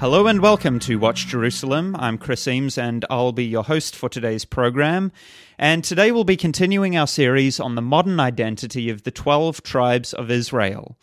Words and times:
Hello 0.00 0.26
and 0.26 0.40
welcome 0.40 0.78
to 0.78 0.98
Watch 0.98 1.26
Jerusalem. 1.26 1.94
I'm 1.98 2.16
Chris 2.16 2.48
Eames 2.48 2.78
and 2.78 3.04
I'll 3.10 3.32
be 3.32 3.44
your 3.44 3.64
host 3.64 3.94
for 3.94 4.08
today's 4.08 4.46
program. 4.46 5.12
And 5.58 5.84
today 5.84 6.10
we'll 6.10 6.24
be 6.24 6.38
continuing 6.38 6.96
our 6.96 7.06
series 7.06 7.60
on 7.60 7.74
the 7.74 7.82
modern 7.82 8.18
identity 8.18 8.88
of 8.88 9.02
the 9.02 9.10
12 9.10 9.62
tribes 9.62 10.14
of 10.14 10.30
Israel. 10.30 10.96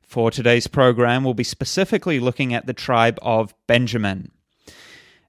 For 0.00 0.30
today's 0.30 0.66
program, 0.66 1.24
we'll 1.24 1.34
be 1.34 1.44
specifically 1.44 2.20
looking 2.20 2.54
at 2.54 2.64
the 2.64 2.72
tribe 2.72 3.18
of 3.20 3.52
Benjamin. 3.66 4.30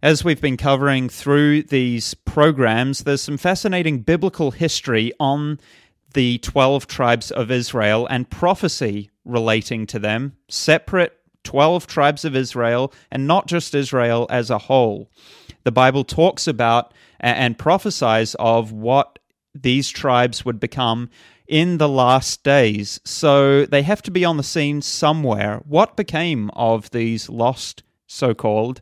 As 0.02 0.24
we've 0.24 0.40
been 0.40 0.56
covering 0.56 1.10
through 1.10 1.64
these 1.64 2.14
programs, 2.14 3.04
there's 3.04 3.22
some 3.22 3.38
fascinating 3.38 4.00
biblical 4.00 4.52
history 4.52 5.12
on 5.20 5.60
the 6.14 6.38
12 6.38 6.88
tribes 6.88 7.32
of 7.32 7.52
Israel 7.52 8.08
and 8.08 8.30
prophecy 8.30 9.10
relating 9.26 9.86
to 9.88 10.00
them, 10.00 10.38
separate 10.48 11.19
12 11.44 11.88
tribes 11.88 12.26
of 12.26 12.36
Israel, 12.36 12.94
and 13.12 13.28
not 13.28 13.48
just 13.48 13.74
Israel 13.74 14.28
as 14.30 14.50
a 14.50 14.58
whole. 14.58 15.10
The 15.64 15.72
Bible 15.72 16.04
talks 16.04 16.48
about 16.48 16.94
and 17.20 17.58
prophesies 17.58 18.36
of 18.40 18.72
what 18.72 19.20
these 19.54 19.90
tribes 19.90 20.46
would 20.46 20.60
become 20.60 21.10
in 21.48 21.80
the 21.80 21.90
last 21.90 22.44
days. 22.44 23.02
So 23.04 23.66
they 23.66 23.82
have 23.82 24.02
to 24.04 24.12
be 24.12 24.24
on 24.24 24.38
the 24.38 24.44
scene 24.44 24.82
somewhere. 24.82 25.62
What 25.66 25.98
became 25.98 26.50
of 26.52 26.92
these 26.92 27.28
lost, 27.30 27.84
so 28.08 28.34
called, 28.34 28.82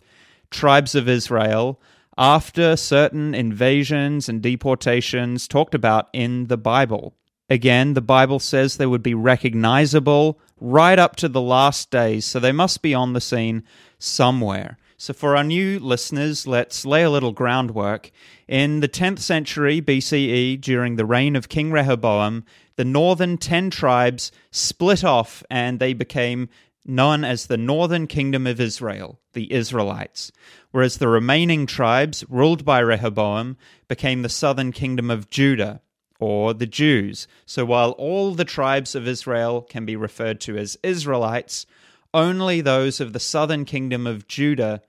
tribes 0.51 0.93
of 0.93 1.09
Israel 1.09 1.81
after 2.17 2.75
certain 2.75 3.33
invasions 3.33 4.27
and 4.27 4.41
deportations 4.41 5.47
talked 5.47 5.73
about 5.73 6.09
in 6.13 6.47
the 6.47 6.57
Bible? 6.57 7.15
Again, 7.49 7.93
the 7.93 8.01
Bible 8.01 8.39
says 8.39 8.75
they 8.75 8.85
would 8.85 9.03
be 9.03 9.13
recognizable 9.13 10.39
right 10.59 10.99
up 10.99 11.15
to 11.17 11.29
the 11.29 11.41
last 11.41 11.89
days, 11.89 12.25
so 12.25 12.39
they 12.39 12.51
must 12.51 12.81
be 12.81 12.93
on 12.93 13.13
the 13.13 13.21
scene 13.21 13.63
somewhere. 13.97 14.77
So, 14.99 15.13
for 15.13 15.37
our 15.37 15.43
new 15.43 15.79
listeners, 15.79 16.47
let's 16.47 16.83
lay 16.83 17.03
a 17.03 17.09
little 17.09 17.31
groundwork. 17.31 18.11
In 18.47 18.79
the 18.79 18.89
10th 18.89 19.19
century 19.19 19.79
BCE, 19.79 20.59
during 20.59 20.95
the 20.95 21.05
reign 21.05 21.35
of 21.35 21.49
King 21.49 21.71
Rehoboam, 21.71 22.43
the 22.77 22.85
northern 22.85 23.37
10 23.37 23.69
tribes 23.69 24.31
split 24.51 25.03
off 25.03 25.43
and 25.49 25.79
they 25.79 25.93
became 25.93 26.49
known 26.83 27.23
as 27.23 27.45
the 27.45 27.57
northern 27.57 28.07
kingdom 28.07 28.47
of 28.47 28.59
Israel, 28.59 29.19
the 29.33 29.53
Israelites, 29.53 30.31
whereas 30.71 30.97
the 30.97 31.07
remaining 31.07 31.65
tribes, 31.65 32.23
ruled 32.29 32.65
by 32.65 32.79
Rehoboam, 32.79 33.57
became 33.87 34.21
the 34.21 34.29
southern 34.29 34.71
kingdom 34.71 35.11
of 35.11 35.29
Judah, 35.29 35.81
or 36.19 36.53
the 36.53 36.67
Jews. 36.67 37.27
So 37.45 37.65
while 37.65 37.91
all 37.91 38.33
the 38.33 38.45
tribes 38.45 38.95
of 38.95 39.07
Israel 39.07 39.61
can 39.61 39.85
be 39.85 39.95
referred 39.95 40.39
to 40.41 40.57
as 40.57 40.77
Israelites, 40.83 41.65
only 42.13 42.61
those 42.61 42.99
of 42.99 43.13
the 43.13 43.19
southern 43.19 43.65
kingdom 43.65 44.07
of 44.07 44.27
Judah 44.27 44.81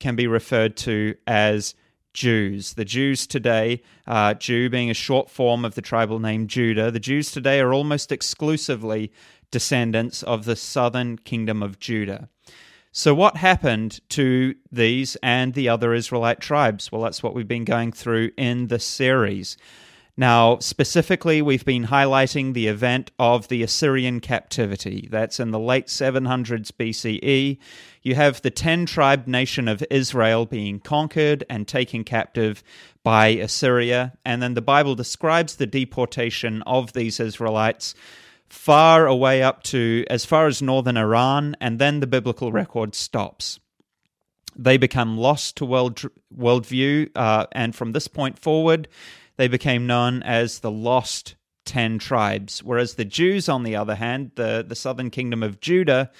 can 0.00 0.16
be 0.16 0.26
referred 0.26 0.76
to 0.78 1.14
as 1.26 1.74
Jews. 2.12 2.74
The 2.74 2.84
Jews 2.84 3.26
today, 3.26 3.82
uh, 4.06 4.34
Jew 4.34 4.70
being 4.70 4.90
a 4.90 4.94
short 4.94 5.28
form 5.28 5.64
of 5.64 5.74
the 5.74 5.82
tribal 5.82 6.20
name 6.20 6.46
Judah, 6.46 6.90
the 6.90 7.00
Jews 7.00 7.30
today 7.32 7.60
are 7.60 7.74
almost 7.74 8.12
exclusively 8.12 9.12
descendants 9.50 10.22
of 10.22 10.44
the 10.44 10.56
southern 10.56 11.18
kingdom 11.18 11.62
of 11.62 11.78
Judah. 11.78 12.28
So, 12.92 13.12
what 13.12 13.38
happened 13.38 14.00
to 14.10 14.54
these 14.70 15.16
and 15.16 15.54
the 15.54 15.68
other 15.68 15.92
Israelite 15.92 16.40
tribes? 16.40 16.92
Well, 16.92 17.02
that's 17.02 17.24
what 17.24 17.34
we've 17.34 17.48
been 17.48 17.64
going 17.64 17.90
through 17.90 18.30
in 18.36 18.68
the 18.68 18.78
series. 18.78 19.56
Now, 20.16 20.58
specifically, 20.60 21.42
we've 21.42 21.64
been 21.64 21.86
highlighting 21.86 22.54
the 22.54 22.68
event 22.68 23.10
of 23.18 23.48
the 23.48 23.64
Assyrian 23.64 24.20
captivity. 24.20 25.08
That's 25.10 25.40
in 25.40 25.50
the 25.50 25.58
late 25.58 25.88
700s 25.88 26.70
BCE. 26.70 27.58
You 28.02 28.14
have 28.14 28.40
the 28.42 28.50
10 28.50 28.86
tribe 28.86 29.26
nation 29.26 29.66
of 29.66 29.82
Israel 29.90 30.46
being 30.46 30.78
conquered 30.78 31.42
and 31.50 31.66
taken 31.66 32.04
captive 32.04 32.62
by 33.02 33.28
Assyria. 33.28 34.12
And 34.24 34.40
then 34.40 34.54
the 34.54 34.62
Bible 34.62 34.94
describes 34.94 35.56
the 35.56 35.66
deportation 35.66 36.62
of 36.62 36.92
these 36.92 37.18
Israelites 37.18 37.96
far 38.48 39.08
away 39.08 39.42
up 39.42 39.64
to 39.64 40.04
as 40.08 40.24
far 40.24 40.46
as 40.46 40.62
northern 40.62 40.96
Iran, 40.96 41.56
and 41.60 41.80
then 41.80 41.98
the 41.98 42.06
biblical 42.06 42.52
record 42.52 42.94
stops. 42.94 43.58
They 44.56 44.76
become 44.76 45.18
lost 45.18 45.56
to 45.56 45.64
world 45.64 46.04
worldview, 46.36 47.10
uh, 47.16 47.46
and 47.50 47.74
from 47.74 47.92
this 47.92 48.06
point 48.06 48.38
forward, 48.38 48.86
they 49.36 49.48
became 49.48 49.86
known 49.86 50.22
as 50.22 50.60
the 50.60 50.70
lost 50.70 51.34
10 51.64 51.98
tribes. 51.98 52.62
Whereas 52.62 52.94
the 52.94 53.04
Jews, 53.04 53.48
on 53.48 53.62
the 53.62 53.76
other 53.76 53.94
hand, 53.94 54.32
the, 54.34 54.64
the 54.66 54.74
southern 54.74 55.10
kingdom 55.10 55.42
of 55.42 55.60
Judah, 55.60 56.10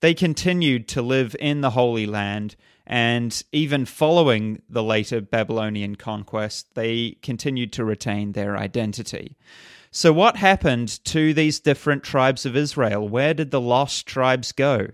they 0.00 0.14
continued 0.14 0.88
to 0.88 1.02
live 1.02 1.34
in 1.40 1.60
the 1.60 1.70
Holy 1.70 2.06
Land. 2.06 2.56
And 2.86 3.42
even 3.52 3.84
following 3.84 4.62
the 4.68 4.82
later 4.82 5.20
Babylonian 5.20 5.96
conquest, 5.96 6.74
they 6.74 7.16
continued 7.22 7.72
to 7.74 7.84
retain 7.84 8.32
their 8.32 8.56
identity. 8.56 9.36
So, 9.90 10.12
what 10.12 10.36
happened 10.36 11.02
to 11.06 11.32
these 11.32 11.58
different 11.58 12.04
tribes 12.04 12.46
of 12.46 12.54
Israel? 12.54 13.08
Where 13.08 13.34
did 13.34 13.50
the 13.50 13.60
lost 13.60 14.06
tribes 14.06 14.52
go? 14.52 14.88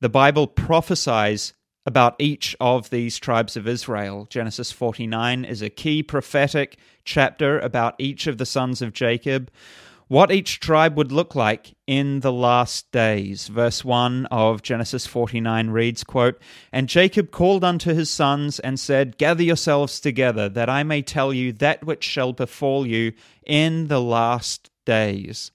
The 0.00 0.08
Bible 0.08 0.46
prophesies 0.46 1.52
about 1.86 2.14
each 2.18 2.54
of 2.60 2.90
these 2.90 3.18
tribes 3.18 3.56
of 3.56 3.66
Israel. 3.66 4.26
Genesis 4.30 4.72
49 4.72 5.44
is 5.44 5.62
a 5.62 5.70
key 5.70 6.02
prophetic 6.02 6.76
chapter 7.04 7.58
about 7.58 7.94
each 7.98 8.26
of 8.26 8.38
the 8.38 8.46
sons 8.46 8.82
of 8.82 8.92
Jacob, 8.92 9.50
what 10.08 10.32
each 10.32 10.58
tribe 10.58 10.96
would 10.96 11.12
look 11.12 11.36
like 11.36 11.76
in 11.86 12.18
the 12.20 12.32
last 12.32 12.90
days. 12.90 13.46
Verse 13.46 13.84
1 13.84 14.26
of 14.26 14.60
Genesis 14.60 15.06
49 15.06 15.70
reads, 15.70 16.02
quote, 16.02 16.40
And 16.72 16.88
Jacob 16.88 17.30
called 17.30 17.62
unto 17.62 17.94
his 17.94 18.10
sons 18.10 18.58
and 18.58 18.78
said, 18.78 19.18
Gather 19.18 19.44
yourselves 19.44 20.00
together, 20.00 20.48
that 20.48 20.68
I 20.68 20.82
may 20.82 21.00
tell 21.02 21.32
you 21.32 21.52
that 21.54 21.84
which 21.84 22.02
shall 22.02 22.32
befall 22.32 22.86
you 22.86 23.12
in 23.46 23.86
the 23.86 24.00
last 24.00 24.68
days. 24.84 25.52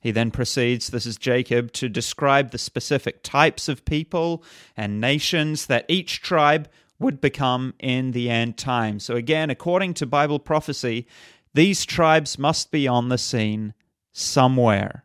He 0.00 0.10
then 0.10 0.30
proceeds, 0.30 0.88
this 0.88 1.06
is 1.06 1.16
Jacob, 1.16 1.72
to 1.72 1.88
describe 1.88 2.50
the 2.50 2.58
specific 2.58 3.22
types 3.22 3.68
of 3.68 3.84
people 3.84 4.42
and 4.76 5.00
nations 5.00 5.66
that 5.66 5.84
each 5.88 6.22
tribe 6.22 6.68
would 6.98 7.20
become 7.20 7.74
in 7.78 8.12
the 8.12 8.30
end 8.30 8.56
time. 8.56 8.98
So, 8.98 9.14
again, 9.16 9.50
according 9.50 9.94
to 9.94 10.06
Bible 10.06 10.38
prophecy, 10.38 11.06
these 11.54 11.84
tribes 11.84 12.38
must 12.38 12.70
be 12.70 12.88
on 12.88 13.08
the 13.08 13.18
scene 13.18 13.74
somewhere. 14.12 15.04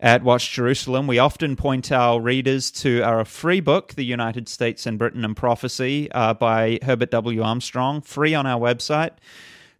At 0.00 0.24
Watch 0.24 0.50
Jerusalem, 0.50 1.06
we 1.06 1.20
often 1.20 1.54
point 1.54 1.92
our 1.92 2.20
readers 2.20 2.72
to 2.72 3.02
our 3.02 3.24
free 3.24 3.60
book, 3.60 3.94
The 3.94 4.04
United 4.04 4.48
States 4.48 4.84
and 4.84 4.98
Britain 4.98 5.24
and 5.24 5.36
Prophecy, 5.36 6.10
uh, 6.10 6.34
by 6.34 6.80
Herbert 6.82 7.12
W. 7.12 7.40
Armstrong, 7.40 8.00
free 8.00 8.34
on 8.34 8.44
our 8.44 8.58
website. 8.58 9.12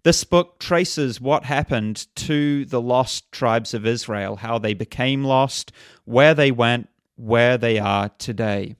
This 0.04 0.24
book 0.24 0.58
traces 0.58 1.20
what 1.20 1.44
happened 1.44 2.08
to 2.16 2.64
the 2.64 2.80
lost 2.80 3.30
tribes 3.30 3.72
of 3.72 3.86
Israel, 3.86 4.36
how 4.36 4.58
they 4.58 4.74
became 4.74 5.22
lost, 5.22 5.70
where 6.04 6.34
they 6.34 6.50
went, 6.50 6.88
where 7.14 7.56
they 7.56 7.78
are 7.78 8.08
today. 8.18 8.74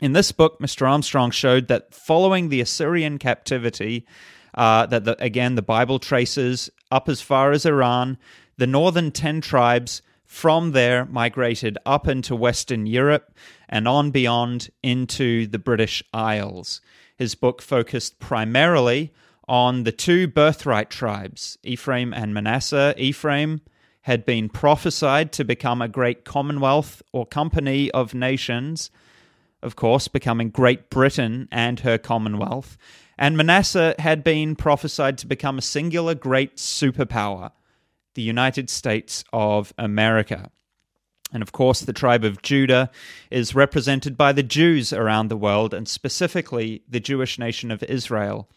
In 0.00 0.12
this 0.12 0.32
book, 0.32 0.58
Mr. 0.58 0.88
Armstrong 0.88 1.30
showed 1.30 1.68
that 1.68 1.94
following 1.94 2.48
the 2.48 2.60
Assyrian 2.60 3.18
captivity, 3.18 4.06
uh, 4.54 4.86
that 4.86 5.04
the, 5.04 5.22
again 5.22 5.54
the 5.54 5.62
Bible 5.62 6.00
traces 6.00 6.68
up 6.90 7.08
as 7.08 7.20
far 7.20 7.52
as 7.52 7.64
Iran, 7.64 8.18
the 8.56 8.66
northern 8.66 9.12
10 9.12 9.42
tribes 9.42 10.02
from 10.24 10.72
there 10.72 11.04
migrated 11.04 11.78
up 11.86 12.08
into 12.08 12.34
Western 12.34 12.86
Europe 12.86 13.32
and 13.68 13.86
on 13.86 14.10
beyond 14.10 14.70
into 14.82 15.46
the 15.46 15.58
British 15.58 16.02
Isles. 16.12 16.80
His 17.16 17.36
book 17.36 17.62
focused 17.62 18.18
primarily 18.18 19.12
on 19.50 19.82
the 19.82 19.90
two 19.90 20.28
birthright 20.28 20.90
tribes, 20.90 21.58
Ephraim 21.64 22.14
and 22.14 22.32
Manasseh. 22.32 22.94
Ephraim 22.96 23.60
had 24.02 24.24
been 24.24 24.48
prophesied 24.48 25.32
to 25.32 25.44
become 25.44 25.82
a 25.82 25.88
great 25.88 26.24
commonwealth 26.24 27.02
or 27.12 27.26
company 27.26 27.90
of 27.90 28.14
nations, 28.14 28.92
of 29.60 29.74
course, 29.74 30.06
becoming 30.06 30.50
Great 30.50 30.88
Britain 30.88 31.48
and 31.50 31.80
her 31.80 31.98
commonwealth. 31.98 32.78
And 33.18 33.36
Manasseh 33.36 33.96
had 33.98 34.22
been 34.22 34.54
prophesied 34.54 35.18
to 35.18 35.26
become 35.26 35.58
a 35.58 35.62
singular 35.62 36.14
great 36.14 36.56
superpower, 36.56 37.50
the 38.14 38.22
United 38.22 38.70
States 38.70 39.24
of 39.32 39.74
America. 39.76 40.52
And 41.32 41.42
of 41.42 41.50
course, 41.50 41.80
the 41.80 41.92
tribe 41.92 42.22
of 42.22 42.40
Judah 42.42 42.88
is 43.32 43.56
represented 43.56 44.16
by 44.16 44.30
the 44.30 44.44
Jews 44.44 44.92
around 44.92 45.26
the 45.26 45.36
world, 45.36 45.74
and 45.74 45.88
specifically 45.88 46.84
the 46.88 47.00
Jewish 47.00 47.36
nation 47.36 47.72
of 47.72 47.82
Israel 47.82 48.48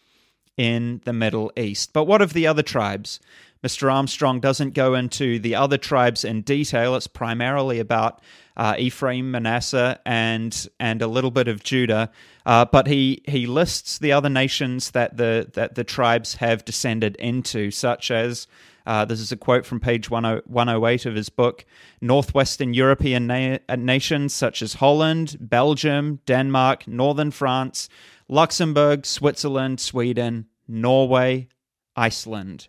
in 0.56 1.00
the 1.04 1.12
Middle 1.12 1.52
East. 1.56 1.92
But 1.92 2.04
what 2.04 2.22
of 2.22 2.32
the 2.32 2.46
other 2.46 2.62
tribes? 2.62 3.20
Mr. 3.64 3.90
Armstrong 3.90 4.40
doesn't 4.40 4.74
go 4.74 4.94
into 4.94 5.38
the 5.38 5.54
other 5.54 5.78
tribes 5.78 6.22
in 6.22 6.42
detail. 6.42 6.94
It's 6.96 7.06
primarily 7.06 7.80
about 7.80 8.20
uh, 8.56 8.74
Ephraim, 8.78 9.30
Manasseh, 9.30 9.98
and 10.04 10.68
and 10.78 11.00
a 11.00 11.06
little 11.06 11.30
bit 11.30 11.48
of 11.48 11.64
Judah. 11.64 12.10
Uh, 12.44 12.66
but 12.66 12.86
he 12.86 13.22
he 13.26 13.46
lists 13.46 13.98
the 13.98 14.12
other 14.12 14.28
nations 14.28 14.90
that 14.90 15.16
the 15.16 15.50
that 15.54 15.76
the 15.76 15.84
tribes 15.84 16.34
have 16.34 16.64
descended 16.64 17.16
into, 17.16 17.70
such 17.70 18.10
as 18.10 18.46
uh, 18.86 19.04
this 19.04 19.18
is 19.18 19.32
a 19.32 19.36
quote 19.36 19.64
from 19.64 19.80
page 19.80 20.10
108 20.10 21.06
of 21.06 21.14
his 21.14 21.30
book. 21.30 21.64
Northwestern 22.00 22.74
European 22.74 23.26
na- 23.26 23.58
nations 23.76 24.34
such 24.34 24.60
as 24.60 24.74
Holland, 24.74 25.38
Belgium, 25.40 26.20
Denmark, 26.26 26.86
Northern 26.86 27.30
France, 27.30 27.88
Luxembourg, 28.28 29.06
Switzerland, 29.06 29.80
Sweden, 29.80 30.46
Norway, 30.66 31.48
Iceland. 31.96 32.68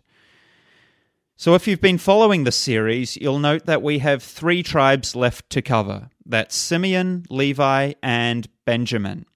So, 1.38 1.54
if 1.54 1.66
you've 1.66 1.80
been 1.80 1.98
following 1.98 2.44
the 2.44 2.52
series, 2.52 3.16
you'll 3.16 3.38
note 3.38 3.66
that 3.66 3.82
we 3.82 3.98
have 3.98 4.22
three 4.22 4.62
tribes 4.62 5.14
left 5.14 5.50
to 5.50 5.62
cover 5.62 6.08
that's 6.24 6.56
Simeon, 6.56 7.24
Levi, 7.30 7.92
and 8.02 8.48
Benjamin. 8.64 9.26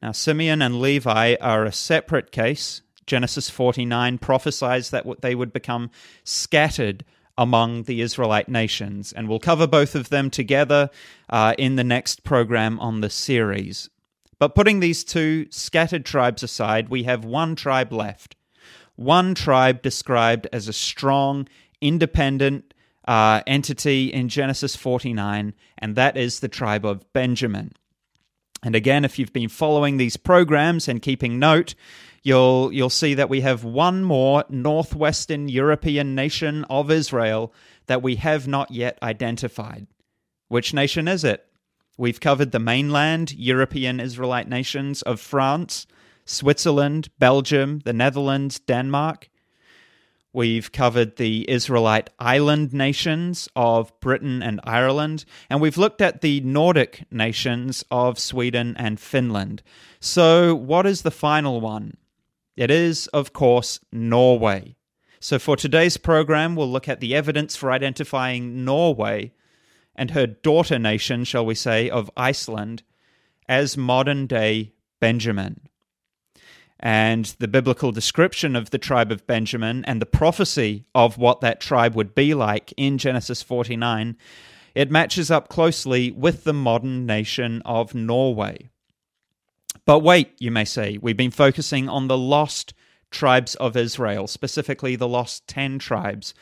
Now, 0.00 0.12
Simeon 0.12 0.62
and 0.62 0.80
Levi 0.80 1.36
are 1.40 1.64
a 1.64 1.72
separate 1.72 2.32
case. 2.32 2.82
Genesis 3.06 3.50
49 3.50 4.18
prophesies 4.18 4.90
that 4.90 5.06
they 5.20 5.34
would 5.34 5.52
become 5.52 5.90
scattered 6.24 7.04
among 7.36 7.82
the 7.82 8.00
Israelite 8.00 8.48
nations, 8.48 9.12
and 9.12 9.28
we'll 9.28 9.40
cover 9.40 9.66
both 9.66 9.94
of 9.94 10.08
them 10.08 10.30
together 10.30 10.88
uh, 11.28 11.54
in 11.58 11.76
the 11.76 11.84
next 11.84 12.22
program 12.22 12.78
on 12.80 13.00
the 13.00 13.10
series. 13.10 13.90
But 14.38 14.54
putting 14.54 14.80
these 14.80 15.04
two 15.04 15.46
scattered 15.50 16.04
tribes 16.04 16.42
aside, 16.42 16.88
we 16.88 17.04
have 17.04 17.24
one 17.24 17.56
tribe 17.56 17.92
left 17.92 18.36
one 18.96 19.34
tribe 19.34 19.82
described 19.82 20.46
as 20.52 20.68
a 20.68 20.72
strong, 20.72 21.48
independent 21.80 22.74
uh, 23.06 23.42
entity 23.46 24.12
in 24.12 24.28
Genesis 24.28 24.76
49, 24.76 25.54
and 25.78 25.96
that 25.96 26.16
is 26.16 26.40
the 26.40 26.48
tribe 26.48 26.86
of 26.86 27.12
Benjamin. 27.12 27.72
And 28.62 28.74
again, 28.74 29.04
if 29.04 29.18
you've 29.18 29.32
been 29.32 29.48
following 29.48 29.96
these 29.96 30.16
programs 30.16 30.88
and 30.88 31.02
keeping 31.02 31.38
note, 31.38 31.74
you'll 32.22 32.72
you'll 32.72 32.88
see 32.88 33.12
that 33.12 33.28
we 33.28 33.42
have 33.42 33.62
one 33.62 34.04
more 34.04 34.44
northwestern 34.48 35.50
European 35.50 36.14
nation 36.14 36.64
of 36.70 36.90
Israel 36.90 37.52
that 37.86 38.02
we 38.02 38.16
have 38.16 38.48
not 38.48 38.70
yet 38.70 38.98
identified. 39.02 39.86
Which 40.48 40.72
nation 40.72 41.08
is 41.08 41.24
it? 41.24 41.46
We've 41.96 42.18
covered 42.18 42.50
the 42.50 42.58
mainland 42.58 43.32
European 43.32 44.00
Israelite 44.00 44.48
nations 44.48 45.02
of 45.02 45.20
France, 45.20 45.86
Switzerland, 46.24 47.08
Belgium, 47.20 47.80
the 47.84 47.92
Netherlands, 47.92 48.58
Denmark. 48.58 49.30
We've 50.32 50.72
covered 50.72 51.14
the 51.14 51.48
Israelite 51.48 52.10
island 52.18 52.72
nations 52.72 53.48
of 53.54 53.92
Britain 54.00 54.42
and 54.42 54.60
Ireland, 54.64 55.24
and 55.48 55.60
we've 55.60 55.78
looked 55.78 56.00
at 56.00 56.20
the 56.20 56.40
Nordic 56.40 57.04
nations 57.12 57.84
of 57.92 58.18
Sweden 58.18 58.74
and 58.76 58.98
Finland. 58.98 59.62
So, 60.00 60.52
what 60.56 60.86
is 60.86 61.02
the 61.02 61.12
final 61.12 61.60
one? 61.60 61.96
It 62.56 62.72
is, 62.72 63.06
of 63.08 63.32
course, 63.32 63.78
Norway. 63.92 64.74
So, 65.20 65.38
for 65.38 65.56
today's 65.56 65.96
program, 65.96 66.56
we'll 66.56 66.70
look 66.70 66.88
at 66.88 66.98
the 66.98 67.14
evidence 67.14 67.54
for 67.54 67.70
identifying 67.70 68.64
Norway 68.64 69.32
and 69.96 70.10
her 70.10 70.26
daughter 70.26 70.78
nation, 70.78 71.24
shall 71.24 71.46
we 71.46 71.54
say, 71.54 71.88
of 71.88 72.10
Iceland 72.16 72.82
as 73.48 73.76
modern 73.76 74.26
day 74.26 74.72
Benjamin 75.00 75.68
and 76.84 77.34
the 77.38 77.48
biblical 77.48 77.92
description 77.92 78.54
of 78.54 78.70
the 78.70 78.78
tribe 78.78 79.10
of 79.10 79.26
Benjamin 79.26 79.84
and 79.86 80.02
the 80.02 80.06
prophecy 80.06 80.84
of 80.94 81.16
what 81.16 81.40
that 81.40 81.60
tribe 81.60 81.94
would 81.94 82.14
be 82.14 82.34
like 82.34 82.74
in 82.76 82.98
Genesis 82.98 83.42
49, 83.42 84.16
it 84.74 84.90
matches 84.90 85.30
up 85.30 85.48
closely 85.48 86.10
with 86.10 86.44
the 86.44 86.52
modern 86.52 87.06
nation 87.06 87.62
of 87.64 87.94
Norway. 87.94 88.68
But 89.86 90.00
wait, 90.00 90.32
you 90.38 90.50
may 90.50 90.64
say, 90.64 90.98
we've 91.00 91.16
been 91.16 91.30
focusing 91.30 91.88
on 91.88 92.08
the 92.08 92.18
lost 92.18 92.74
tribes 93.10 93.54
of 93.56 93.76
Israel, 93.76 94.26
specifically 94.26 94.96
the 94.96 95.08
lost 95.08 95.46
10 95.46 95.78
tribes 95.78 96.34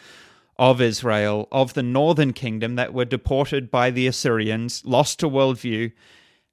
of 0.59 0.81
Israel, 0.81 1.49
of 1.51 1.75
the 1.75 1.83
northern 1.83 2.33
kingdom 2.33 2.77
that 2.77 2.95
were 2.95 3.05
deported 3.05 3.71
by 3.71 3.91
the 3.91 4.07
Assyrians, 4.07 4.85
lost 4.85 5.19
to 5.21 5.29
worldview, 5.29 5.93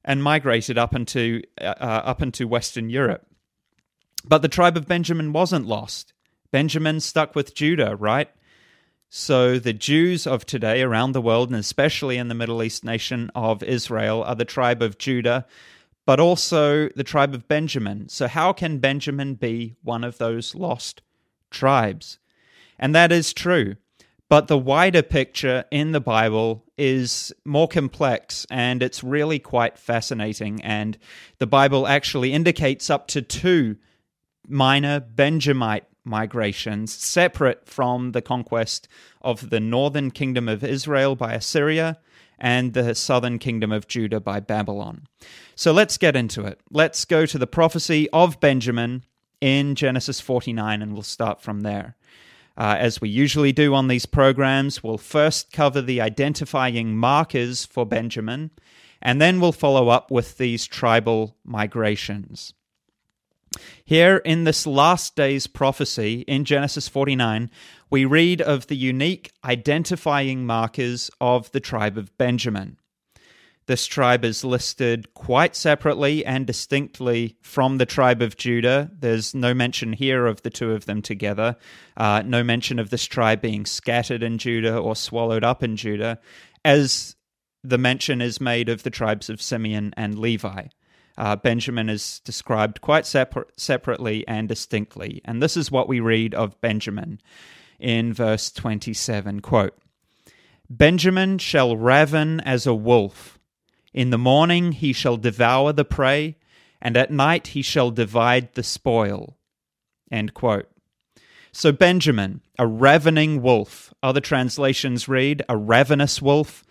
and 0.04 0.24
migrated 0.24 0.78
up 0.78 0.96
into, 0.96 1.42
uh, 1.60 1.76
uh 1.80 2.02
up 2.06 2.22
into 2.22 2.48
Western 2.48 2.90
Europe. 2.90 3.26
But 4.26 4.42
the 4.42 4.48
tribe 4.48 4.78
of 4.78 4.88
Benjamin 4.88 5.34
wasn't 5.34 5.68
lost. 5.68 6.14
Benjamin 6.52 7.00
stuck 7.00 7.36
with 7.36 7.54
Judah, 7.54 7.96
right? 7.96 8.30
So 9.10 9.58
the 9.58 9.74
Jews 9.74 10.28
of 10.28 10.46
today 10.46 10.82
around 10.82 11.14
the 11.14 11.22
world, 11.22 11.50
and 11.50 11.60
especially 11.60 12.18
in 12.18 12.28
the 12.28 12.36
Middle 12.36 12.62
East 12.62 12.86
nation 12.86 13.32
of 13.34 13.64
Israel, 13.64 14.24
are 14.24 14.36
the 14.36 14.46
tribe 14.46 14.82
of 14.82 15.00
Judah, 15.00 15.46
but 16.06 16.20
also 16.20 16.90
the 16.90 17.04
tribe 17.04 17.34
of 17.34 17.48
Benjamin. 17.48 18.08
So, 18.10 18.28
how 18.28 18.54
can 18.54 18.78
Benjamin 18.78 19.36
be 19.36 19.76
one 19.84 20.04
of 20.04 20.18
those 20.18 20.56
lost 20.56 21.02
tribes? 21.50 22.20
And 22.78 22.96
that 22.96 23.12
is 23.12 23.34
true. 23.34 23.76
But 24.30 24.48
the 24.48 24.60
wider 24.60 25.02
picture 25.02 25.66
in 25.72 25.92
the 25.92 26.00
Bible 26.00 26.64
is 26.78 27.34
more 27.46 27.68
complex 27.68 28.46
and 28.52 28.84
it's 28.84 29.04
really 29.04 29.40
quite 29.40 29.78
fascinating. 29.78 30.62
And 30.62 31.00
the 31.40 31.48
Bible 31.48 31.88
actually 31.88 32.32
indicates 32.32 32.92
up 32.92 33.08
to 33.08 33.24
two 33.24 33.78
minor 34.48 35.00
Benjamite 35.00 35.86
migrations 36.06 36.94
separate 36.94 37.68
from 37.68 38.12
the 38.12 38.22
conquest 38.22 38.88
of 39.22 39.50
the 39.50 39.60
northern 39.60 40.12
kingdom 40.12 40.48
of 40.48 40.64
Israel 40.64 41.16
by 41.16 41.34
Assyria 41.34 41.98
and 42.38 42.74
the 42.74 42.96
southern 42.96 43.40
kingdom 43.40 43.72
of 43.72 43.88
Judah 43.88 44.20
by 44.20 44.40
Babylon. 44.40 45.08
So 45.56 45.72
let's 45.72 45.98
get 45.98 46.16
into 46.16 46.46
it. 46.46 46.62
Let's 46.72 47.04
go 47.04 47.26
to 47.26 47.38
the 47.38 47.48
prophecy 47.48 48.10
of 48.12 48.40
Benjamin 48.40 49.04
in 49.42 49.76
Genesis 49.76 50.22
49 50.22 50.82
and 50.82 50.94
we'll 50.94 51.02
start 51.02 51.42
from 51.42 51.62
there. 51.62 51.96
Uh, 52.60 52.76
as 52.78 53.00
we 53.00 53.08
usually 53.08 53.54
do 53.54 53.74
on 53.74 53.88
these 53.88 54.06
programs, 54.06 54.84
we'll 54.84 54.98
first 54.98 55.54
cover 55.54 55.82
the 55.82 56.02
identifying 56.02 56.98
markers 56.98 57.66
for 57.66 57.86
Benjamin, 57.86 58.52
and 59.02 59.22
then 59.22 59.40
we'll 59.40 59.54
follow 59.54 59.88
up 59.88 60.12
with 60.12 60.38
these 60.38 60.68
tribal 60.68 61.38
migrations. 61.46 62.54
Here 63.86 64.18
in 64.18 64.44
this 64.44 64.68
last 64.68 65.16
day's 65.16 65.48
prophecy 65.48 66.26
in 66.28 66.44
Genesis 66.44 66.90
49, 66.90 67.50
we 67.90 68.04
read 68.04 68.42
of 68.42 68.68
the 68.68 68.76
unique 68.76 69.32
identifying 69.44 70.46
markers 70.46 71.10
of 71.22 71.52
the 71.54 71.62
tribe 71.62 71.98
of 71.98 72.16
Benjamin. 72.18 72.79
This 73.70 73.86
tribe 73.86 74.26
is 74.26 74.44
listed 74.44 75.14
quite 75.14 75.56
separately 75.56 76.26
and 76.26 76.48
distinctly 76.48 77.38
from 77.44 77.78
the 77.78 77.86
tribe 77.86 78.24
of 78.24 78.36
Judah. 78.36 78.90
There's 78.98 79.36
no 79.36 79.54
mention 79.54 79.94
here 79.94 80.26
of 80.26 80.42
the 80.42 80.50
two 80.50 80.72
of 80.72 80.88
them 80.88 81.04
together, 81.04 81.56
uh, 81.96 82.24
no 82.26 82.44
mention 82.44 82.80
of 82.80 82.90
this 82.90 83.06
tribe 83.06 83.42
being 83.42 83.68
scattered 83.68 84.24
in 84.24 84.40
Judah 84.40 84.76
or 84.76 84.96
swallowed 84.96 85.44
up 85.44 85.62
in 85.62 85.76
Judah, 85.76 86.18
as 86.66 87.16
the 87.64 87.78
mention 87.78 88.22
is 88.22 88.42
made 88.42 88.70
of 88.70 88.82
the 88.82 88.90
tribes 88.90 89.30
of 89.30 89.40
Simeon 89.40 89.94
and 89.96 90.18
Levi 90.18 90.70
uh, 91.20 91.36
Benjamin 91.36 91.90
is 91.90 92.22
described 92.22 92.82
quite 92.82 93.06
separ- 93.06 93.48
separately 93.58 94.26
and 94.28 94.48
distinctly. 94.48 95.22
And 95.26 95.44
this 95.44 95.58
is 95.58 95.70
what 95.70 95.90
we 95.90 96.00
read 96.00 96.34
of 96.34 96.60
Benjamin 96.62 97.20
in 97.78 98.14
verse 98.14 98.52
27 98.52 99.42
quote, 99.42 99.78
Benjamin 100.70 101.38
shall 101.38 101.76
raven 101.76 102.40
as 102.42 102.66
a 102.66 102.74
wolf. 102.74 103.39
In 103.94 104.10
the 104.10 104.18
morning 104.18 104.74
he 104.74 104.94
shall 104.94 105.18
devour 105.18 105.74
the 105.74 105.86
prey, 105.86 106.36
and 106.82 106.96
at 106.96 107.12
night 107.12 107.48
he 107.48 107.62
shall 107.62 107.92
divide 107.92 108.54
the 108.54 108.64
spoil. 108.64 109.38
So, 111.52 111.72
Benjamin, 111.72 112.42
a 112.58 112.68
ravening 112.68 113.42
wolf. 113.42 113.94
Other 114.04 114.22
translations 114.22 115.08
read, 115.08 115.44
a 115.50 115.58
ravenous 115.58 116.22
wolf. 116.22 116.64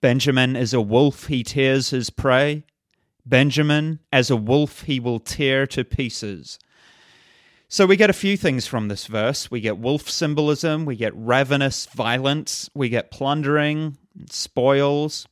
Benjamin 0.00 0.56
is 0.56 0.72
a 0.72 0.80
wolf, 0.80 1.26
he 1.26 1.42
tears 1.42 1.90
his 1.90 2.10
prey. 2.10 2.64
Benjamin, 3.26 4.00
as 4.12 4.30
a 4.30 4.36
wolf, 4.36 4.82
he 4.82 5.00
will 5.00 5.18
tear 5.18 5.66
to 5.68 5.84
pieces. 5.84 6.58
So 7.68 7.86
we 7.86 7.96
get 7.96 8.10
a 8.10 8.14
few 8.14 8.36
things 8.36 8.66
from 8.66 8.88
this 8.88 9.06
verse. 9.06 9.50
We 9.50 9.60
get 9.60 9.78
wolf 9.78 10.08
symbolism, 10.08 10.84
we 10.84 10.96
get 10.96 11.12
ravenous 11.16 11.86
violence, 11.86 12.70
we 12.74 12.88
get 12.88 13.10
plundering, 13.10 13.96
spoils, 14.30 15.26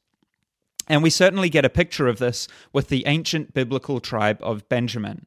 and 0.88 1.02
we 1.02 1.10
certainly 1.10 1.48
get 1.48 1.64
a 1.64 1.70
picture 1.70 2.08
of 2.08 2.18
this 2.18 2.48
with 2.72 2.88
the 2.88 3.06
ancient 3.06 3.54
biblical 3.54 4.00
tribe 4.00 4.38
of 4.42 4.68
Benjamin. 4.68 5.26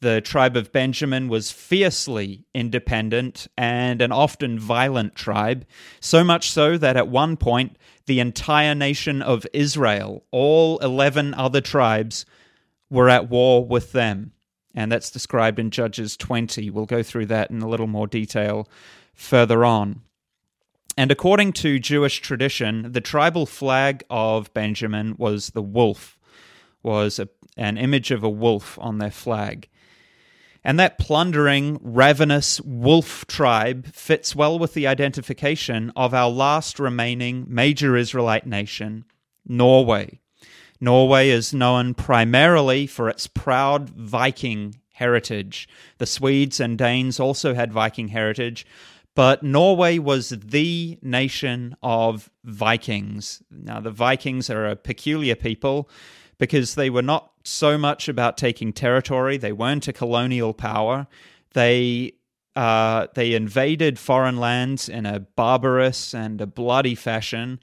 The 0.00 0.22
tribe 0.22 0.56
of 0.56 0.72
Benjamin 0.72 1.28
was 1.28 1.50
fiercely 1.50 2.46
independent 2.54 3.48
and 3.58 4.00
an 4.00 4.12
often 4.12 4.58
violent 4.58 5.14
tribe, 5.14 5.66
so 6.00 6.24
much 6.24 6.50
so 6.50 6.78
that 6.78 6.96
at 6.96 7.08
one 7.08 7.36
point 7.36 7.76
the 8.06 8.18
entire 8.18 8.74
nation 8.74 9.20
of 9.20 9.46
Israel, 9.52 10.24
all 10.30 10.78
11 10.78 11.34
other 11.34 11.60
tribes, 11.60 12.24
were 12.88 13.10
at 13.10 13.28
war 13.28 13.64
with 13.64 13.92
them. 13.92 14.32
And 14.74 14.90
that's 14.90 15.10
described 15.10 15.58
in 15.58 15.70
Judges 15.70 16.16
20. 16.16 16.70
We'll 16.70 16.86
go 16.86 17.02
through 17.02 17.26
that 17.26 17.50
in 17.50 17.60
a 17.60 17.68
little 17.68 17.86
more 17.86 18.06
detail 18.06 18.68
further 19.14 19.64
on. 19.66 20.00
And 21.00 21.10
according 21.10 21.54
to 21.54 21.78
Jewish 21.78 22.20
tradition, 22.20 22.92
the 22.92 23.00
tribal 23.00 23.46
flag 23.46 24.04
of 24.10 24.52
Benjamin 24.52 25.14
was 25.16 25.48
the 25.48 25.62
wolf, 25.62 26.18
was 26.82 27.18
a, 27.18 27.26
an 27.56 27.78
image 27.78 28.10
of 28.10 28.22
a 28.22 28.28
wolf 28.28 28.78
on 28.82 28.98
their 28.98 29.10
flag. 29.10 29.70
And 30.62 30.78
that 30.78 30.98
plundering, 30.98 31.78
ravenous 31.80 32.60
wolf 32.60 33.26
tribe 33.26 33.86
fits 33.94 34.36
well 34.36 34.58
with 34.58 34.74
the 34.74 34.86
identification 34.86 35.90
of 35.96 36.12
our 36.12 36.28
last 36.28 36.78
remaining 36.78 37.46
major 37.48 37.96
Israelite 37.96 38.46
nation, 38.46 39.06
Norway. 39.46 40.20
Norway 40.82 41.30
is 41.30 41.54
known 41.54 41.94
primarily 41.94 42.86
for 42.86 43.08
its 43.08 43.26
proud 43.26 43.88
Viking 43.88 44.74
heritage. 44.92 45.66
The 45.96 46.04
Swedes 46.04 46.60
and 46.60 46.76
Danes 46.76 47.18
also 47.18 47.54
had 47.54 47.72
Viking 47.72 48.08
heritage, 48.08 48.66
but 49.14 49.42
Norway 49.42 49.98
was 49.98 50.30
the 50.30 50.98
nation 51.02 51.76
of 51.82 52.30
Vikings. 52.44 53.42
Now, 53.50 53.80
the 53.80 53.90
Vikings 53.90 54.48
are 54.50 54.66
a 54.66 54.76
peculiar 54.76 55.34
people 55.34 55.88
because 56.38 56.74
they 56.74 56.90
were 56.90 57.02
not 57.02 57.32
so 57.44 57.76
much 57.76 58.08
about 58.08 58.38
taking 58.38 58.72
territory, 58.72 59.36
they 59.36 59.52
weren't 59.52 59.88
a 59.88 59.92
colonial 59.92 60.54
power. 60.54 61.06
They 61.52 62.14
uh, 62.56 63.06
they 63.14 63.34
invaded 63.34 63.98
foreign 63.98 64.36
lands 64.36 64.88
in 64.88 65.06
a 65.06 65.20
barbarous 65.20 66.12
and 66.12 66.40
a 66.40 66.46
bloody 66.46 66.94
fashion 66.94 67.60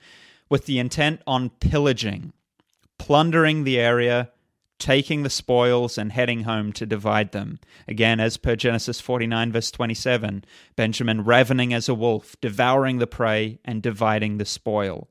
with 0.50 0.66
the 0.66 0.80
intent 0.80 1.22
on 1.28 1.50
pillaging, 1.50 2.32
plundering 2.98 3.64
the 3.64 3.80
area, 3.80 4.32
taking 4.80 5.24
the 5.24 5.30
spoils, 5.30 5.98
and 5.98 6.12
heading 6.12 6.44
home 6.44 6.72
to 6.74 6.86
divide 6.86 7.32
them. 7.32 7.60
Again, 7.88 8.20
as 8.20 8.38
per 8.38 8.56
Genesis 8.56 9.02
49, 9.02 9.52
verse 9.52 9.72
27, 9.72 10.46
Benjamin 10.76 11.24
ravening 11.24 11.74
as 11.74 11.90
a 11.90 11.96
wolf, 11.96 12.36
devouring 12.42 13.00
the 13.00 13.08
prey, 13.08 13.60
and 13.66 13.82
dividing 13.82 14.38
the 14.38 14.46
spoil. 14.46 15.08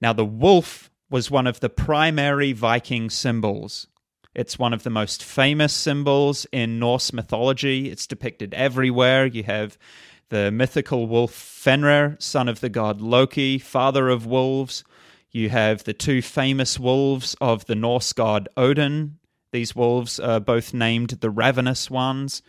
Now, 0.00 0.12
the 0.12 0.24
wolf 0.24 0.90
was 1.10 1.30
one 1.30 1.46
of 1.46 1.60
the 1.60 1.68
primary 1.68 2.52
Viking 2.52 3.10
symbols. 3.10 3.86
It's 4.34 4.58
one 4.58 4.72
of 4.72 4.82
the 4.82 4.90
most 4.90 5.22
famous 5.22 5.72
symbols 5.72 6.46
in 6.50 6.78
Norse 6.78 7.12
mythology. 7.12 7.90
It's 7.90 8.06
depicted 8.06 8.52
everywhere. 8.54 9.26
You 9.26 9.44
have 9.44 9.78
the 10.30 10.50
mythical 10.50 11.06
wolf 11.06 11.32
Fenrir, 11.32 12.16
son 12.18 12.48
of 12.48 12.60
the 12.60 12.68
god 12.68 13.00
Loki, 13.00 13.58
father 13.58 14.08
of 14.08 14.26
wolves. 14.26 14.82
You 15.34 15.50
have 15.50 15.82
the 15.82 15.92
two 15.92 16.22
famous 16.22 16.78
wolves 16.78 17.34
of 17.40 17.64
the 17.64 17.74
Norse 17.74 18.12
god 18.12 18.48
Odin. 18.56 19.18
These 19.50 19.74
wolves 19.74 20.20
are 20.20 20.38
both 20.38 20.72
named 20.72 21.10
the 21.10 21.28
Ravenous 21.28 21.90
Ones. 21.90 22.40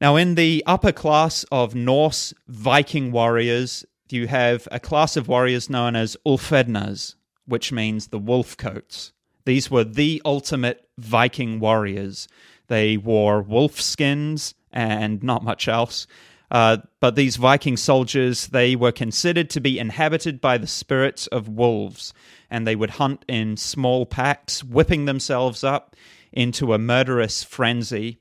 Now, 0.00 0.16
in 0.16 0.34
the 0.34 0.64
upper 0.66 0.92
class 0.92 1.44
of 1.52 1.74
Norse 1.74 2.32
Viking 2.48 3.12
warriors, 3.12 3.84
you 4.08 4.28
have 4.28 4.66
a 4.72 4.80
class 4.80 5.14
of 5.14 5.28
warriors 5.28 5.68
known 5.68 5.94
as 5.94 6.16
Ulfhednar, 6.24 7.16
which 7.44 7.70
means 7.70 8.06
the 8.06 8.18
wolf 8.18 8.56
coats. 8.56 9.12
These 9.44 9.70
were 9.70 9.84
the 9.84 10.22
ultimate 10.24 10.88
Viking 10.96 11.60
warriors. 11.60 12.28
They 12.68 12.96
wore 12.96 13.42
wolf 13.42 13.78
skins 13.78 14.54
and 14.72 15.22
not 15.22 15.44
much 15.44 15.68
else. 15.68 16.06
Uh, 16.52 16.76
but 17.00 17.16
these 17.16 17.36
Viking 17.36 17.78
soldiers, 17.78 18.48
they 18.48 18.76
were 18.76 18.92
considered 18.92 19.48
to 19.50 19.60
be 19.60 19.78
inhabited 19.78 20.38
by 20.38 20.58
the 20.58 20.66
spirits 20.66 21.26
of 21.28 21.48
wolves, 21.48 22.12
and 22.50 22.66
they 22.66 22.76
would 22.76 22.90
hunt 22.90 23.24
in 23.26 23.56
small 23.56 24.04
packs, 24.04 24.62
whipping 24.62 25.06
themselves 25.06 25.64
up 25.64 25.96
into 26.30 26.74
a 26.74 26.78
murderous 26.78 27.42
frenzy. 27.42 28.18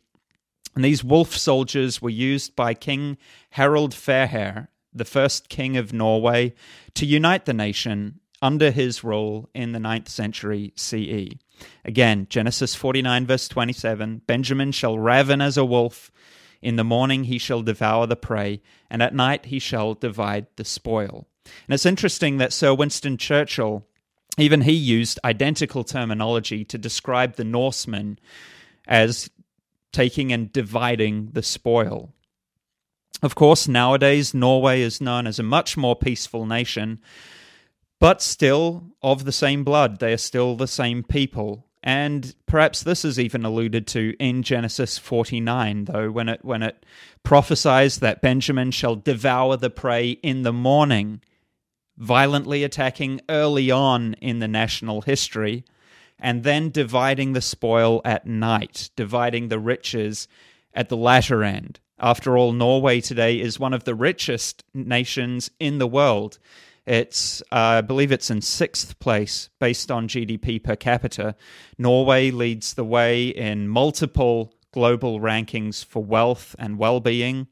And 0.73 0.85
these 0.85 1.03
wolf 1.03 1.35
soldiers 1.35 2.01
were 2.01 2.09
used 2.09 2.55
by 2.55 2.73
King 2.73 3.17
Harald 3.49 3.93
Fairhair, 3.93 4.69
the 4.93 5.03
first 5.03 5.49
king 5.49 5.75
of 5.75 5.91
Norway, 5.91 6.53
to 6.93 7.05
unite 7.05 7.43
the 7.43 7.53
nation 7.53 8.21
under 8.41 8.71
his 8.71 9.03
rule 9.03 9.49
in 9.53 9.73
the 9.73 9.79
9th 9.79 10.07
century 10.07 10.71
CE. 10.77 11.35
Again, 11.83 12.27
Genesis 12.29 12.75
49, 12.75 13.27
verse 13.27 13.49
27 13.49 14.21
Benjamin 14.25 14.71
shall 14.71 14.97
raven 14.97 15.41
as 15.41 15.57
a 15.57 15.65
wolf. 15.65 16.11
In 16.61 16.75
the 16.75 16.83
morning 16.83 17.25
he 17.25 17.37
shall 17.37 17.61
devour 17.61 18.05
the 18.05 18.15
prey, 18.15 18.61
and 18.89 19.01
at 19.01 19.15
night 19.15 19.45
he 19.47 19.59
shall 19.59 19.93
divide 19.93 20.47
the 20.55 20.65
spoil. 20.65 21.27
And 21.45 21.73
it's 21.73 21.85
interesting 21.85 22.37
that 22.37 22.53
Sir 22.53 22.73
Winston 22.73 23.17
Churchill, 23.17 23.85
even 24.37 24.61
he 24.61 24.73
used 24.73 25.19
identical 25.23 25.83
terminology 25.83 26.63
to 26.65 26.77
describe 26.77 27.35
the 27.35 27.43
Norsemen 27.43 28.19
as 28.87 29.29
taking 29.91 30.31
and 30.31 30.51
dividing 30.53 31.29
the 31.33 31.43
spoil. 31.43 32.13
Of 33.21 33.35
course, 33.35 33.67
nowadays, 33.67 34.33
Norway 34.33 34.81
is 34.81 35.01
known 35.01 35.27
as 35.27 35.37
a 35.37 35.43
much 35.43 35.77
more 35.77 35.95
peaceful 35.95 36.45
nation, 36.45 36.99
but 37.99 38.21
still 38.21 38.83
of 39.03 39.25
the 39.25 39.31
same 39.31 39.63
blood. 39.63 39.99
They 39.99 40.13
are 40.13 40.17
still 40.17 40.55
the 40.55 40.67
same 40.67 41.03
people. 41.03 41.67
And 41.83 42.35
perhaps 42.45 42.83
this 42.83 43.03
is 43.03 43.19
even 43.19 43.43
alluded 43.43 43.87
to 43.87 44.15
in 44.19 44.43
Genesis 44.43 44.97
49, 44.97 45.85
though, 45.85 46.11
when 46.11 46.29
it, 46.29 46.39
when 46.43 46.61
it 46.61 46.85
prophesies 47.23 47.99
that 47.99 48.21
Benjamin 48.21 48.71
shall 48.71 48.95
devour 48.95 49.57
the 49.57 49.71
prey 49.71 50.11
in 50.11 50.43
the 50.43 50.53
morning, 50.53 51.21
violently 51.97 52.63
attacking 52.63 53.21
early 53.29 53.71
on 53.71 54.13
in 54.15 54.39
the 54.39 54.47
national 54.47 55.01
history, 55.01 55.63
and 56.19 56.43
then 56.43 56.69
dividing 56.69 57.33
the 57.33 57.41
spoil 57.41 58.01
at 58.05 58.27
night, 58.27 58.91
dividing 58.95 59.47
the 59.47 59.59
riches 59.59 60.27
at 60.73 60.89
the 60.89 60.97
latter 60.97 61.43
end. 61.43 61.79
After 61.97 62.37
all, 62.37 62.51
Norway 62.51 63.01
today 63.01 63.39
is 63.39 63.59
one 63.59 63.73
of 63.73 63.83
the 63.83 63.95
richest 63.95 64.63
nations 64.73 65.49
in 65.59 65.79
the 65.79 65.87
world. 65.87 66.37
It's, 66.85 67.41
uh, 67.51 67.55
I 67.55 67.81
believe 67.81 68.11
it's 68.11 68.31
in 68.31 68.41
sixth 68.41 68.97
place 68.99 69.49
based 69.59 69.91
on 69.91 70.07
GDP 70.07 70.63
per 70.63 70.75
capita. 70.75 71.35
Norway 71.77 72.31
leads 72.31 72.73
the 72.73 72.83
way 72.83 73.27
in 73.27 73.67
multiple 73.67 74.53
global 74.73 75.19
rankings 75.19 75.85
for 75.85 76.03
wealth 76.03 76.55
and 76.57 76.77
well 76.77 76.99
being. 76.99 77.47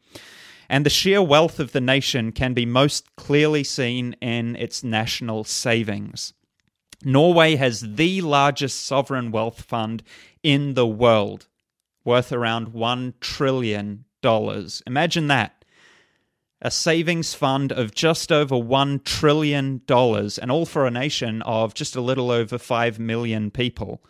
And 0.67 0.85
the 0.85 0.89
sheer 0.89 1.21
wealth 1.21 1.59
of 1.59 1.71
the 1.71 1.81
nation 1.81 2.31
can 2.31 2.53
be 2.53 2.65
most 2.65 3.15
clearly 3.15 3.63
seen 3.63 4.13
in 4.21 4.55
its 4.55 4.83
national 4.83 5.43
savings. 5.43 6.33
Norway 7.03 7.55
has 7.55 7.81
the 7.95 8.21
largest 8.21 8.85
sovereign 8.85 9.31
wealth 9.31 9.61
fund 9.61 10.03
in 10.43 10.73
the 10.73 10.87
world, 10.87 11.47
worth 12.03 12.31
around 12.31 12.73
$1 12.73 13.13
trillion. 13.19 14.05
Imagine 14.85 15.27
that 15.27 15.58
a 16.61 16.69
savings 16.71 17.33
fund 17.33 17.71
of 17.71 17.93
just 17.93 18.31
over 18.31 18.55
$1 18.55 19.03
trillion, 19.03 19.81
and 19.87 20.51
all 20.51 20.65
for 20.65 20.85
a 20.85 20.91
nation 20.91 21.41
of 21.43 21.73
just 21.73 21.95
a 21.95 22.01
little 22.01 22.31
over 22.31 22.57
5 22.57 22.99
million 22.99 23.49
people. 23.49 24.01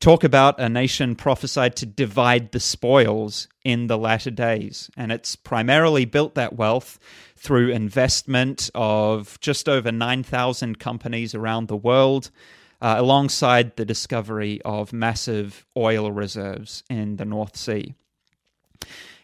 Talk 0.00 0.24
about 0.24 0.58
a 0.58 0.68
nation 0.68 1.14
prophesied 1.14 1.76
to 1.76 1.86
divide 1.86 2.50
the 2.50 2.58
spoils 2.58 3.46
in 3.64 3.86
the 3.86 3.96
latter 3.96 4.32
days. 4.32 4.90
And 4.96 5.12
it's 5.12 5.36
primarily 5.36 6.04
built 6.04 6.34
that 6.34 6.56
wealth 6.56 6.98
through 7.36 7.70
investment 7.70 8.68
of 8.74 9.38
just 9.40 9.68
over 9.68 9.92
9,000 9.92 10.80
companies 10.80 11.36
around 11.36 11.68
the 11.68 11.76
world, 11.76 12.32
uh, 12.80 12.96
alongside 12.98 13.76
the 13.76 13.84
discovery 13.84 14.60
of 14.64 14.92
massive 14.92 15.64
oil 15.76 16.10
reserves 16.10 16.82
in 16.90 17.14
the 17.14 17.24
North 17.24 17.56
Sea. 17.56 17.94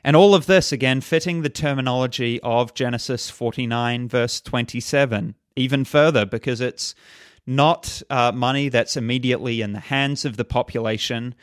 And 0.05 0.15
all 0.15 0.35
of 0.35 0.47
this, 0.47 0.73
again, 0.73 1.01
fitting 1.01 1.43
the 1.43 1.49
terminology 1.49 2.41
of 2.43 2.75
Genesis 2.75 3.31
49, 3.31 4.09
verse 4.09 4.41
27, 4.41 5.35
even 5.57 5.85
further, 5.85 6.25
because 6.25 6.61
it's 6.61 6.95
not 7.47 8.03
uh, 8.11 8.31
money 8.31 8.69
that's 8.69 8.97
immediately 8.97 9.63
in 9.63 9.73
the 9.73 9.81
hands 9.81 10.27
of 10.27 10.37
the 10.37 10.45
population. 10.45 11.35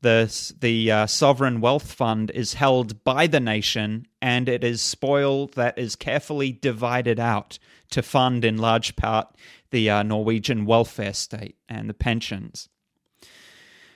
The, 0.00 0.54
the 0.58 0.90
uh, 0.90 1.06
sovereign 1.06 1.60
wealth 1.60 1.92
fund 1.92 2.30
is 2.30 2.54
held 2.54 3.04
by 3.04 3.26
the 3.26 3.40
nation, 3.40 4.06
and 4.22 4.48
it 4.48 4.64
is 4.64 4.80
spoil 4.80 5.48
that 5.48 5.78
is 5.78 5.94
carefully 5.94 6.52
divided 6.52 7.20
out 7.20 7.58
to 7.90 8.02
fund, 8.02 8.42
in 8.42 8.56
large 8.56 8.96
part, 8.96 9.36
the 9.70 9.90
uh, 9.90 10.02
Norwegian 10.02 10.64
welfare 10.64 11.12
state 11.12 11.56
and 11.68 11.90
the 11.90 11.94
pensions. 11.94 12.69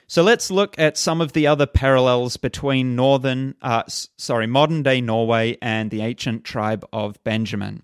So 0.07 0.21
let's 0.21 0.51
look 0.51 0.77
at 0.77 0.97
some 0.97 1.19
of 1.19 1.33
the 1.33 1.47
other 1.47 1.65
parallels 1.65 2.37
between 2.37 2.95
northern, 2.95 3.55
uh, 3.61 3.83
sorry, 3.87 4.45
modern 4.45 4.83
day 4.83 5.01
Norway 5.01 5.57
and 5.61 5.89
the 5.89 6.01
ancient 6.01 6.43
tribe 6.43 6.85
of 6.93 7.23
Benjamin. 7.23 7.81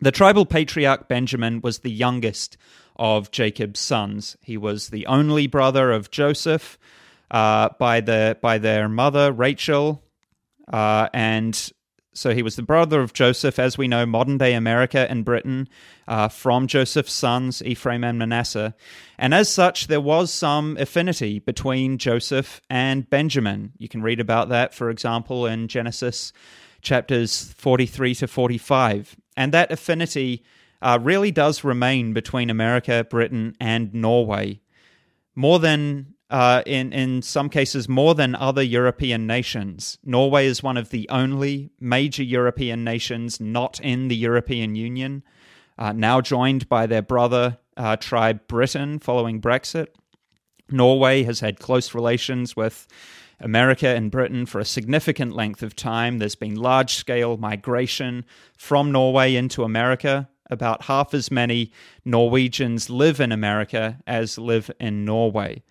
The 0.00 0.12
tribal 0.12 0.46
patriarch 0.46 1.08
Benjamin 1.08 1.60
was 1.60 1.80
the 1.80 1.90
youngest 1.90 2.56
of 2.96 3.30
Jacob's 3.30 3.80
sons. 3.80 4.36
He 4.42 4.56
was 4.56 4.88
the 4.88 5.06
only 5.06 5.46
brother 5.46 5.92
of 5.92 6.10
Joseph, 6.10 6.78
uh, 7.30 7.70
by 7.78 8.00
the 8.00 8.36
by 8.40 8.58
their 8.58 8.88
mother 8.88 9.32
Rachel, 9.32 10.02
uh, 10.72 11.08
and 11.12 11.72
so 12.18 12.34
he 12.34 12.42
was 12.42 12.56
the 12.56 12.62
brother 12.62 13.00
of 13.00 13.12
Joseph, 13.12 13.58
as 13.58 13.78
we 13.78 13.88
know, 13.88 14.04
modern 14.04 14.38
day 14.38 14.54
America 14.54 15.06
and 15.08 15.24
Britain, 15.24 15.68
uh, 16.06 16.28
from 16.28 16.66
Joseph's 16.66 17.12
sons, 17.12 17.62
Ephraim 17.62 18.02
and 18.02 18.18
Manasseh. 18.18 18.74
And 19.18 19.32
as 19.32 19.48
such, 19.48 19.86
there 19.86 20.00
was 20.00 20.32
some 20.32 20.76
affinity 20.78 21.38
between 21.38 21.98
Joseph 21.98 22.60
and 22.68 23.08
Benjamin. 23.08 23.72
You 23.78 23.88
can 23.88 24.02
read 24.02 24.20
about 24.20 24.48
that, 24.48 24.74
for 24.74 24.90
example, 24.90 25.46
in 25.46 25.68
Genesis 25.68 26.32
chapters 26.82 27.54
43 27.56 28.14
to 28.16 28.26
45. 28.26 29.16
And 29.36 29.52
that 29.52 29.70
affinity 29.70 30.44
uh, 30.82 30.98
really 31.00 31.30
does 31.30 31.64
remain 31.64 32.12
between 32.12 32.50
America, 32.50 33.06
Britain, 33.08 33.56
and 33.60 33.92
Norway. 33.94 34.60
More 35.34 35.58
than 35.58 36.14
uh, 36.30 36.62
in 36.66 36.92
in 36.92 37.22
some 37.22 37.48
cases 37.48 37.88
more 37.88 38.14
than 38.14 38.34
other 38.34 38.62
European 38.62 39.26
nations. 39.26 39.98
Norway 40.04 40.46
is 40.46 40.62
one 40.62 40.76
of 40.76 40.90
the 40.90 41.08
only 41.08 41.70
major 41.80 42.22
European 42.22 42.84
nations 42.84 43.40
not 43.40 43.80
in 43.80 44.08
the 44.08 44.16
European 44.16 44.74
Union, 44.74 45.22
uh, 45.78 45.92
now 45.92 46.20
joined 46.20 46.68
by 46.68 46.86
their 46.86 47.02
brother 47.02 47.58
uh, 47.76 47.96
tribe 47.96 48.46
Britain 48.46 48.98
following 48.98 49.40
Brexit. 49.40 49.88
Norway 50.70 51.22
has 51.22 51.40
had 51.40 51.58
close 51.58 51.94
relations 51.94 52.54
with 52.54 52.86
America 53.40 53.88
and 53.88 54.10
Britain 54.10 54.46
for 54.46 54.58
a 54.58 54.64
significant 54.64 55.34
length 55.34 55.62
of 55.62 55.76
time. 55.76 56.18
There's 56.18 56.34
been 56.34 56.56
large 56.56 56.94
scale 56.94 57.36
migration 57.36 58.24
from 58.56 58.92
Norway 58.92 59.34
into 59.34 59.64
America. 59.64 60.28
About 60.50 60.84
half 60.84 61.12
as 61.12 61.30
many 61.30 61.72
Norwegians 62.04 62.88
live 62.88 63.20
in 63.20 63.32
America 63.32 63.98
as 64.06 64.38
live 64.38 64.70
in 64.80 65.04
Norway. 65.04 65.62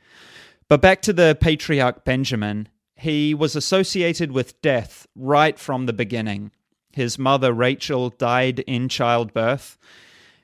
But 0.70 0.82
back 0.82 1.02
to 1.04 1.14
the 1.14 1.38
patriarch 1.40 2.04
Benjamin, 2.04 2.68
he 2.96 3.34
was 3.34 3.56
associated 3.56 4.32
with 4.32 4.62
death 4.62 5.08
right 5.16 5.58
from 5.58 5.86
the 5.86 5.94
beginning. 5.94 6.52
His 6.92 7.18
mother 7.18 7.54
Rachel 7.54 8.10
died 8.10 8.60
in 8.60 8.90
childbirth. 8.90 9.78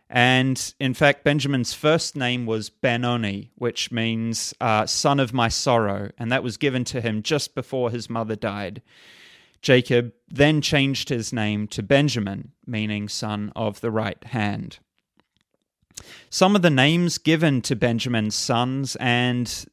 And 0.09 0.73
in 0.79 0.93
fact, 0.93 1.23
Benjamin's 1.23 1.73
first 1.73 2.15
name 2.15 2.45
was 2.45 2.69
Benoni, 2.69 3.51
which 3.55 3.91
means 3.91 4.53
uh, 4.61 4.85
son 4.85 5.19
of 5.19 5.33
my 5.33 5.47
sorrow. 5.49 6.11
And 6.17 6.31
that 6.31 6.43
was 6.43 6.57
given 6.57 6.83
to 6.85 7.01
him 7.01 7.23
just 7.23 7.55
before 7.55 7.89
his 7.89 8.09
mother 8.09 8.35
died. 8.35 8.81
Jacob 9.61 10.13
then 10.29 10.61
changed 10.61 11.09
his 11.09 11.33
name 11.33 11.67
to 11.69 11.81
Benjamin, 11.81 12.51
meaning 12.67 13.09
son 13.09 13.51
of 13.55 13.81
the 13.81 13.91
right 13.91 14.23
hand. 14.25 14.77
Some 16.29 16.55
of 16.55 16.61
the 16.61 16.69
names 16.69 17.17
given 17.17 17.61
to 17.63 17.75
Benjamin's 17.75 18.35
sons 18.35 18.95
and 18.97 19.65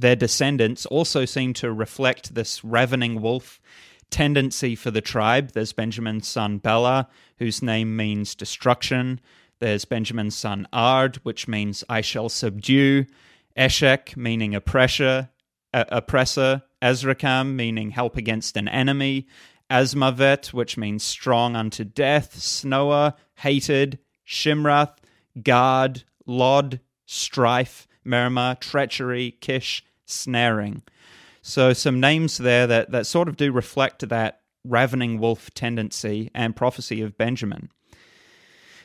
their 0.00 0.16
descendants 0.16 0.84
also 0.86 1.24
seem 1.24 1.54
to 1.54 1.72
reflect 1.72 2.34
this 2.34 2.62
ravening 2.62 3.22
wolf 3.22 3.60
tendency 4.10 4.76
for 4.76 4.90
the 4.90 5.00
tribe. 5.00 5.52
There's 5.52 5.72
Benjamin's 5.72 6.28
son 6.28 6.58
Bela, 6.58 7.08
whose 7.38 7.62
name 7.62 7.96
means 7.96 8.34
destruction. 8.34 9.20
There's 9.58 9.84
Benjamin's 9.84 10.36
son 10.36 10.68
Ard, 10.72 11.16
which 11.24 11.48
means 11.48 11.82
I 11.88 12.02
shall 12.02 12.28
subdue. 12.28 13.06
Eshek, 13.56 14.16
meaning 14.16 14.54
oppressor. 14.54 15.30
Uh, 15.72 15.84
oppressor. 15.88 16.62
Azrikam, 16.82 17.54
meaning 17.54 17.90
help 17.90 18.16
against 18.16 18.56
an 18.56 18.68
enemy. 18.68 19.26
Azmavet, 19.70 20.52
which 20.52 20.76
means 20.76 21.02
strong 21.02 21.56
unto 21.56 21.84
death. 21.84 22.38
Snoah, 22.38 23.16
hated. 23.36 23.98
Shimrath, 24.28 24.98
guard. 25.42 26.04
Lod, 26.26 26.80
strife. 27.06 27.88
Merima, 28.06 28.58
treachery, 28.60 29.36
Kish, 29.40 29.84
snaring. 30.04 30.82
So 31.42 31.72
some 31.72 32.00
names 32.00 32.38
there 32.38 32.66
that, 32.66 32.90
that 32.90 33.06
sort 33.06 33.28
of 33.28 33.36
do 33.36 33.52
reflect 33.52 34.08
that 34.08 34.40
ravening 34.64 35.18
wolf 35.18 35.50
tendency 35.54 36.30
and 36.34 36.56
prophecy 36.56 37.00
of 37.02 37.16
Benjamin. 37.16 37.70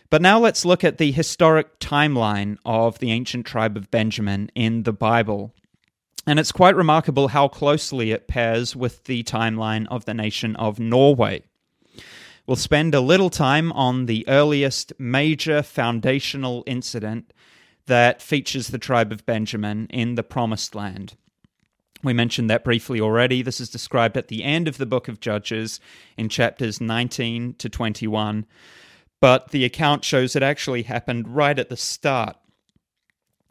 But 0.10 0.22
now 0.22 0.40
let's 0.40 0.66
look 0.66 0.84
at 0.84 0.98
the 0.98 1.12
historic 1.12 1.80
timeline 1.80 2.58
of 2.66 3.00
the 3.00 3.12
ancient 3.12 3.46
tribe 3.46 3.78
of 3.78 3.90
Benjamin 3.90 4.52
in 4.54 4.84
the 4.84 4.94
Bible. 4.94 5.54
And 6.28 6.38
it's 6.38 6.52
quite 6.52 6.76
remarkable 6.76 7.30
how 7.30 7.48
closely 7.48 8.12
it 8.12 8.28
pairs 8.28 8.76
with 8.76 9.06
the 9.06 9.24
timeline 9.24 9.88
of 9.90 10.06
the 10.06 10.14
nation 10.14 10.56
of 10.58 10.80
Norway. 10.80 11.44
We'll 12.46 12.58
spend 12.58 12.94
a 12.94 13.02
little 13.02 13.30
time 13.30 13.72
on 13.72 14.06
the 14.06 14.28
earliest 14.28 14.92
major 15.00 15.64
foundational 15.64 16.64
incident 16.68 17.32
that 17.88 18.22
features 18.22 18.68
the 18.68 18.78
tribe 18.78 19.12
of 19.12 19.26
Benjamin 19.26 19.88
in 19.90 20.16
the 20.16 20.24
Promised 20.24 20.76
Land. 20.76 21.16
We 22.04 22.14
mentioned 22.14 22.50
that 22.50 22.64
briefly 22.64 23.00
already. 23.00 23.42
This 23.42 23.62
is 23.62 23.70
described 23.70 24.18
at 24.18 24.28
the 24.28 24.44
end 24.44 24.68
of 24.68 24.78
the 24.78 24.86
book 24.86 25.08
of 25.08 25.20
Judges 25.20 25.80
in 26.18 26.30
chapters 26.30 26.82
19 26.82 27.56
to 27.56 27.70
21. 27.70 28.46
But 29.20 29.52
the 29.52 29.66
account 29.66 30.04
shows 30.04 30.36
it 30.36 30.42
actually 30.42 30.84
happened 30.84 31.36
right 31.36 31.58
at 31.58 31.70
the 31.70 31.78
start 31.78 32.38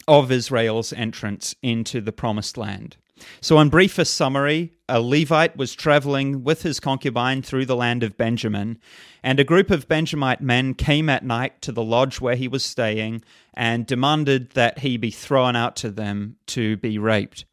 of 0.09 0.33
Israel's 0.33 0.93
entrance 0.93 1.55
into 1.62 2.01
the 2.01 2.12
Promised 2.12 2.57
Land. 2.57 2.97
So, 3.40 3.61
in 3.61 3.69
briefest 3.69 4.14
summary, 4.14 4.73
a 4.88 5.01
Levite 5.01 5.57
was 5.57 5.75
traveling 5.75 6.43
with 6.43 6.62
his 6.62 6.81
concubine 6.81 7.43
through 7.43 7.66
the 7.66 7.77
land 7.77 8.03
of 8.03 8.16
Benjamin, 8.16 8.79
and 9.23 9.38
a 9.38 9.45
group 9.45 9.71
of 9.71 9.87
Benjamite 9.87 10.40
men 10.40 10.73
came 10.73 11.11
at 11.11 11.25
night 11.25 11.61
to 11.62 11.71
the 11.71 11.85
lodge 11.85 12.21
where 12.21 12.35
he 12.35 12.49
was 12.49 12.64
staying 12.64 13.23
and 13.61 13.85
demanded 13.85 14.53
that 14.53 14.79
he 14.79 14.96
be 14.96 15.11
thrown 15.11 15.55
out 15.55 15.77
to 15.77 15.90
them 15.90 16.35
to 16.46 16.79
be 16.79 16.96
raped. 16.96 17.44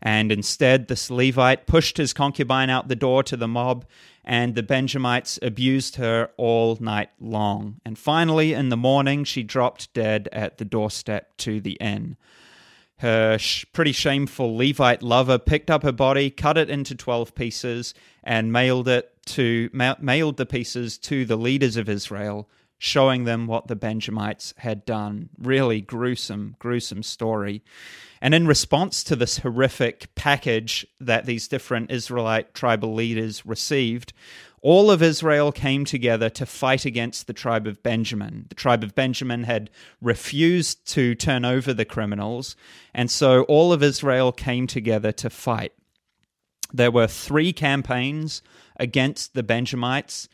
And 0.00 0.30
instead, 0.30 0.86
this 0.86 1.10
Levite 1.10 1.66
pushed 1.66 1.96
his 1.96 2.12
concubine 2.12 2.70
out 2.70 2.86
the 2.86 2.94
door 2.94 3.24
to 3.24 3.36
the 3.36 3.48
mob, 3.48 3.84
and 4.24 4.54
the 4.54 4.62
Benjamites 4.62 5.40
abused 5.42 5.96
her 5.96 6.30
all 6.36 6.78
night 6.78 7.10
long. 7.18 7.80
And 7.84 7.98
finally, 7.98 8.52
in 8.52 8.68
the 8.68 8.76
morning, 8.76 9.24
she 9.24 9.42
dropped 9.42 9.92
dead 9.92 10.28
at 10.30 10.58
the 10.58 10.64
doorstep 10.64 11.36
to 11.38 11.60
the 11.60 11.72
inn. 11.80 12.16
Her 12.98 13.36
sh- 13.36 13.64
pretty 13.72 13.92
shameful 13.92 14.56
Levite 14.56 15.02
lover 15.02 15.36
picked 15.36 15.68
up 15.68 15.82
her 15.82 15.90
body, 15.90 16.30
cut 16.30 16.56
it 16.56 16.70
into 16.70 16.94
12 16.94 17.34
pieces, 17.34 17.92
and 18.22 18.52
mailed 18.52 18.86
it 18.86 19.12
to 19.26 19.68
ma- 19.72 19.96
mailed 19.98 20.36
the 20.36 20.46
pieces 20.46 20.96
to 20.98 21.24
the 21.24 21.36
leaders 21.36 21.76
of 21.76 21.88
Israel, 21.88 22.48
showing 22.78 23.24
them 23.24 23.46
what 23.46 23.68
the 23.68 23.76
Benjamites 23.76 24.52
had 24.58 24.84
done. 24.84 25.30
Really 25.38 25.80
gruesome, 25.80 26.56
gruesome 26.58 27.02
story. 27.02 27.62
And 28.20 28.34
in 28.34 28.46
response 28.46 29.04
to 29.04 29.16
this 29.16 29.38
horrific 29.38 30.14
package 30.14 30.86
that 31.00 31.26
these 31.26 31.48
different 31.48 31.90
Israelite 31.90 32.54
tribal 32.54 32.94
leaders 32.94 33.46
received, 33.46 34.12
all 34.62 34.90
of 34.90 35.02
Israel 35.02 35.52
came 35.52 35.84
together 35.84 36.28
to 36.30 36.44
fight 36.44 36.84
against 36.84 37.26
the 37.26 37.32
tribe 37.32 37.66
of 37.66 37.82
Benjamin. 37.82 38.46
The 38.48 38.54
tribe 38.54 38.82
of 38.82 38.94
Benjamin 38.94 39.44
had 39.44 39.70
refused 40.00 40.86
to 40.94 41.14
turn 41.14 41.44
over 41.44 41.72
the 41.72 41.84
criminals, 41.84 42.56
and 42.92 43.10
so 43.10 43.42
all 43.42 43.72
of 43.72 43.82
Israel 43.82 44.32
came 44.32 44.66
together 44.66 45.12
to 45.12 45.30
fight. 45.30 45.72
There 46.72 46.90
were 46.90 47.06
three 47.06 47.52
campaigns 47.52 48.42
against 48.78 49.34
the 49.34 49.42
Benjamites, 49.42 50.28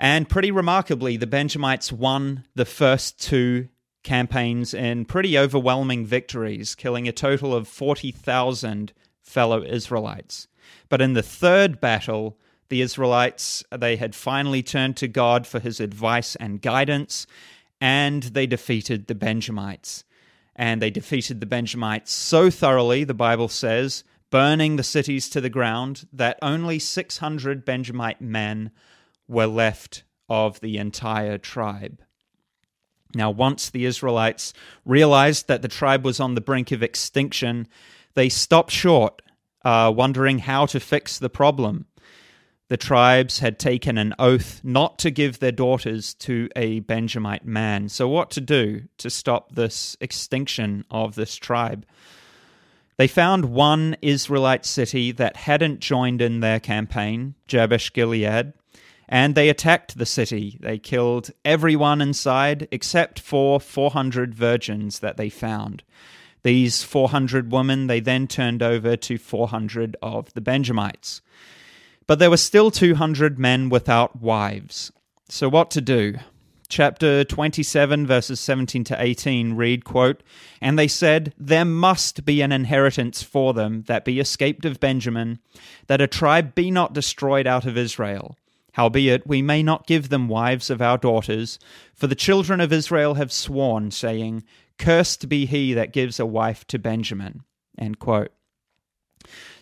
and 0.00 0.30
pretty 0.30 0.50
remarkably, 0.50 1.18
the 1.18 1.26
Benjamites 1.26 1.92
won 1.92 2.44
the 2.54 2.64
first 2.64 3.20
two 3.20 3.68
campaigns 4.02 4.72
in 4.72 5.04
pretty 5.04 5.38
overwhelming 5.38 6.06
victories, 6.06 6.74
killing 6.74 7.06
a 7.06 7.12
total 7.12 7.54
of 7.54 7.68
40,000 7.68 8.94
fellow 9.20 9.62
Israelites. 9.62 10.48
But 10.88 11.02
in 11.02 11.12
the 11.12 11.22
third 11.22 11.82
battle, 11.82 12.38
the 12.70 12.80
Israelites, 12.80 13.62
they 13.70 13.96
had 13.96 14.14
finally 14.14 14.62
turned 14.62 14.96
to 14.96 15.06
God 15.06 15.46
for 15.46 15.60
his 15.60 15.80
advice 15.80 16.34
and 16.36 16.62
guidance, 16.62 17.26
and 17.78 18.22
they 18.22 18.46
defeated 18.46 19.06
the 19.06 19.14
Benjamites. 19.14 20.04
And 20.56 20.80
they 20.80 20.90
defeated 20.90 21.40
the 21.40 21.46
Benjamites 21.46 22.10
so 22.10 22.48
thoroughly, 22.48 23.04
the 23.04 23.12
Bible 23.12 23.48
says, 23.48 24.02
burning 24.30 24.76
the 24.76 24.82
cities 24.82 25.28
to 25.28 25.42
the 25.42 25.50
ground, 25.50 26.06
that 26.10 26.38
only 26.40 26.78
600 26.78 27.66
Benjamite 27.66 28.22
men 28.22 28.70
were 29.30 29.46
left 29.46 30.04
of 30.28 30.60
the 30.60 30.76
entire 30.76 31.38
tribe. 31.38 32.02
Now, 33.14 33.30
once 33.30 33.70
the 33.70 33.86
Israelites 33.86 34.52
realized 34.84 35.48
that 35.48 35.62
the 35.62 35.68
tribe 35.68 36.04
was 36.04 36.20
on 36.20 36.34
the 36.34 36.40
brink 36.40 36.70
of 36.70 36.82
extinction, 36.82 37.66
they 38.14 38.28
stopped 38.28 38.70
short, 38.70 39.22
uh, 39.64 39.92
wondering 39.94 40.40
how 40.40 40.66
to 40.66 40.78
fix 40.78 41.18
the 41.18 41.30
problem 41.30 41.86
the 42.70 42.76
tribes 42.76 43.40
had 43.40 43.58
taken 43.58 43.98
an 43.98 44.14
oath 44.20 44.60
not 44.62 44.96
to 45.00 45.10
give 45.10 45.40
their 45.40 45.50
daughters 45.50 46.14
to 46.14 46.48
a 46.54 46.78
Benjamite 46.78 47.44
man. 47.44 47.88
So, 47.88 48.08
what 48.08 48.30
to 48.30 48.40
do 48.40 48.82
to 48.98 49.10
stop 49.10 49.56
this 49.56 49.96
extinction 50.00 50.84
of 50.88 51.16
this 51.16 51.34
tribe? 51.34 51.84
They 52.96 53.08
found 53.08 53.46
one 53.46 53.96
Israelite 54.02 54.64
city 54.64 55.10
that 55.12 55.34
hadn't 55.34 55.80
joined 55.80 56.22
in 56.22 56.38
their 56.40 56.60
campaign, 56.60 57.34
Jabesh 57.48 57.92
Gilead, 57.92 58.52
and 59.10 59.34
they 59.34 59.48
attacked 59.48 59.98
the 59.98 60.06
city. 60.06 60.56
They 60.60 60.78
killed 60.78 61.32
everyone 61.44 62.00
inside 62.00 62.68
except 62.70 63.18
for 63.18 63.58
400 63.60 64.34
virgins 64.34 65.00
that 65.00 65.16
they 65.16 65.28
found. 65.28 65.82
These 66.44 66.84
400 66.84 67.52
women 67.52 67.88
they 67.88 68.00
then 68.00 68.28
turned 68.28 68.62
over 68.62 68.96
to 68.96 69.18
400 69.18 69.96
of 70.00 70.32
the 70.34 70.40
Benjamites. 70.40 71.20
But 72.06 72.20
there 72.20 72.30
were 72.30 72.36
still 72.36 72.70
200 72.70 73.38
men 73.38 73.68
without 73.68 74.22
wives. 74.22 74.92
So 75.28 75.48
what 75.48 75.70
to 75.72 75.80
do? 75.80 76.14
Chapter 76.68 77.24
27 77.24 78.06
verses 78.06 78.38
17 78.38 78.84
to 78.84 79.02
18 79.02 79.54
read 79.54 79.84
quote, 79.84 80.22
"And 80.60 80.78
they 80.78 80.86
said, 80.86 81.34
there 81.36 81.64
must 81.64 82.24
be 82.24 82.42
an 82.42 82.52
inheritance 82.52 83.24
for 83.24 83.52
them 83.52 83.82
that 83.88 84.04
be 84.04 84.20
escaped 84.20 84.64
of 84.64 84.78
Benjamin, 84.78 85.40
that 85.88 86.00
a 86.00 86.06
tribe 86.06 86.54
be 86.54 86.70
not 86.70 86.92
destroyed 86.92 87.48
out 87.48 87.66
of 87.66 87.76
Israel." 87.76 88.36
Howbeit, 88.74 89.26
we 89.26 89.42
may 89.42 89.62
not 89.62 89.86
give 89.86 90.08
them 90.08 90.28
wives 90.28 90.70
of 90.70 90.80
our 90.80 90.98
daughters, 90.98 91.58
for 91.94 92.06
the 92.06 92.14
children 92.14 92.60
of 92.60 92.72
Israel 92.72 93.14
have 93.14 93.32
sworn, 93.32 93.90
saying, 93.90 94.44
Cursed 94.78 95.28
be 95.28 95.46
he 95.46 95.74
that 95.74 95.92
gives 95.92 96.18
a 96.18 96.26
wife 96.26 96.66
to 96.68 96.78
Benjamin. 96.78 97.42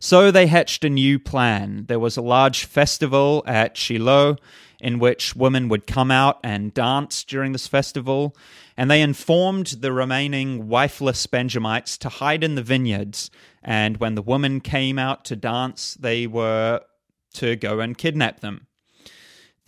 So 0.00 0.30
they 0.30 0.46
hatched 0.46 0.84
a 0.84 0.90
new 0.90 1.18
plan. 1.18 1.86
There 1.88 1.98
was 1.98 2.16
a 2.16 2.22
large 2.22 2.64
festival 2.64 3.42
at 3.46 3.76
Shiloh 3.76 4.36
in 4.80 5.00
which 5.00 5.34
women 5.34 5.68
would 5.68 5.86
come 5.86 6.10
out 6.10 6.38
and 6.44 6.72
dance 6.72 7.24
during 7.24 7.50
this 7.50 7.66
festival, 7.66 8.36
and 8.76 8.88
they 8.88 9.02
informed 9.02 9.66
the 9.80 9.92
remaining 9.92 10.68
wifeless 10.68 11.26
Benjamites 11.26 11.98
to 11.98 12.08
hide 12.08 12.44
in 12.44 12.54
the 12.54 12.62
vineyards. 12.62 13.30
And 13.60 13.96
when 13.96 14.14
the 14.14 14.22
women 14.22 14.60
came 14.60 14.98
out 14.98 15.24
to 15.26 15.36
dance, 15.36 15.94
they 15.94 16.28
were 16.28 16.82
to 17.34 17.56
go 17.56 17.80
and 17.80 17.98
kidnap 17.98 18.38
them. 18.38 18.67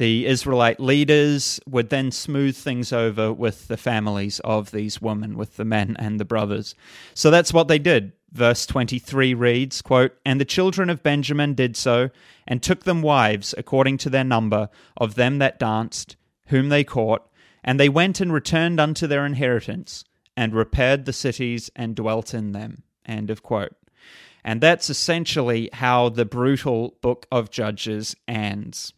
The 0.01 0.25
Israelite 0.25 0.81
leaders 0.81 1.61
would 1.67 1.91
then 1.91 2.11
smooth 2.11 2.57
things 2.57 2.91
over 2.91 3.35
with 3.35 3.69
the 3.69 3.77
families 3.77 4.41
of 4.41 4.71
these 4.71 5.03
women, 5.03 5.37
with 5.37 5.59
the 5.59 5.65
men 5.67 5.95
and 5.99 6.19
the 6.19 6.25
brothers. 6.25 6.75
So 7.13 7.31
that's 7.31 7.53
what 7.53 7.69
they 7.69 7.79
did. 7.79 8.13
Verse 8.33 8.65
23 8.65 9.35
reads, 9.35 9.83
quote, 9.83 10.13
And 10.25 10.41
the 10.41 10.47
children 10.47 10.89
of 10.89 11.03
Benjamin 11.03 11.53
did 11.53 11.77
so, 11.77 12.09
and 12.49 12.63
took 12.63 12.85
them 12.85 13.03
wives 13.03 13.55
according 13.59 13.99
to 13.99 14.09
their 14.09 14.25
number 14.25 14.71
of 14.97 15.17
them 15.17 15.37
that 15.41 15.59
danced, 15.59 16.17
whom 16.47 16.71
they 16.71 16.83
caught, 16.83 17.31
and 17.63 17.79
they 17.79 17.91
went 17.91 18.23
and 18.23 18.33
returned 18.33 18.81
unto 18.81 19.07
their 19.07 19.27
inheritance, 19.27 20.07
and 20.35 20.55
repaired 20.55 21.05
the 21.05 21.13
cities 21.13 21.71
and 21.77 21.95
dwelt 21.95 22.33
in 22.33 22.53
them. 22.53 22.85
End 23.05 23.29
of 23.29 23.43
quote. 23.43 23.77
And 24.43 24.63
that's 24.63 24.89
essentially 24.89 25.69
how 25.75 26.09
the 26.09 26.25
brutal 26.25 26.97
book 27.03 27.27
of 27.31 27.51
Judges 27.51 28.17
ends. 28.27 28.95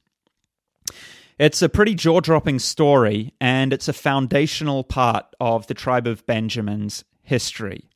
It's 1.38 1.62
a 1.62 1.68
pretty 1.68 1.94
jaw 1.94 2.20
dropping 2.20 2.58
story, 2.58 3.34
and 3.40 3.72
it's 3.72 3.88
a 3.88 3.92
foundational 3.92 4.84
part 4.84 5.26
of 5.40 5.66
the 5.66 5.74
tribe 5.74 6.06
of 6.06 6.26
Benjamin's 6.26 7.04
history. 7.22 7.88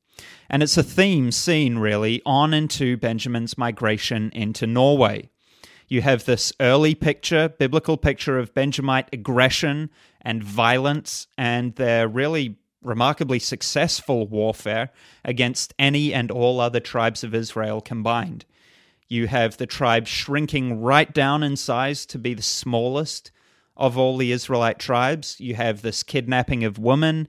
And 0.48 0.62
it's 0.62 0.76
a 0.76 0.82
theme 0.82 1.30
seen 1.30 1.78
really 1.78 2.22
on 2.24 2.54
into 2.54 2.96
Benjamin's 2.96 3.58
migration 3.58 4.30
into 4.34 4.66
Norway. 4.66 5.30
You 5.88 6.02
have 6.02 6.24
this 6.24 6.52
early 6.58 6.94
picture, 6.94 7.48
biblical 7.48 7.96
picture 7.96 8.38
of 8.38 8.54
Benjamite 8.54 9.08
aggression 9.12 9.90
and 10.22 10.42
violence, 10.42 11.28
and 11.38 11.74
their 11.76 12.08
really 12.08 12.56
remarkably 12.82 13.38
successful 13.38 14.26
warfare 14.26 14.90
against 15.24 15.74
any 15.78 16.12
and 16.12 16.30
all 16.30 16.60
other 16.60 16.80
tribes 16.80 17.22
of 17.22 17.34
Israel 17.34 17.80
combined. 17.80 18.44
You 19.08 19.28
have 19.28 19.56
the 19.56 19.66
tribe 19.66 20.06
shrinking 20.06 20.80
right 20.80 21.12
down 21.12 21.42
in 21.42 21.56
size 21.56 22.06
to 22.06 22.18
be 22.18 22.34
the 22.34 22.42
smallest 22.42 23.30
of 23.76 23.98
all 23.98 24.16
the 24.16 24.32
Israelite 24.32 24.78
tribes. 24.78 25.38
You 25.38 25.54
have 25.54 25.82
this 25.82 26.02
kidnapping 26.02 26.64
of 26.64 26.78
women. 26.78 27.28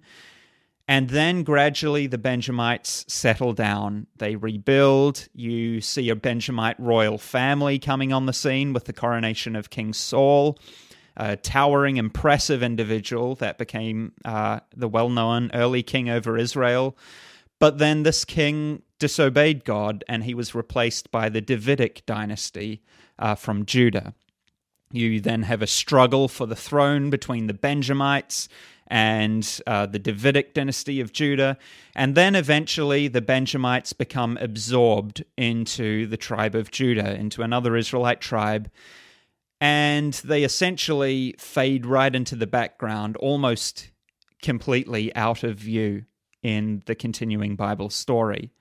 And 0.88 1.10
then 1.10 1.44
gradually 1.44 2.08
the 2.08 2.18
Benjamites 2.18 3.04
settle 3.10 3.52
down. 3.52 4.08
They 4.16 4.38
rebuild. 4.38 5.28
You 5.34 5.82
see 5.82 6.10
a 6.10 6.16
Benjamite 6.16 6.80
royal 6.80 7.18
family 7.18 7.78
coming 7.78 8.14
on 8.14 8.26
the 8.26 8.34
scene 8.34 8.72
with 8.72 8.86
the 8.86 8.94
coronation 8.94 9.56
of 9.58 9.70
King 9.70 9.92
Saul, 9.92 10.58
a 11.18 11.36
towering, 11.36 11.98
impressive 11.98 12.64
individual 12.64 13.36
that 13.36 13.58
became 13.58 14.14
uh, 14.24 14.62
the 14.76 14.88
well 14.88 15.10
known 15.10 15.52
early 15.54 15.84
king 15.84 16.10
over 16.10 16.38
Israel. 16.38 16.98
But 17.60 17.80
then 17.80 18.04
this 18.04 18.24
king 18.24 18.84
disobeyed 19.00 19.66
God 19.66 20.04
and 20.08 20.24
he 20.24 20.34
was 20.34 20.56
replaced 20.56 21.12
by 21.12 21.30
the 21.30 21.42
Davidic 21.42 22.06
dynasty 22.06 22.82
uh, 23.20 23.36
from 23.36 23.66
Judah. 23.66 24.14
You 24.92 25.20
then 25.20 25.44
have 25.44 25.62
a 25.62 25.68
struggle 25.68 26.28
for 26.28 26.46
the 26.46 26.56
throne 26.56 27.10
between 27.10 27.48
the 27.48 27.54
Benjamites 27.54 28.48
and 28.88 29.62
uh, 29.68 29.86
the 29.86 30.00
Davidic 30.00 30.54
dynasty 30.54 31.02
of 31.02 31.12
Judah. 31.12 31.58
And 31.94 32.16
then 32.16 32.36
eventually 32.36 33.08
the 33.10 33.22
Benjamites 33.22 33.92
become 33.94 34.38
absorbed 34.40 35.26
into 35.36 36.08
the 36.08 36.18
tribe 36.18 36.56
of 36.56 36.72
Judah, 36.72 37.16
into 37.16 37.42
another 37.42 37.76
Israelite 37.76 38.22
tribe. 38.22 38.72
And 39.60 40.14
they 40.14 40.44
essentially 40.44 41.36
fade 41.38 41.86
right 41.86 42.16
into 42.16 42.36
the 42.36 42.48
background, 42.48 43.18
almost 43.18 43.92
completely 44.42 45.14
out 45.16 45.44
of 45.44 45.58
view 45.58 46.06
in 46.44 46.84
the 46.86 46.96
continuing 46.96 47.56
Bible 47.56 47.90
story. 47.90 48.52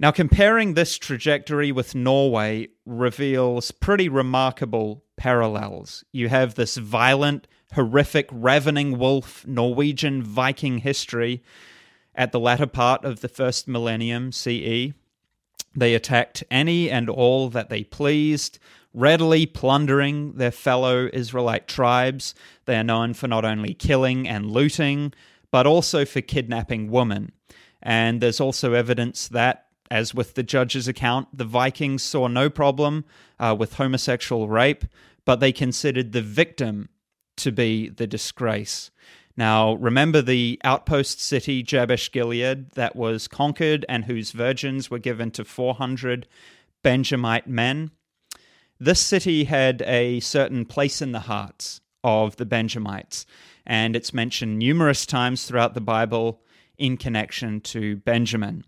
Now, 0.00 0.10
comparing 0.10 0.74
this 0.74 0.98
trajectory 0.98 1.70
with 1.70 1.94
Norway 1.94 2.68
reveals 2.84 3.70
pretty 3.70 4.08
remarkable 4.08 5.04
parallels. 5.16 6.04
You 6.10 6.28
have 6.28 6.54
this 6.54 6.76
violent, 6.76 7.46
horrific, 7.74 8.28
ravening 8.32 8.98
wolf 8.98 9.46
Norwegian 9.46 10.22
Viking 10.22 10.78
history 10.78 11.42
at 12.14 12.32
the 12.32 12.40
latter 12.40 12.66
part 12.66 13.04
of 13.04 13.20
the 13.20 13.28
first 13.28 13.68
millennium 13.68 14.32
CE. 14.32 14.92
They 15.76 15.94
attacked 15.94 16.42
any 16.50 16.90
and 16.90 17.08
all 17.08 17.48
that 17.50 17.68
they 17.68 17.84
pleased, 17.84 18.58
readily 18.92 19.46
plundering 19.46 20.34
their 20.34 20.52
fellow 20.52 21.08
Israelite 21.12 21.68
tribes. 21.68 22.34
They 22.64 22.76
are 22.76 22.84
known 22.84 23.14
for 23.14 23.28
not 23.28 23.44
only 23.44 23.74
killing 23.74 24.28
and 24.28 24.50
looting, 24.50 25.12
but 25.52 25.66
also 25.66 26.04
for 26.04 26.20
kidnapping 26.20 26.90
women. 26.90 27.32
And 27.82 28.20
there's 28.20 28.40
also 28.40 28.72
evidence 28.72 29.28
that, 29.28 29.63
as 29.94 30.12
with 30.12 30.34
the 30.34 30.42
judge's 30.42 30.88
account, 30.88 31.28
the 31.32 31.44
Vikings 31.44 32.02
saw 32.02 32.26
no 32.26 32.50
problem 32.50 33.04
uh, 33.38 33.54
with 33.56 33.74
homosexual 33.74 34.48
rape, 34.48 34.84
but 35.24 35.38
they 35.38 35.52
considered 35.52 36.10
the 36.10 36.20
victim 36.20 36.88
to 37.36 37.52
be 37.52 37.88
the 37.88 38.08
disgrace. 38.08 38.90
Now, 39.36 39.74
remember 39.74 40.20
the 40.20 40.60
outpost 40.64 41.20
city 41.20 41.62
Jabesh 41.62 42.10
Gilead 42.10 42.72
that 42.72 42.96
was 42.96 43.28
conquered 43.28 43.86
and 43.88 44.06
whose 44.06 44.32
virgins 44.32 44.90
were 44.90 44.98
given 44.98 45.30
to 45.30 45.44
400 45.44 46.26
Benjamite 46.82 47.46
men? 47.46 47.92
This 48.80 48.98
city 48.98 49.44
had 49.44 49.80
a 49.82 50.18
certain 50.18 50.64
place 50.64 51.00
in 51.02 51.12
the 51.12 51.20
hearts 51.20 51.80
of 52.02 52.34
the 52.34 52.46
Benjamites 52.46 53.26
and 53.64 53.94
it's 53.94 54.12
mentioned 54.12 54.58
numerous 54.58 55.06
times 55.06 55.44
throughout 55.44 55.74
the 55.74 55.80
Bible 55.80 56.42
in 56.76 56.96
connection 56.96 57.60
to 57.60 57.98
Benjamin. 57.98 58.64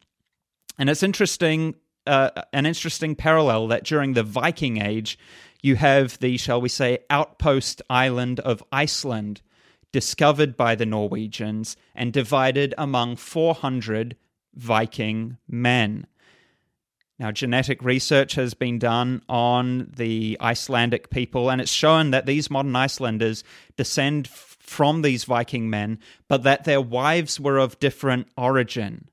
And 0.78 0.90
it's 0.90 1.02
interesting, 1.02 1.74
uh, 2.06 2.30
an 2.52 2.66
interesting 2.66 3.14
parallel 3.14 3.68
that 3.68 3.84
during 3.84 4.12
the 4.12 4.22
Viking 4.22 4.80
Age, 4.80 5.18
you 5.62 5.76
have 5.76 6.18
the, 6.18 6.36
shall 6.36 6.60
we 6.60 6.68
say, 6.68 6.98
outpost 7.10 7.82
island 7.88 8.40
of 8.40 8.62
Iceland 8.70 9.42
discovered 9.92 10.56
by 10.56 10.74
the 10.74 10.86
Norwegians 10.86 11.76
and 11.94 12.12
divided 12.12 12.74
among 12.76 13.16
400 13.16 14.16
Viking 14.54 15.38
men. 15.48 16.06
Now, 17.18 17.30
genetic 17.32 17.82
research 17.82 18.34
has 18.34 18.52
been 18.52 18.78
done 18.78 19.22
on 19.28 19.90
the 19.96 20.36
Icelandic 20.40 21.08
people, 21.08 21.48
and 21.48 21.62
it's 21.62 21.70
shown 21.70 22.10
that 22.10 22.26
these 22.26 22.50
modern 22.50 22.76
Icelanders 22.76 23.42
descend 23.76 24.28
from 24.28 25.00
these 25.00 25.24
Viking 25.24 25.70
men, 25.70 25.98
but 26.28 26.42
that 26.42 26.64
their 26.64 26.80
wives 26.80 27.40
were 27.40 27.58
of 27.58 27.78
different 27.78 28.28
origin, 28.36 29.08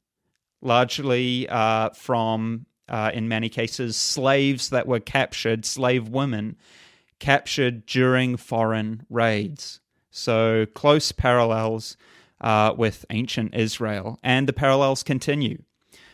largely 0.63 1.47
uh, 1.49 1.89
from, 1.91 2.65
uh, 2.89 3.11
in 3.13 3.27
many 3.27 3.49
cases, 3.49 3.95
slaves 3.95 4.69
that 4.69 4.87
were 4.87 4.99
captured, 4.99 5.65
slave 5.65 6.09
women 6.09 6.55
captured 7.19 7.85
during 7.85 8.37
foreign 8.37 9.05
raids. 9.09 9.79
So 10.09 10.65
close 10.73 11.11
parallels 11.11 11.97
uh, 12.41 12.73
with 12.77 13.05
ancient 13.09 13.55
Israel, 13.55 14.19
and 14.23 14.47
the 14.47 14.53
parallels 14.53 15.03
continue. 15.03 15.63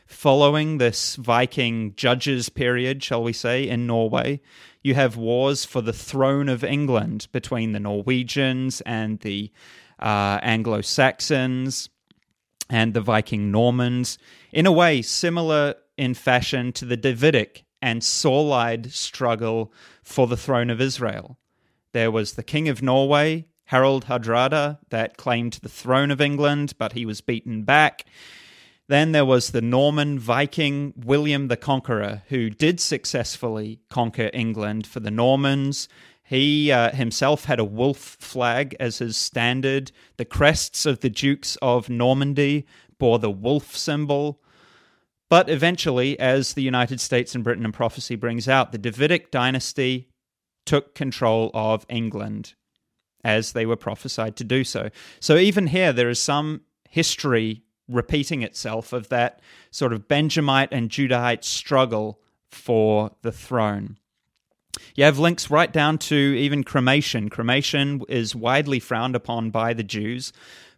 Following 0.05 0.77
this 0.77 1.15
Viking 1.17 1.93
judges 1.95 2.49
period, 2.49 3.03
shall 3.03 3.23
we 3.23 3.33
say, 3.33 3.67
in 3.67 3.85
Norway, 3.85 4.41
you 4.81 4.95
have 4.95 5.17
wars 5.17 5.65
for 5.65 5.81
the 5.81 5.93
throne 5.93 6.49
of 6.49 6.63
England 6.63 7.27
between 7.31 7.73
the 7.73 7.79
Norwegians 7.79 8.81
and 8.81 9.19
the 9.19 9.51
uh, 9.99 10.39
Anglo 10.41 10.81
Saxons 10.81 11.89
and 12.69 12.93
the 12.93 13.01
Viking 13.01 13.51
Normans, 13.51 14.17
in 14.51 14.65
a 14.65 14.71
way 14.71 15.01
similar 15.01 15.75
in 15.97 16.13
fashion 16.13 16.71
to 16.73 16.85
the 16.85 16.97
Davidic 16.97 17.65
and 17.81 18.03
Saulide 18.03 18.91
struggle 18.91 19.73
for 20.03 20.27
the 20.27 20.37
throne 20.37 20.69
of 20.69 20.81
Israel. 20.81 21.37
There 21.93 22.11
was 22.11 22.33
the 22.33 22.43
King 22.43 22.69
of 22.69 22.81
Norway, 22.81 23.47
Harald 23.65 24.05
Hardrada, 24.05 24.79
that 24.89 25.17
claimed 25.17 25.53
the 25.53 25.69
throne 25.69 26.11
of 26.11 26.21
England, 26.21 26.73
but 26.77 26.93
he 26.93 27.05
was 27.05 27.21
beaten 27.21 27.63
back. 27.63 28.05
Then 28.87 29.11
there 29.11 29.25
was 29.25 29.51
the 29.51 29.61
Norman 29.61 30.17
Viking 30.17 30.93
William 30.97 31.47
the 31.47 31.57
Conqueror, 31.57 32.23
who 32.29 32.49
did 32.49 32.79
successfully 32.79 33.79
conquer 33.89 34.31
England 34.33 34.87
for 34.87 34.99
the 34.99 35.11
Normans. 35.11 35.87
He 36.29 36.71
uh, 36.71 36.91
himself 36.91 37.45
had 37.45 37.59
a 37.59 37.65
wolf 37.65 37.97
flag 37.97 38.75
as 38.79 38.99
his 38.99 39.17
standard. 39.17 39.91
The 40.17 40.25
crests 40.25 40.85
of 40.85 40.99
the 40.99 41.09
Dukes 41.09 41.57
of 41.59 41.89
Normandy 41.89 42.67
bore 42.99 43.17
the 43.17 43.31
wolf 43.31 43.75
symbol. 43.75 44.39
But 45.27 45.49
eventually, 45.49 46.19
as 46.19 46.53
the 46.53 46.61
United 46.61 47.01
States 47.01 47.33
and 47.33 47.43
Britain 47.43 47.65
and 47.65 47.73
prophecy 47.73 48.15
brings 48.15 48.47
out, 48.47 48.71
the 48.71 48.77
Davidic 48.77 49.31
dynasty 49.31 50.09
took 50.67 50.93
control 50.93 51.49
of 51.55 51.83
England 51.89 52.53
as 53.23 53.53
they 53.53 53.65
were 53.65 53.75
prophesied 53.75 54.35
to 54.35 54.43
do 54.43 54.63
so. 54.63 54.91
So 55.19 55.35
even 55.35 55.65
here, 55.65 55.91
there 55.91 56.11
is 56.11 56.21
some 56.21 56.61
history 56.87 57.63
repeating 57.87 58.43
itself 58.43 58.93
of 58.93 59.09
that 59.09 59.41
sort 59.71 59.93
of 59.93 60.07
Benjamite 60.07 60.71
and 60.71 60.91
Judahite 60.91 61.43
struggle 61.43 62.21
for 62.51 63.15
the 63.23 63.31
throne. 63.31 63.97
You 64.95 65.03
have 65.03 65.19
links 65.19 65.49
right 65.49 65.71
down 65.71 65.97
to 65.99 66.15
even 66.15 66.63
cremation. 66.63 67.29
Cremation 67.29 68.01
is 68.07 68.35
widely 68.35 68.79
frowned 68.79 69.15
upon 69.15 69.49
by 69.49 69.73
the 69.73 69.83
Jews, 69.83 70.31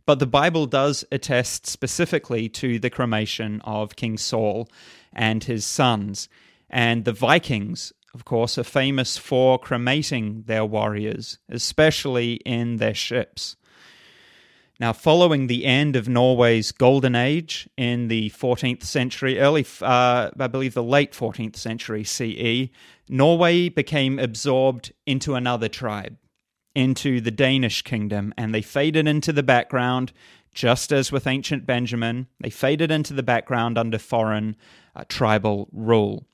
but 0.06 0.20
the 0.20 0.28
Bible 0.28 0.66
does 0.66 1.06
attest 1.12 1.68
specifically 1.68 2.50
to 2.50 2.80
the 2.80 2.90
cremation 2.90 3.62
of 3.62 3.96
King 3.96 4.18
Saul 4.18 4.70
and 5.14 5.44
his 5.44 5.66
sons. 5.66 6.30
And 6.70 7.06
the 7.06 7.14
Vikings, 7.14 7.94
of 8.14 8.26
course, 8.26 8.58
are 8.58 8.64
famous 8.64 9.18
for 9.18 9.60
cremating 9.60 10.44
their 10.44 10.66
warriors, 10.66 11.38
especially 11.50 12.36
in 12.46 12.78
their 12.78 12.94
ships. 12.94 13.58
Now, 14.82 14.94
following 14.94 15.46
the 15.46 15.66
end 15.68 15.96
of 15.96 16.10
Norway's 16.10 16.72
golden 16.72 17.14
age 17.14 17.70
in 17.78 18.08
the 18.08 18.32
14th 18.32 18.82
century, 18.82 19.38
early, 19.38 19.64
uh, 19.80 20.32
I 20.40 20.48
believe 20.48 20.74
the 20.74 20.82
late 20.82 21.12
14th 21.12 21.56
century 21.56 22.04
CE, 22.04 22.72
Norway 23.08 23.70
became 23.70 24.18
absorbed 24.18 24.92
into 25.06 25.36
another 25.36 25.70
tribe, 25.70 26.18
into 26.74 27.22
the 27.22 27.30
Danish 27.30 27.84
kingdom, 27.84 28.34
and 28.36 28.56
they 28.56 28.64
faded 28.64 29.08
into 29.08 29.32
the 29.32 29.44
background, 29.44 30.14
just 30.52 30.92
as 30.92 31.12
with 31.12 31.28
ancient 31.28 31.68
Benjamin. 31.68 32.26
They 32.40 32.50
faded 32.50 32.90
into 32.90 33.14
the 33.14 33.22
background 33.22 33.78
under 33.78 34.00
foreign 34.00 34.56
uh, 34.96 35.04
tribal 35.08 35.70
rule. 35.72 36.26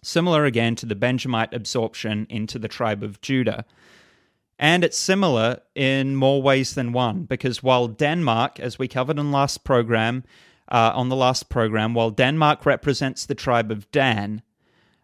Similar 0.00 0.44
again 0.44 0.76
to 0.76 0.86
the 0.86 0.94
Benjamite 0.94 1.52
absorption 1.52 2.28
into 2.30 2.60
the 2.60 2.68
tribe 2.68 3.02
of 3.02 3.20
Judah. 3.20 3.64
And 4.58 4.84
it's 4.84 4.98
similar 4.98 5.60
in 5.74 6.14
more 6.14 6.40
ways 6.40 6.74
than 6.74 6.92
one, 6.92 7.24
because 7.24 7.62
while 7.62 7.88
Denmark, 7.88 8.60
as 8.60 8.78
we 8.78 8.88
covered 8.88 9.18
in 9.18 9.32
last 9.32 9.64
program, 9.64 10.24
uh, 10.70 10.92
on 10.94 11.08
the 11.08 11.16
last 11.16 11.48
program, 11.48 11.94
while 11.94 12.10
Denmark 12.10 12.64
represents 12.64 13.26
the 13.26 13.34
tribe 13.34 13.70
of 13.70 13.90
Dan, 13.90 14.42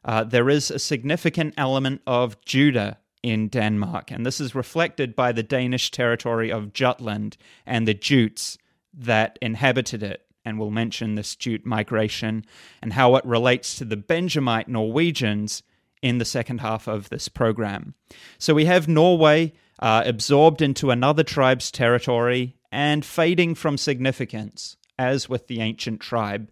uh, 0.04 0.24
there 0.24 0.48
is 0.48 0.70
a 0.70 0.78
significant 0.78 1.54
element 1.56 2.00
of 2.06 2.40
Judah 2.44 2.98
in 3.22 3.48
Denmark, 3.48 4.10
and 4.10 4.24
this 4.24 4.40
is 4.40 4.54
reflected 4.54 5.14
by 5.14 5.32
the 5.32 5.42
Danish 5.42 5.90
territory 5.90 6.50
of 6.50 6.72
Jutland 6.72 7.36
and 7.66 7.86
the 7.86 7.94
Jutes 7.94 8.56
that 8.94 9.38
inhabited 9.42 10.02
it. 10.02 10.24
And 10.42 10.58
we'll 10.58 10.70
mention 10.70 11.14
this 11.16 11.36
Jute 11.36 11.66
migration 11.66 12.46
and 12.80 12.94
how 12.94 13.14
it 13.16 13.24
relates 13.26 13.76
to 13.76 13.84
the 13.84 13.98
Benjamite 13.98 14.68
Norwegians 14.68 15.62
in 16.02 16.18
the 16.18 16.24
second 16.24 16.60
half 16.60 16.86
of 16.86 17.08
this 17.10 17.28
program. 17.28 17.94
So 18.38 18.54
we 18.54 18.64
have 18.64 18.88
Norway 18.88 19.52
uh, 19.78 20.02
absorbed 20.06 20.62
into 20.62 20.90
another 20.90 21.22
tribe's 21.22 21.70
territory 21.70 22.56
and 22.70 23.04
fading 23.04 23.54
from 23.54 23.76
significance, 23.76 24.76
as 24.98 25.28
with 25.28 25.46
the 25.46 25.60
ancient 25.60 26.00
tribe. 26.00 26.50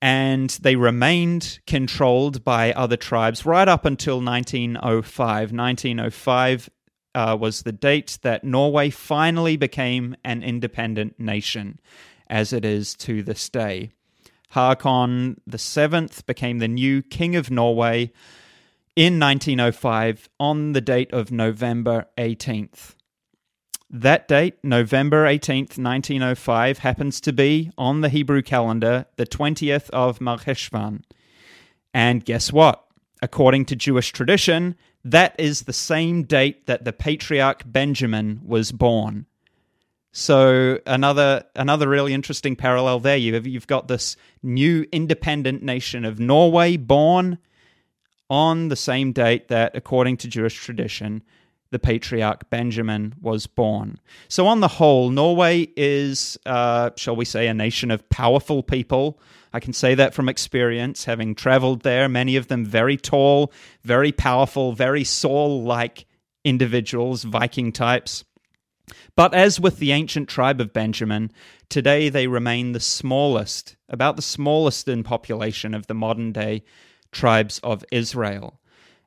And 0.00 0.50
they 0.62 0.76
remained 0.76 1.58
controlled 1.66 2.44
by 2.44 2.72
other 2.72 2.96
tribes 2.96 3.44
right 3.44 3.66
up 3.66 3.84
until 3.84 4.20
1905. 4.20 5.52
1905 5.52 6.70
uh, 7.14 7.36
was 7.38 7.62
the 7.62 7.72
date 7.72 8.18
that 8.22 8.44
Norway 8.44 8.90
finally 8.90 9.56
became 9.56 10.14
an 10.24 10.42
independent 10.42 11.18
nation, 11.18 11.80
as 12.28 12.52
it 12.52 12.64
is 12.64 12.94
to 12.94 13.22
this 13.22 13.48
day. 13.48 13.90
Haakon 14.54 15.40
VII 15.46 16.22
became 16.26 16.58
the 16.58 16.68
new 16.68 17.02
King 17.02 17.36
of 17.36 17.50
Norway 17.50 18.12
in 18.98 19.20
1905 19.20 20.28
on 20.40 20.72
the 20.72 20.80
date 20.80 21.12
of 21.12 21.30
November 21.30 22.06
18th. 22.18 22.96
That 23.88 24.26
date, 24.26 24.56
November 24.64 25.24
18th, 25.24 25.78
1905, 25.78 26.78
happens 26.78 27.20
to 27.20 27.32
be 27.32 27.70
on 27.78 28.00
the 28.00 28.08
Hebrew 28.08 28.42
calendar 28.42 29.06
the 29.14 29.24
20th 29.24 29.88
of 29.90 30.18
Marcheshvan. 30.18 31.04
And 31.94 32.24
guess 32.24 32.52
what? 32.52 32.84
According 33.22 33.66
to 33.66 33.76
Jewish 33.76 34.10
tradition, 34.10 34.74
that 35.04 35.36
is 35.38 35.62
the 35.62 35.72
same 35.72 36.24
date 36.24 36.66
that 36.66 36.84
the 36.84 36.92
patriarch 36.92 37.62
Benjamin 37.64 38.40
was 38.44 38.72
born. 38.72 39.26
So 40.10 40.80
another 40.86 41.44
another 41.54 41.88
really 41.88 42.14
interesting 42.14 42.56
parallel 42.56 42.98
there. 42.98 43.16
You've 43.16 43.46
you've 43.46 43.68
got 43.68 43.86
this 43.86 44.16
new 44.42 44.86
independent 44.90 45.62
nation 45.62 46.04
of 46.04 46.18
Norway 46.18 46.76
born 46.76 47.38
on 48.30 48.68
the 48.68 48.76
same 48.76 49.12
date 49.12 49.48
that, 49.48 49.76
according 49.76 50.18
to 50.18 50.28
Jewish 50.28 50.54
tradition, 50.54 51.22
the 51.70 51.78
patriarch 51.78 52.48
Benjamin 52.50 53.14
was 53.20 53.46
born. 53.46 53.98
So, 54.28 54.46
on 54.46 54.60
the 54.60 54.68
whole, 54.68 55.10
Norway 55.10 55.68
is, 55.76 56.38
uh, 56.46 56.90
shall 56.96 57.16
we 57.16 57.24
say, 57.24 57.46
a 57.46 57.54
nation 57.54 57.90
of 57.90 58.08
powerful 58.08 58.62
people. 58.62 59.20
I 59.52 59.60
can 59.60 59.72
say 59.72 59.94
that 59.94 60.14
from 60.14 60.28
experience, 60.28 61.04
having 61.04 61.34
traveled 61.34 61.82
there, 61.82 62.08
many 62.08 62.36
of 62.36 62.48
them 62.48 62.64
very 62.64 62.96
tall, 62.96 63.52
very 63.82 64.12
powerful, 64.12 64.72
very 64.72 65.04
Saul 65.04 65.62
like 65.62 66.06
individuals, 66.44 67.24
Viking 67.24 67.72
types. 67.72 68.24
But 69.16 69.34
as 69.34 69.60
with 69.60 69.78
the 69.78 69.92
ancient 69.92 70.28
tribe 70.28 70.60
of 70.60 70.72
Benjamin, 70.72 71.30
today 71.68 72.08
they 72.08 72.26
remain 72.26 72.72
the 72.72 72.80
smallest, 72.80 73.76
about 73.88 74.16
the 74.16 74.22
smallest 74.22 74.88
in 74.88 75.02
population 75.02 75.74
of 75.74 75.86
the 75.86 75.94
modern 75.94 76.32
day 76.32 76.62
tribes 77.12 77.58
of 77.62 77.84
Israel. 77.90 78.60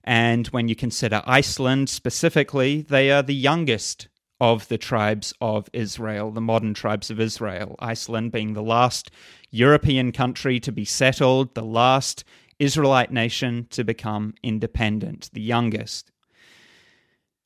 And 0.04 0.48
when 0.48 0.68
you 0.68 0.76
consider 0.76 1.22
Iceland 1.26 1.90
specifically, 1.90 2.82
they 2.82 3.12
are 3.12 3.22
the 3.22 3.36
youngest 3.36 4.08
of 4.40 4.68
the 4.70 4.78
tribes 4.78 5.34
of 5.40 5.70
Israel, 5.72 6.32
the 6.32 6.42
modern 6.42 6.74
tribes 6.74 7.12
of 7.12 7.20
Israel. 7.20 7.76
Iceland 7.78 8.32
being 8.32 8.54
the 8.54 8.64
last 8.64 9.12
European 9.52 10.12
country 10.12 10.60
to 10.62 10.72
be 10.72 10.86
settled, 10.86 11.54
the 11.54 11.64
last 11.64 12.24
Israelite 12.58 13.12
nation 13.12 13.68
to 13.70 13.84
become 13.84 14.34
independent, 14.42 15.30
the 15.34 15.42
youngest. 15.42 16.12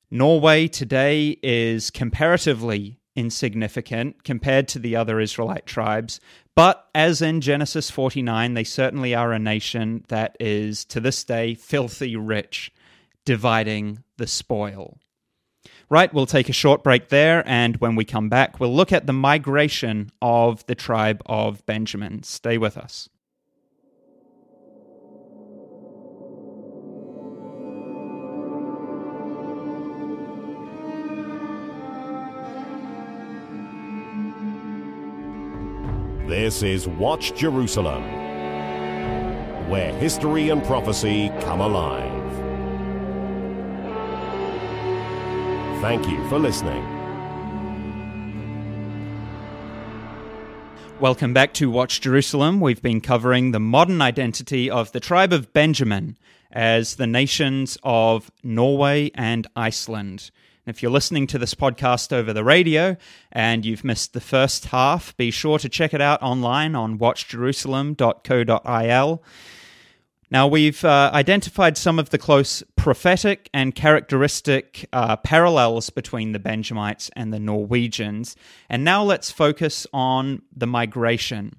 Norway 0.09 0.67
today 0.69 1.37
is 1.43 1.89
comparatively 1.89 2.99
insignificant 3.15 4.23
compared 4.23 4.67
to 4.69 4.79
the 4.79 4.95
other 4.95 5.19
Israelite 5.19 5.65
tribes. 5.65 6.19
But 6.55 6.87
as 6.95 7.21
in 7.21 7.41
Genesis 7.41 7.91
49, 7.91 8.53
they 8.53 8.63
certainly 8.63 9.13
are 9.13 9.33
a 9.33 9.39
nation 9.39 10.05
that 10.07 10.37
is, 10.39 10.85
to 10.85 11.01
this 11.01 11.23
day, 11.25 11.53
filthy 11.53 12.15
rich, 12.15 12.71
dividing 13.25 14.03
the 14.17 14.27
spoil. 14.27 14.97
Right, 15.89 16.13
we'll 16.13 16.25
take 16.25 16.47
a 16.47 16.53
short 16.53 16.83
break 16.83 17.09
there, 17.09 17.43
and 17.45 17.75
when 17.77 17.95
we 17.95 18.05
come 18.05 18.29
back, 18.29 18.59
we'll 18.59 18.73
look 18.73 18.93
at 18.93 19.05
the 19.05 19.13
migration 19.13 20.09
of 20.21 20.65
the 20.65 20.75
tribe 20.75 21.21
of 21.25 21.65
Benjamin. 21.65 22.23
Stay 22.23 22.57
with 22.57 22.77
us. 22.77 23.09
This 36.27 36.63
is 36.63 36.87
Watch 36.87 37.35
Jerusalem, 37.35 38.01
where 39.69 39.93
history 39.93 40.49
and 40.49 40.63
prophecy 40.63 41.29
come 41.41 41.61
alive. 41.61 42.11
Thank 45.81 46.09
you 46.09 46.27
for 46.27 46.39
listening. 46.39 46.83
Welcome 50.99 51.31
back 51.35 51.53
to 51.53 51.69
Watch 51.69 52.01
Jerusalem. 52.01 52.59
We've 52.59 52.81
been 52.81 53.01
covering 53.01 53.51
the 53.51 53.59
modern 53.59 54.01
identity 54.01 54.67
of 54.67 54.93
the 54.93 54.99
tribe 54.99 55.31
of 55.31 55.53
Benjamin 55.53 56.17
as 56.51 56.95
the 56.95 57.05
nations 57.05 57.77
of 57.83 58.31
Norway 58.41 59.11
and 59.13 59.45
Iceland. 59.55 60.31
If 60.65 60.81
you're 60.81 60.91
listening 60.91 61.27
to 61.27 61.37
this 61.37 61.53
podcast 61.53 62.11
over 62.11 62.33
the 62.33 62.43
radio 62.43 62.97
and 63.31 63.63
you've 63.63 63.83
missed 63.83 64.13
the 64.13 64.19
first 64.19 64.65
half, 64.65 65.15
be 65.15 65.29
sure 65.29 65.59
to 65.59 65.69
check 65.69 65.93
it 65.93 66.01
out 66.01 66.23
online 66.23 66.73
on 66.73 66.97
watchjerusalem.co.il. 66.97 69.23
Now, 70.31 70.47
we've 70.47 70.83
uh, 70.83 71.11
identified 71.13 71.77
some 71.77 71.99
of 71.99 72.09
the 72.09 72.17
close 72.17 72.63
prophetic 72.75 73.47
and 73.53 73.75
characteristic 73.75 74.89
uh, 74.91 75.17
parallels 75.17 75.91
between 75.91 76.31
the 76.31 76.39
Benjamites 76.39 77.11
and 77.15 77.31
the 77.31 77.39
Norwegians. 77.39 78.35
And 78.67 78.83
now 78.83 79.03
let's 79.03 79.29
focus 79.29 79.85
on 79.93 80.41
the 80.55 80.65
migration. 80.65 81.57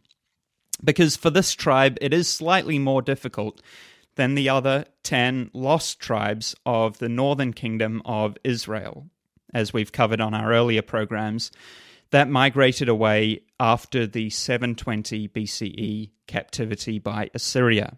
because 0.83 1.17
for 1.17 1.31
this 1.31 1.55
tribe, 1.55 1.97
it 2.01 2.13
is 2.13 2.29
slightly 2.29 2.79
more 2.79 3.03
difficult 3.03 3.63
than 4.17 4.35
the 4.35 4.49
other 4.49 4.85
10 5.05 5.51
lost 5.55 6.01
tribes 6.01 6.55
of 6.67 6.99
the 6.99 7.09
northern 7.09 7.53
kingdom 7.53 8.03
of 8.05 8.37
Israel, 8.43 9.07
as 9.55 9.73
we've 9.73 9.93
covered 9.93 10.21
on 10.21 10.35
our 10.35 10.53
earlier 10.53 10.83
programs, 10.83 11.51
that 12.11 12.29
migrated 12.29 12.89
away 12.89 13.41
after 13.61 14.07
the 14.07 14.31
720 14.31 15.29
BCE 15.29 16.11
captivity 16.27 16.99
by 16.99 17.31
Assyria. 17.35 17.97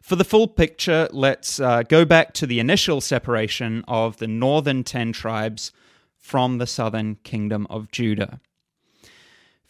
For 0.00 0.16
the 0.16 0.24
full 0.24 0.48
picture, 0.48 1.08
let's 1.12 1.60
uh, 1.60 1.82
go 1.82 2.04
back 2.04 2.32
to 2.34 2.46
the 2.46 2.60
initial 2.60 3.00
separation 3.00 3.84
of 3.88 4.18
the 4.18 4.28
northern 4.28 4.84
10 4.84 5.12
tribes 5.12 5.72
from 6.16 6.58
the 6.58 6.66
southern 6.66 7.16
kingdom 7.16 7.66
of 7.68 7.90
Judah. 7.90 8.40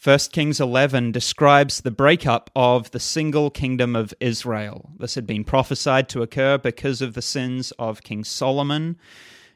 1 0.03 0.19
Kings 0.31 0.61
11 0.61 1.11
describes 1.11 1.81
the 1.81 1.91
breakup 1.91 2.51
of 2.55 2.91
the 2.91 3.01
single 3.01 3.51
kingdom 3.51 3.97
of 3.97 4.13
Israel. 4.21 4.91
This 4.99 5.15
had 5.15 5.27
been 5.27 5.43
prophesied 5.43 6.09
to 6.11 6.23
occur 6.23 6.59
because 6.59 7.01
of 7.01 7.15
the 7.15 7.23
sins 7.23 7.73
of 7.79 8.03
King 8.03 8.23
Solomon. 8.23 8.99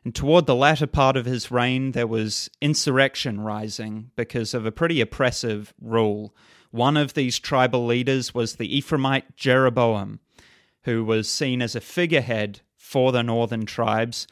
And 0.03 0.14
toward 0.14 0.46
the 0.46 0.55
latter 0.55 0.87
part 0.87 1.16
of 1.16 1.26
his 1.26 1.50
reign, 1.50 1.92
there 1.92 2.07
was 2.07 2.48
insurrection 2.61 3.42
rising 3.42 4.11
because 4.16 4.55
of 4.55 4.64
a 4.64 4.72
pretty 4.72 5.00
oppressive 5.03 5.74
rule. 5.81 6.35
One 6.70 6.96
of 6.96 7.12
these 7.12 7.38
tribal 7.38 7.85
leaders 7.85 8.35
was 8.35 8.57
the 8.57 8.81
Ephraimite 8.81 9.37
Jeroboam, 9.37 10.20
who 10.85 11.05
was 11.05 11.31
seen 11.31 11.61
as 11.61 11.76
a 11.76 11.81
figurehead 11.81 12.61
for 12.76 13.12
the 13.12 13.22
northern 13.22 13.66
tribes 13.66 14.26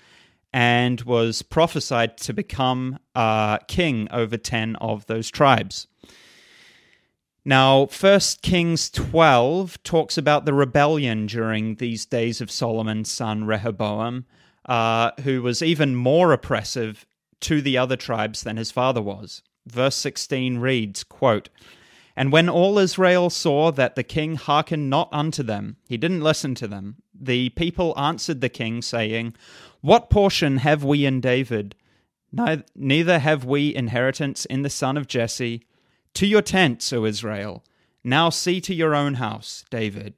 and 0.53 1.03
was 1.03 1.43
prophesied 1.43 2.17
to 2.17 2.33
become 2.33 2.99
uh, 3.15 3.59
king 3.69 4.09
over 4.11 4.39
10 4.39 4.77
of 4.77 5.05
those 5.07 5.31
tribes. 5.31 5.87
Now, 7.49 7.87
1 7.87 8.21
Kings 8.43 8.91
12 8.91 9.83
talks 9.83 10.19
about 10.19 10.45
the 10.45 10.53
rebellion 10.53 11.25
during 11.25 11.77
these 11.77 12.05
days 12.05 12.43
of 12.43 12.51
Solomon's 12.51 13.11
son 13.11 13.45
Rehoboam, 13.45 14.27
uh, 14.67 15.13
who 15.23 15.41
was 15.41 15.63
even 15.63 15.97
more 15.97 16.35
oppressive 16.35 17.07
to 17.41 17.63
the 17.63 17.79
other 17.79 17.97
tribes 17.97 18.43
than 18.43 18.59
his 18.59 18.71
father 18.71 19.01
was. 19.01 19.41
Verse 19.67 19.97
16 19.97 20.59
reads, 20.59 21.03
quote, 21.05 21.49
and 22.15 22.33
when 22.33 22.51
all 22.51 22.79
Israel 22.79 23.31
saw 23.31 23.73
that 23.73 23.97
the 23.97 24.03
king 24.03 24.37
hearkened 24.37 24.91
not 24.91 25.09
unto 25.11 25.43
them, 25.43 25.79
he 25.89 25.97
didn't 25.97 26.21
listen 26.21 26.55
to 26.57 26.69
them, 26.69 26.97
the 27.19 27.49
people 27.49 27.99
answered 27.99 28.43
the 28.43 28.51
king, 28.51 28.83
saying, 28.83 29.35
What 29.81 30.11
portion 30.11 30.59
have 30.59 30.85
we 30.85 31.07
in 31.07 31.23
David? 31.23 31.75
Neither 32.77 33.21
have 33.21 33.47
we 33.47 33.75
inheritance 33.75 34.45
in 34.45 34.61
the 34.61 34.69
son 34.69 34.99
of 34.99 35.07
Jesse. 35.07 35.65
To 36.19 36.27
your 36.27 36.43
tents, 36.43 36.93
O 36.93 37.05
Israel. 37.05 37.65
Now 38.03 38.29
see 38.29 38.61
to 38.63 38.75
your 38.75 38.93
own 38.93 39.15
house, 39.15 39.65
David. 39.71 40.15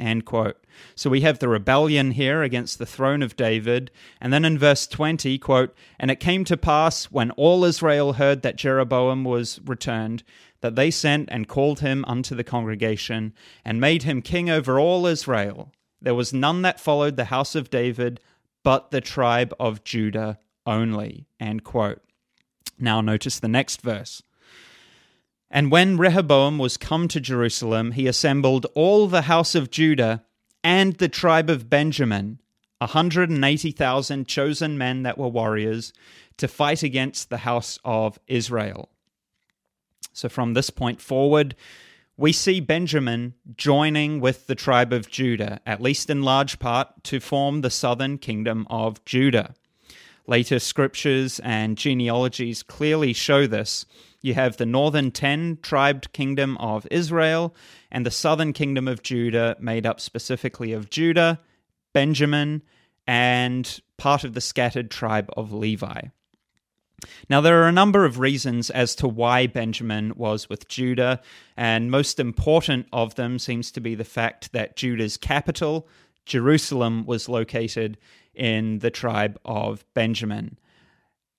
End 0.00 0.24
quote. 0.24 0.56
So 0.96 1.08
we 1.08 1.20
have 1.20 1.38
the 1.38 1.48
rebellion 1.48 2.10
here 2.10 2.42
against 2.42 2.80
the 2.80 2.86
throne 2.86 3.22
of 3.22 3.36
David. 3.36 3.92
And 4.20 4.32
then 4.32 4.44
in 4.44 4.58
verse 4.58 4.88
20, 4.88 5.38
quote, 5.38 5.72
And 6.00 6.10
it 6.10 6.18
came 6.18 6.44
to 6.46 6.56
pass 6.56 7.04
when 7.04 7.30
all 7.30 7.62
Israel 7.64 8.14
heard 8.14 8.42
that 8.42 8.56
Jeroboam 8.56 9.22
was 9.22 9.60
returned, 9.64 10.24
that 10.60 10.74
they 10.74 10.90
sent 10.90 11.28
and 11.30 11.46
called 11.46 11.78
him 11.78 12.04
unto 12.08 12.34
the 12.34 12.42
congregation, 12.42 13.32
and 13.64 13.80
made 13.80 14.02
him 14.02 14.22
king 14.22 14.50
over 14.50 14.80
all 14.80 15.06
Israel. 15.06 15.70
There 16.02 16.16
was 16.16 16.32
none 16.32 16.62
that 16.62 16.80
followed 16.80 17.14
the 17.14 17.26
house 17.26 17.54
of 17.54 17.70
David, 17.70 18.18
but 18.64 18.90
the 18.90 19.00
tribe 19.00 19.54
of 19.60 19.84
Judah 19.84 20.40
only. 20.66 21.28
End 21.38 21.62
quote. 21.62 22.02
Now 22.76 23.00
notice 23.00 23.38
the 23.38 23.46
next 23.46 23.82
verse. 23.82 24.20
And 25.50 25.70
when 25.70 25.96
Rehoboam 25.96 26.58
was 26.58 26.76
come 26.76 27.06
to 27.08 27.20
Jerusalem, 27.20 27.92
he 27.92 28.06
assembled 28.06 28.66
all 28.74 29.06
the 29.06 29.22
house 29.22 29.54
of 29.54 29.70
Judah 29.70 30.24
and 30.64 30.94
the 30.94 31.08
tribe 31.08 31.48
of 31.48 31.70
Benjamin, 31.70 32.40
a 32.80 32.86
hundred 32.88 33.30
and 33.30 33.44
eighty 33.44 33.70
thousand 33.70 34.26
chosen 34.26 34.76
men 34.76 35.02
that 35.04 35.18
were 35.18 35.28
warriors, 35.28 35.92
to 36.38 36.48
fight 36.48 36.82
against 36.82 37.30
the 37.30 37.38
house 37.38 37.78
of 37.84 38.18
Israel. 38.26 38.88
So 40.12 40.28
from 40.28 40.54
this 40.54 40.70
point 40.70 41.00
forward, 41.00 41.54
we 42.16 42.32
see 42.32 42.60
Benjamin 42.60 43.34
joining 43.56 44.20
with 44.20 44.46
the 44.46 44.54
tribe 44.54 44.92
of 44.92 45.10
Judah, 45.10 45.60
at 45.66 45.82
least 45.82 46.08
in 46.10 46.22
large 46.22 46.58
part, 46.58 47.02
to 47.04 47.20
form 47.20 47.60
the 47.60 47.70
southern 47.70 48.18
kingdom 48.18 48.66
of 48.70 49.04
Judah. 49.04 49.54
Later 50.26 50.58
scriptures 50.58 51.40
and 51.40 51.76
genealogies 51.76 52.62
clearly 52.62 53.12
show 53.12 53.46
this. 53.46 53.84
You 54.24 54.32
have 54.32 54.56
the 54.56 54.64
northern 54.64 55.10
ten 55.10 55.58
tribed 55.60 56.14
kingdom 56.14 56.56
of 56.56 56.88
Israel 56.90 57.54
and 57.90 58.06
the 58.06 58.10
southern 58.10 58.54
kingdom 58.54 58.88
of 58.88 59.02
Judah, 59.02 59.54
made 59.60 59.84
up 59.84 60.00
specifically 60.00 60.72
of 60.72 60.88
Judah, 60.88 61.40
Benjamin, 61.92 62.62
and 63.06 63.80
part 63.98 64.24
of 64.24 64.32
the 64.32 64.40
scattered 64.40 64.90
tribe 64.90 65.30
of 65.36 65.52
Levi. 65.52 66.00
Now, 67.28 67.42
there 67.42 67.62
are 67.62 67.68
a 67.68 67.72
number 67.72 68.06
of 68.06 68.18
reasons 68.18 68.70
as 68.70 68.94
to 68.94 69.06
why 69.06 69.46
Benjamin 69.46 70.14
was 70.16 70.48
with 70.48 70.68
Judah, 70.68 71.20
and 71.54 71.90
most 71.90 72.18
important 72.18 72.86
of 72.94 73.16
them 73.16 73.38
seems 73.38 73.70
to 73.72 73.80
be 73.82 73.94
the 73.94 74.04
fact 74.04 74.52
that 74.52 74.74
Judah's 74.74 75.18
capital, 75.18 75.86
Jerusalem, 76.24 77.04
was 77.04 77.28
located 77.28 77.98
in 78.32 78.78
the 78.78 78.90
tribe 78.90 79.38
of 79.44 79.84
Benjamin. 79.92 80.58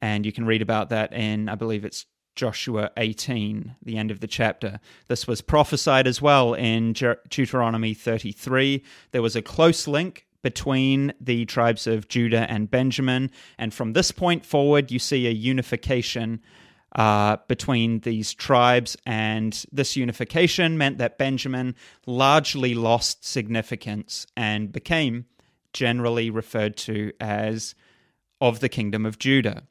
And 0.04 0.24
you 0.24 0.32
can 0.32 0.46
read 0.46 0.62
about 0.62 0.90
that 0.90 1.14
in, 1.14 1.50
I 1.50 1.56
believe 1.56 1.84
it's 1.84 2.06
Joshua 2.36 2.92
18, 2.98 3.76
the 3.84 3.98
end 3.98 4.12
of 4.12 4.20
the 4.20 4.28
chapter. 4.28 4.80
This 5.08 5.26
was 5.28 5.42
prophesied 5.42 6.08
as 6.08 6.22
well 6.22 6.54
in 6.54 6.94
Deuteronomy 6.94 7.94
33. 7.94 8.84
There 9.12 9.22
was 9.22 9.36
a 9.36 9.42
close 9.42 9.88
link 9.88 10.26
between 10.42 11.12
the 11.20 11.46
tribes 11.46 11.88
of 11.88 12.08
Judah 12.08 12.46
and 12.50 12.70
Benjamin. 12.70 13.32
And 13.58 13.74
from 13.74 13.94
this 13.94 14.12
point 14.12 14.46
forward, 14.46 14.92
you 14.92 15.00
see 15.00 15.26
a 15.26 15.32
unification 15.32 16.40
uh, 16.96 17.38
between 17.48 18.02
these 18.02 18.34
tribes. 18.34 18.96
And 19.06 19.66
this 19.72 19.96
unification 19.96 20.78
meant 20.78 21.00
that 21.00 21.18
Benjamin 21.18 21.76
largely 22.06 22.76
lost 22.76 23.26
significance 23.26 24.28
and 24.38 24.72
became 24.72 25.26
generally 25.74 26.30
referred 26.30 26.78
to 26.78 27.12
as 27.20 27.76
of 28.40 28.60
the 28.60 28.70
kingdom 28.70 29.06
of 29.06 29.18
Judah. 29.18 29.64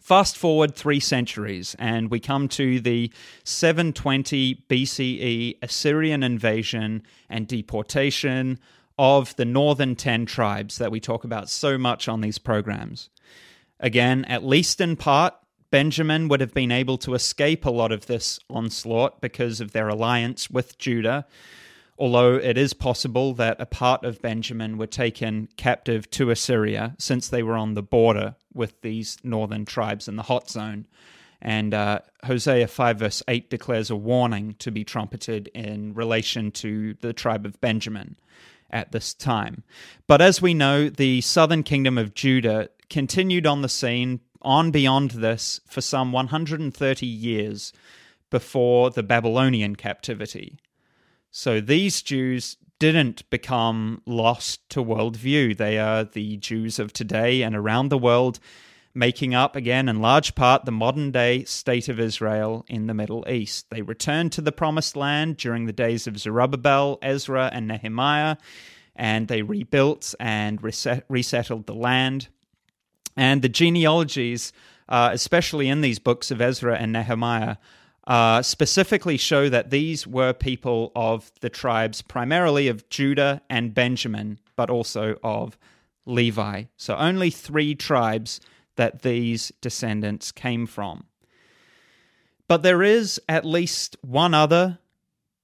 Fast 0.00 0.36
forward 0.36 0.74
three 0.74 1.00
centuries, 1.00 1.74
and 1.78 2.10
we 2.10 2.20
come 2.20 2.48
to 2.48 2.78
the 2.80 3.10
720 3.44 4.64
BCE 4.68 5.58
Assyrian 5.62 6.22
invasion 6.22 7.02
and 7.28 7.48
deportation 7.48 8.58
of 8.98 9.34
the 9.36 9.44
northern 9.44 9.96
10 9.96 10.26
tribes 10.26 10.78
that 10.78 10.90
we 10.90 11.00
talk 11.00 11.24
about 11.24 11.48
so 11.48 11.78
much 11.78 12.06
on 12.06 12.20
these 12.20 12.38
programs. 12.38 13.08
Again, 13.80 14.24
at 14.26 14.44
least 14.44 14.80
in 14.80 14.96
part, 14.96 15.34
Benjamin 15.70 16.28
would 16.28 16.40
have 16.40 16.54
been 16.54 16.70
able 16.70 16.98
to 16.98 17.14
escape 17.14 17.64
a 17.64 17.70
lot 17.70 17.90
of 17.90 18.06
this 18.06 18.38
onslaught 18.48 19.20
because 19.20 19.60
of 19.60 19.72
their 19.72 19.88
alliance 19.88 20.48
with 20.48 20.78
Judah, 20.78 21.26
although 21.98 22.34
it 22.34 22.58
is 22.58 22.74
possible 22.74 23.34
that 23.34 23.60
a 23.60 23.66
part 23.66 24.04
of 24.04 24.22
Benjamin 24.22 24.78
were 24.78 24.86
taken 24.86 25.48
captive 25.56 26.10
to 26.10 26.30
Assyria 26.30 26.94
since 26.98 27.28
they 27.28 27.42
were 27.42 27.56
on 27.56 27.74
the 27.74 27.82
border 27.82 28.36
with 28.52 28.80
these 28.82 29.18
northern 29.22 29.64
tribes 29.64 30.08
in 30.08 30.16
the 30.16 30.24
hot 30.24 30.50
zone. 30.50 30.86
And 31.40 31.74
uh, 31.74 32.00
Hosea 32.24 32.66
5, 32.68 32.98
verse 32.98 33.22
8 33.28 33.50
declares 33.50 33.90
a 33.90 33.96
warning 33.96 34.54
to 34.60 34.70
be 34.70 34.82
trumpeted 34.82 35.48
in 35.54 35.92
relation 35.94 36.50
to 36.52 36.94
the 36.94 37.12
tribe 37.12 37.44
of 37.44 37.60
Benjamin 37.60 38.16
at 38.70 38.92
this 38.92 39.14
time. 39.14 39.62
But 40.06 40.22
as 40.22 40.40
we 40.40 40.54
know, 40.54 40.88
the 40.88 41.20
southern 41.20 41.62
kingdom 41.62 41.98
of 41.98 42.14
Judah 42.14 42.70
continued 42.88 43.46
on 43.46 43.62
the 43.62 43.68
scene 43.68 44.20
on 44.42 44.70
beyond 44.70 45.12
this 45.12 45.60
for 45.66 45.80
some 45.80 46.12
130 46.12 47.06
years 47.06 47.72
before 48.30 48.90
the 48.90 49.02
Babylonian 49.02 49.76
captivity. 49.76 50.58
So 51.36 51.60
these 51.60 52.00
Jews 52.00 52.58
didn't 52.78 53.28
become 53.28 54.02
lost 54.06 54.70
to 54.70 54.84
worldview. 54.84 55.56
They 55.56 55.80
are 55.80 56.04
the 56.04 56.36
Jews 56.36 56.78
of 56.78 56.92
today 56.92 57.42
and 57.42 57.56
around 57.56 57.88
the 57.88 57.98
world, 57.98 58.38
making 58.94 59.34
up 59.34 59.56
again 59.56 59.88
in 59.88 60.00
large 60.00 60.36
part 60.36 60.64
the 60.64 60.70
modern 60.70 61.10
day 61.10 61.42
state 61.42 61.88
of 61.88 61.98
Israel 61.98 62.64
in 62.68 62.86
the 62.86 62.94
Middle 62.94 63.28
East. 63.28 63.68
They 63.70 63.82
returned 63.82 64.30
to 64.30 64.42
the 64.42 64.52
promised 64.52 64.94
land 64.94 65.36
during 65.36 65.66
the 65.66 65.72
days 65.72 66.06
of 66.06 66.20
Zerubbabel, 66.20 67.00
Ezra, 67.02 67.50
and 67.52 67.66
Nehemiah, 67.66 68.36
and 68.94 69.26
they 69.26 69.42
rebuilt 69.42 70.14
and 70.20 70.62
reset- 70.62 71.04
resettled 71.08 71.66
the 71.66 71.74
land. 71.74 72.28
And 73.16 73.42
the 73.42 73.48
genealogies, 73.48 74.52
uh, 74.88 75.10
especially 75.12 75.68
in 75.68 75.80
these 75.80 75.98
books 75.98 76.30
of 76.30 76.40
Ezra 76.40 76.78
and 76.78 76.92
Nehemiah, 76.92 77.56
uh, 78.06 78.42
specifically 78.42 79.16
show 79.16 79.48
that 79.48 79.70
these 79.70 80.06
were 80.06 80.32
people 80.32 80.92
of 80.94 81.30
the 81.40 81.50
tribes 81.50 82.02
primarily 82.02 82.68
of 82.68 82.88
Judah 82.88 83.40
and 83.48 83.74
Benjamin, 83.74 84.38
but 84.56 84.70
also 84.70 85.16
of 85.22 85.58
Levi. 86.06 86.64
So 86.76 86.96
only 86.96 87.30
three 87.30 87.74
tribes 87.74 88.40
that 88.76 89.02
these 89.02 89.52
descendants 89.60 90.32
came 90.32 90.66
from. 90.66 91.04
But 92.46 92.62
there 92.62 92.82
is 92.82 93.20
at 93.28 93.44
least 93.44 93.96
one 94.02 94.34
other 94.34 94.78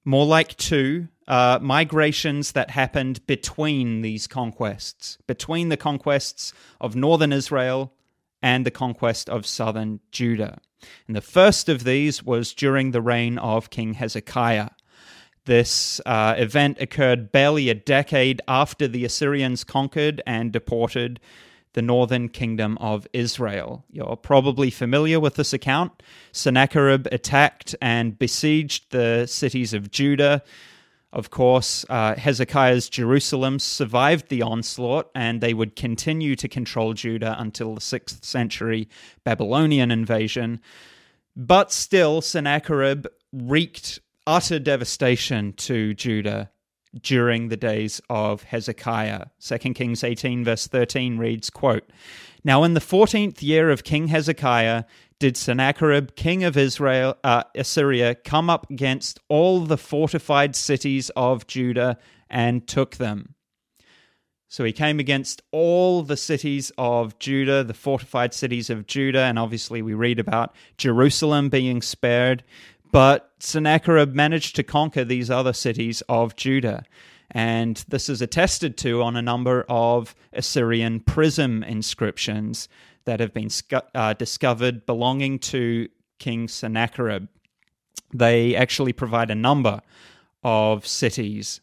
more 0.05 0.27
like 0.27 0.57
two 0.57 1.09
uh, 1.29 1.59
migrations 1.63 2.53
that 2.53 2.71
happened 2.71 3.25
between 3.27 4.03
these 4.03 4.27
conquests, 4.27 5.17
between 5.27 5.69
the 5.69 5.77
conquests 5.77 6.53
of 6.81 6.97
northern 6.97 7.33
Israel 7.33 7.93
and 8.43 8.65
the 8.65 8.71
conquest 8.71 9.29
of 9.29 9.47
southern 9.47 10.01
Judah. 10.11 10.61
And 11.07 11.17
the 11.17 11.21
first 11.21 11.69
of 11.69 11.85
these 11.85 12.23
was 12.23 12.55
during 12.55 12.91
the 12.91 13.03
reign 13.03 13.39
of 13.39 13.71
King 13.71 13.95
Hezekiah. 13.95 14.71
This 15.45 16.01
uh, 16.07 16.35
event 16.37 16.79
occurred 16.81 17.33
barely 17.33 17.69
a 17.69 17.75
decade 17.75 18.41
after 18.47 18.87
the 18.87 19.05
Assyrians 19.05 19.65
conquered 19.65 20.23
and 20.27 20.53
deported 20.53 21.21
the 21.73 21.83
northern 21.83 22.29
kingdom 22.29 22.77
of 22.79 23.07
Israel. 23.13 23.85
You're 23.91 24.17
probably 24.17 24.71
familiar 24.71 25.21
with 25.21 25.37
this 25.37 25.53
account. 25.53 26.03
Sennacherib 26.33 27.07
attacked 27.13 27.75
and 27.81 28.19
besieged 28.19 28.91
the 28.91 29.27
cities 29.27 29.73
of 29.73 29.91
Judah. 29.91 30.43
Of 31.13 31.31
course, 31.31 31.85
uh, 31.89 32.15
Hezekiah's 32.15 32.89
Jerusalem 32.89 33.59
survived 33.59 34.29
the 34.29 34.43
onslaught, 34.43 35.11
and 35.15 35.41
they 35.41 35.55
would 35.55 35.75
continue 35.75 36.37
to 36.37 36.49
control 36.49 36.95
Judah 36.95 37.35
until 37.39 37.75
the 37.75 37.81
6th 37.81 38.25
century 38.25 38.89
Babylonian 39.25 39.91
invasion. 39.91 40.61
But 41.35 41.73
still, 41.73 42.21
Sennacherib 42.21 43.07
wreaked 43.33 43.99
utter 44.27 44.61
devastation 44.61 45.53
to 45.55 45.95
Judah 45.95 46.51
during 47.01 47.49
the 47.49 47.57
days 47.57 48.01
of 48.09 48.45
Hezekiah. 48.45 49.27
2 49.41 49.59
Kings 49.75 50.05
18 50.05 50.45
verse 50.45 50.67
13 50.67 51.19
reads, 51.19 51.51
quote, 51.51 51.89
Now 52.45 52.65
in 52.65 52.75
the 52.75 52.81
14th 52.81 53.43
year 53.43 53.71
of 53.71 53.85
King 53.85 54.09
Hezekiah 54.09 54.85
did 55.19 55.37
Sennacherib, 55.37 56.15
king 56.17 56.45
of 56.45 56.57
Israel, 56.57 57.17
uh, 57.23 57.45
Assyria, 57.55 58.15
come 58.15 58.49
up 58.49 58.71
against 58.71 59.21
all 59.29 59.61
the 59.61 59.77
fortified 59.77 60.57
cities 60.57 61.11
of 61.11 61.47
Judah 61.47 61.99
and 62.31 62.67
took 62.67 62.97
them. 62.97 63.35
So 64.49 64.65
he 64.65 64.73
came 64.73 64.99
against 64.99 65.43
all 65.53 66.03
the 66.03 66.17
cities 66.17 66.73
of 66.77 67.19
Judah, 67.21 67.63
the 67.63 67.75
fortified 67.75 68.35
cities 68.35 68.69
of 68.69 68.87
Judah, 68.87 69.21
and 69.21 69.39
obviously 69.39 69.81
we 69.81 69.95
read 69.95 70.19
about 70.19 70.55
Jerusalem 70.77 71.51
being 71.51 71.83
spared. 71.83 72.43
But 72.91 73.31
Sennacherib 73.39 74.13
managed 74.15 74.57
to 74.57 74.65
conquer 74.65 75.05
these 75.05 75.31
other 75.31 75.53
cities 75.53 76.03
of 76.09 76.35
Judah. 76.35 76.85
And 77.31 77.85
this 77.89 78.09
is 78.09 78.21
attested 78.21 78.77
to 78.79 79.03
on 79.03 79.17
a 79.17 79.23
number 79.23 79.65
of 79.69 80.15
Assyrian 80.33 81.01
prism 81.01 81.63
inscriptions 81.63 82.69
that 83.05 83.21
have 83.21 83.33
been 83.33 83.51
uh, 83.95 84.15
discovered 84.15 84.87
belonging 84.87 85.39
to 85.39 85.89
King 86.19 86.49
Sennacherib. 86.49 87.29
They 88.13 88.55
actually 88.57 88.93
provide 88.93 89.31
a 89.31 89.37
number 89.37 89.81
of 90.43 90.87
cities, 90.87 91.61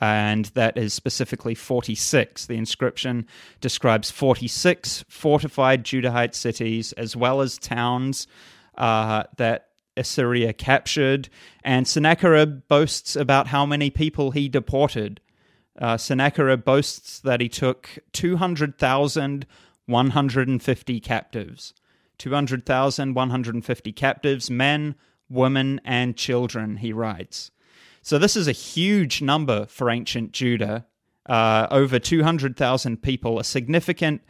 and 0.00 0.46
that 0.46 0.76
is 0.76 0.92
specifically 0.92 1.54
46. 1.54 2.46
The 2.46 2.56
inscription 2.56 3.26
describes 3.60 4.10
46 4.10 5.04
fortified 5.08 5.84
Judahite 5.84 6.34
cities 6.34 6.92
as 6.92 7.16
well 7.16 7.40
as 7.40 7.58
towns 7.58 8.26
uh, 8.76 9.24
that 9.36 9.68
Assyria 9.96 10.52
captured, 10.52 11.28
and 11.64 11.86
Sennacherib 11.86 12.62
boasts 12.68 13.14
about 13.16 13.48
how 13.48 13.66
many 13.66 13.90
people 13.90 14.30
he 14.30 14.48
deported. 14.48 15.20
Uh, 15.80 15.96
Sennacherib 15.96 16.64
boasts 16.64 17.20
that 17.20 17.40
he 17.40 17.48
took 17.48 17.98
200,150 18.12 21.00
captives. 21.00 21.74
200,150 22.18 23.92
captives, 23.92 24.50
men, 24.50 24.94
women, 25.28 25.80
and 25.84 26.16
children, 26.16 26.76
he 26.76 26.92
writes. 26.92 27.50
So 28.02 28.18
this 28.18 28.36
is 28.36 28.48
a 28.48 28.52
huge 28.52 29.22
number 29.22 29.66
for 29.66 29.90
ancient 29.90 30.32
Judah. 30.32 30.86
Uh, 31.26 31.66
over 31.70 31.98
200,000 31.98 33.02
people, 33.02 33.38
a 33.38 33.44
significant 33.44 34.22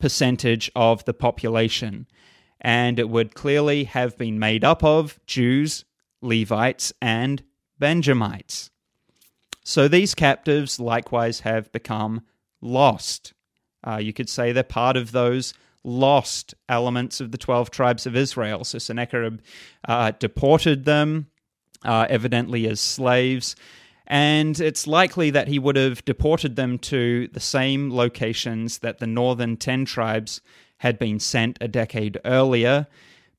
percentage 0.00 0.70
of 0.74 1.04
the 1.04 1.14
population 1.14 2.06
and 2.60 2.98
it 2.98 3.08
would 3.08 3.34
clearly 3.34 3.84
have 3.84 4.16
been 4.18 4.38
made 4.38 4.64
up 4.64 4.84
of 4.84 5.18
Jews, 5.26 5.84
Levites, 6.20 6.92
and 7.00 7.42
Benjamites. 7.78 8.70
So 9.64 9.88
these 9.88 10.14
captives 10.14 10.80
likewise 10.80 11.40
have 11.40 11.72
become 11.72 12.22
lost. 12.60 13.32
Uh, 13.86 13.96
you 13.96 14.12
could 14.12 14.28
say 14.28 14.52
they're 14.52 14.62
part 14.62 14.96
of 14.96 15.12
those 15.12 15.54
lost 15.84 16.54
elements 16.68 17.20
of 17.20 17.32
the 17.32 17.38
12 17.38 17.70
tribes 17.70 18.06
of 18.06 18.16
Israel. 18.16 18.64
So 18.64 18.78
Sennacherib 18.78 19.40
uh, 19.88 20.12
deported 20.18 20.84
them, 20.84 21.28
uh, 21.84 22.06
evidently 22.10 22.66
as 22.68 22.80
slaves, 22.80 23.56
and 24.06 24.58
it's 24.58 24.88
likely 24.88 25.30
that 25.30 25.48
he 25.48 25.58
would 25.58 25.76
have 25.76 26.04
deported 26.04 26.56
them 26.56 26.78
to 26.78 27.28
the 27.28 27.40
same 27.40 27.92
locations 27.94 28.78
that 28.78 28.98
the 28.98 29.06
northern 29.06 29.56
10 29.56 29.84
tribes 29.84 30.40
had 30.80 30.98
been 30.98 31.20
sent 31.20 31.58
a 31.60 31.68
decade 31.68 32.18
earlier 32.24 32.86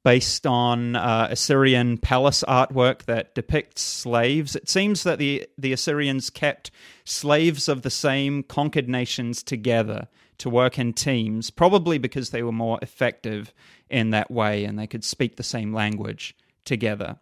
based 0.04 0.46
on 0.46 0.96
uh, 0.96 1.28
Assyrian 1.32 1.98
palace 1.98 2.44
artwork 2.48 3.06
that 3.06 3.34
depicts 3.34 3.82
slaves. 3.82 4.56
It 4.56 4.70
seems 4.70 5.02
that 5.04 5.18
the, 5.18 5.48
the 5.58 5.74
Assyrians 5.74 6.30
kept 6.30 6.70
slaves 7.04 7.68
of 7.68 7.82
the 7.82 7.90
same 7.90 8.44
conquered 8.44 8.88
nations 8.88 9.42
together 9.42 10.08
to 10.38 10.52
work 10.52 10.78
in 10.78 10.94
teams, 10.94 11.50
probably 11.50 11.98
because 11.98 12.30
they 12.30 12.44
were 12.44 12.52
more 12.52 12.78
effective 12.84 13.54
in 13.90 14.12
that 14.12 14.30
way 14.30 14.64
and 14.64 14.78
they 14.78 14.88
could 14.88 15.04
speak 15.04 15.36
the 15.36 15.44
same 15.44 15.74
language 15.74 16.36
together. 16.64 17.18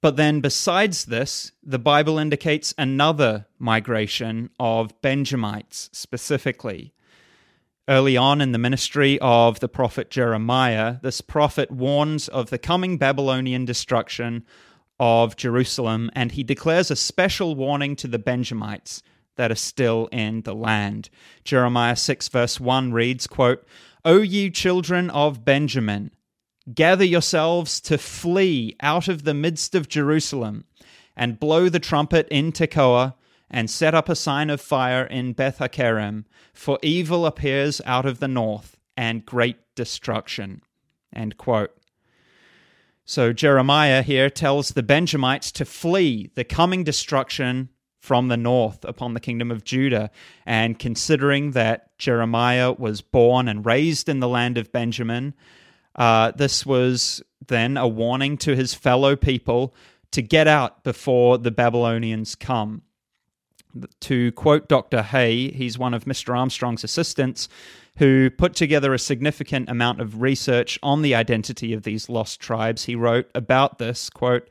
But 0.00 0.16
then, 0.16 0.40
besides 0.40 1.06
this, 1.06 1.50
the 1.64 1.80
Bible 1.80 2.16
indicates 2.16 2.74
another 2.78 3.46
migration 3.58 4.50
of 4.60 4.98
Benjamites 5.02 5.90
specifically. 5.92 6.94
Early 7.90 8.16
on 8.16 8.40
in 8.40 8.52
the 8.52 8.58
ministry 8.58 9.18
of 9.18 9.58
the 9.58 9.68
prophet 9.68 10.10
Jeremiah, 10.10 10.98
this 11.02 11.20
prophet 11.20 11.72
warns 11.72 12.28
of 12.28 12.48
the 12.48 12.56
coming 12.56 12.98
Babylonian 12.98 13.64
destruction 13.64 14.44
of 15.00 15.34
Jerusalem, 15.34 16.08
and 16.14 16.30
he 16.30 16.44
declares 16.44 16.92
a 16.92 16.94
special 16.94 17.56
warning 17.56 17.96
to 17.96 18.06
the 18.06 18.20
Benjamites 18.20 19.02
that 19.34 19.50
are 19.50 19.56
still 19.56 20.08
in 20.12 20.42
the 20.42 20.54
land. 20.54 21.10
Jeremiah 21.42 21.96
6, 21.96 22.28
verse 22.28 22.60
1 22.60 22.92
reads, 22.92 23.26
quote, 23.26 23.66
O 24.04 24.18
ye 24.18 24.50
children 24.50 25.10
of 25.10 25.44
Benjamin, 25.44 26.12
gather 26.72 27.04
yourselves 27.04 27.80
to 27.80 27.98
flee 27.98 28.76
out 28.80 29.08
of 29.08 29.24
the 29.24 29.34
midst 29.34 29.74
of 29.74 29.88
Jerusalem, 29.88 30.64
and 31.16 31.40
blow 31.40 31.68
the 31.68 31.80
trumpet 31.80 32.28
in 32.30 32.52
Tekoa, 32.52 33.14
and 33.50 33.68
set 33.70 33.94
up 33.94 34.08
a 34.08 34.14
sign 34.14 34.50
of 34.50 34.60
fire 34.60 35.04
in 35.04 35.32
Beth 35.32 35.58
Hakerem, 35.58 36.24
for 36.52 36.78
evil 36.82 37.26
appears 37.26 37.80
out 37.84 38.06
of 38.06 38.20
the 38.20 38.28
north, 38.28 38.76
and 38.96 39.26
great 39.26 39.56
destruction. 39.74 40.62
End 41.14 41.36
quote. 41.36 41.76
So 43.04 43.32
Jeremiah 43.32 44.02
here 44.02 44.30
tells 44.30 44.70
the 44.70 44.82
Benjamites 44.82 45.50
to 45.52 45.64
flee 45.64 46.30
the 46.34 46.44
coming 46.44 46.84
destruction 46.84 47.70
from 47.98 48.28
the 48.28 48.36
north 48.36 48.84
upon 48.84 49.14
the 49.14 49.20
kingdom 49.20 49.50
of 49.50 49.64
Judah. 49.64 50.10
And 50.46 50.78
considering 50.78 51.50
that 51.52 51.96
Jeremiah 51.98 52.72
was 52.72 53.00
born 53.00 53.48
and 53.48 53.66
raised 53.66 54.08
in 54.08 54.20
the 54.20 54.28
land 54.28 54.56
of 54.58 54.72
Benjamin, 54.72 55.34
uh, 55.96 56.30
this 56.32 56.64
was 56.64 57.22
then 57.46 57.76
a 57.76 57.88
warning 57.88 58.36
to 58.38 58.54
his 58.54 58.74
fellow 58.74 59.16
people 59.16 59.74
to 60.12 60.22
get 60.22 60.46
out 60.46 60.82
before 60.82 61.38
the 61.38 61.50
Babylonians 61.50 62.34
come. 62.34 62.82
To 64.00 64.32
quote 64.32 64.68
Dr. 64.68 65.02
Hoeh, 65.02 65.54
he's 65.54 65.78
one 65.78 65.94
of 65.94 66.04
Mr. 66.04 66.36
Armstrong's 66.36 66.84
assistants 66.84 67.48
who 67.98 68.30
put 68.30 68.54
together 68.54 68.94
a 68.94 68.98
significant 68.98 69.68
amount 69.68 70.00
of 70.00 70.22
research 70.22 70.78
on 70.82 71.02
the 71.02 71.14
identity 71.14 71.72
of 71.72 71.82
these 71.82 72.08
lost 72.08 72.40
tribes. 72.40 72.84
He 72.84 72.94
wrote 72.94 73.30
about 73.34 73.78
this 73.78 74.08
quote, 74.08 74.48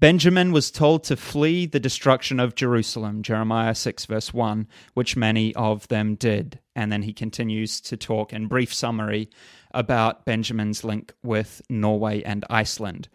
Benjamin 0.00 0.52
was 0.52 0.70
told 0.70 1.04
to 1.04 1.16
flee 1.16 1.66
the 1.66 1.80
destruction 1.80 2.38
of 2.40 2.54
Jerusalem, 2.54 3.22
Jeremiah 3.22 3.74
6, 3.74 4.06
verse 4.06 4.34
1, 4.34 4.66
which 4.92 5.16
many 5.16 5.54
of 5.54 5.88
them 5.88 6.14
did. 6.14 6.58
And 6.76 6.92
then 6.92 7.02
he 7.02 7.12
continues 7.12 7.80
to 7.82 7.96
talk 7.96 8.32
in 8.32 8.46
brief 8.46 8.74
summary 8.74 9.30
about 9.72 10.24
Benjamin's 10.24 10.84
link 10.84 11.14
with 11.22 11.62
Norway 11.70 12.22
and 12.22 12.44
Iceland. 12.50 13.08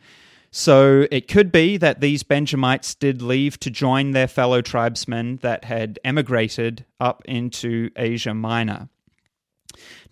So 0.51 1.05
it 1.11 1.27
could 1.27 1.51
be 1.51 1.77
that 1.77 2.01
these 2.01 2.23
Benjamites 2.23 2.95
did 2.95 3.21
leave 3.21 3.59
to 3.59 3.69
join 3.69 4.11
their 4.11 4.27
fellow 4.27 4.61
tribesmen 4.61 5.37
that 5.37 5.65
had 5.65 5.99
emigrated 6.03 6.85
up 6.99 7.21
into 7.25 7.91
Asia 7.95 8.33
Minor. 8.33 8.89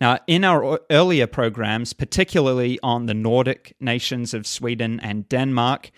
Now, 0.00 0.18
in 0.26 0.44
our 0.44 0.80
earlier 0.90 1.26
programs, 1.26 1.92
particularly 1.92 2.78
on 2.82 3.06
the 3.06 3.14
Nordic 3.14 3.74
nations 3.80 4.32
of 4.32 4.46
Sweden 4.46 5.00
and 5.00 5.28
Denmark, 5.28 5.90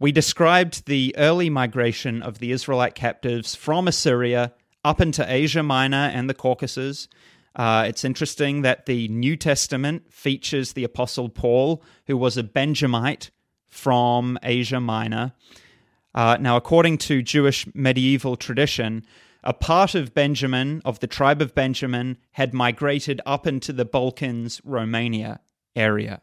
we 0.00 0.12
described 0.12 0.86
the 0.86 1.14
early 1.16 1.48
migration 1.48 2.22
of 2.22 2.38
the 2.38 2.52
Israelite 2.52 2.94
captives 2.94 3.54
from 3.54 3.88
Assyria 3.88 4.52
up 4.84 5.00
into 5.00 5.24
Asia 5.30 5.62
Minor 5.62 6.10
and 6.12 6.28
the 6.28 6.34
Caucasus. 6.34 7.08
Uh, 7.54 7.84
it's 7.88 8.04
interesting 8.04 8.62
that 8.62 8.86
the 8.86 9.08
New 9.08 9.36
Testament 9.36 10.12
features 10.12 10.72
the 10.72 10.84
Apostle 10.84 11.28
Paul, 11.28 11.82
who 12.06 12.16
was 12.16 12.36
a 12.36 12.42
Benjamite 12.42 13.30
from 13.68 14.38
Asia 14.42 14.80
Minor. 14.80 15.32
Uh, 16.14 16.36
now, 16.40 16.56
according 16.56 16.98
to 16.98 17.22
Jewish 17.22 17.66
medieval 17.74 18.36
tradition, 18.36 19.04
a 19.44 19.52
part 19.52 19.94
of 19.94 20.14
Benjamin, 20.14 20.82
of 20.84 21.00
the 21.00 21.06
tribe 21.06 21.40
of 21.40 21.54
Benjamin, 21.54 22.18
had 22.32 22.52
migrated 22.52 23.20
up 23.24 23.46
into 23.46 23.72
the 23.72 23.84
Balkans, 23.84 24.60
Romania 24.64 25.40
area. 25.76 26.20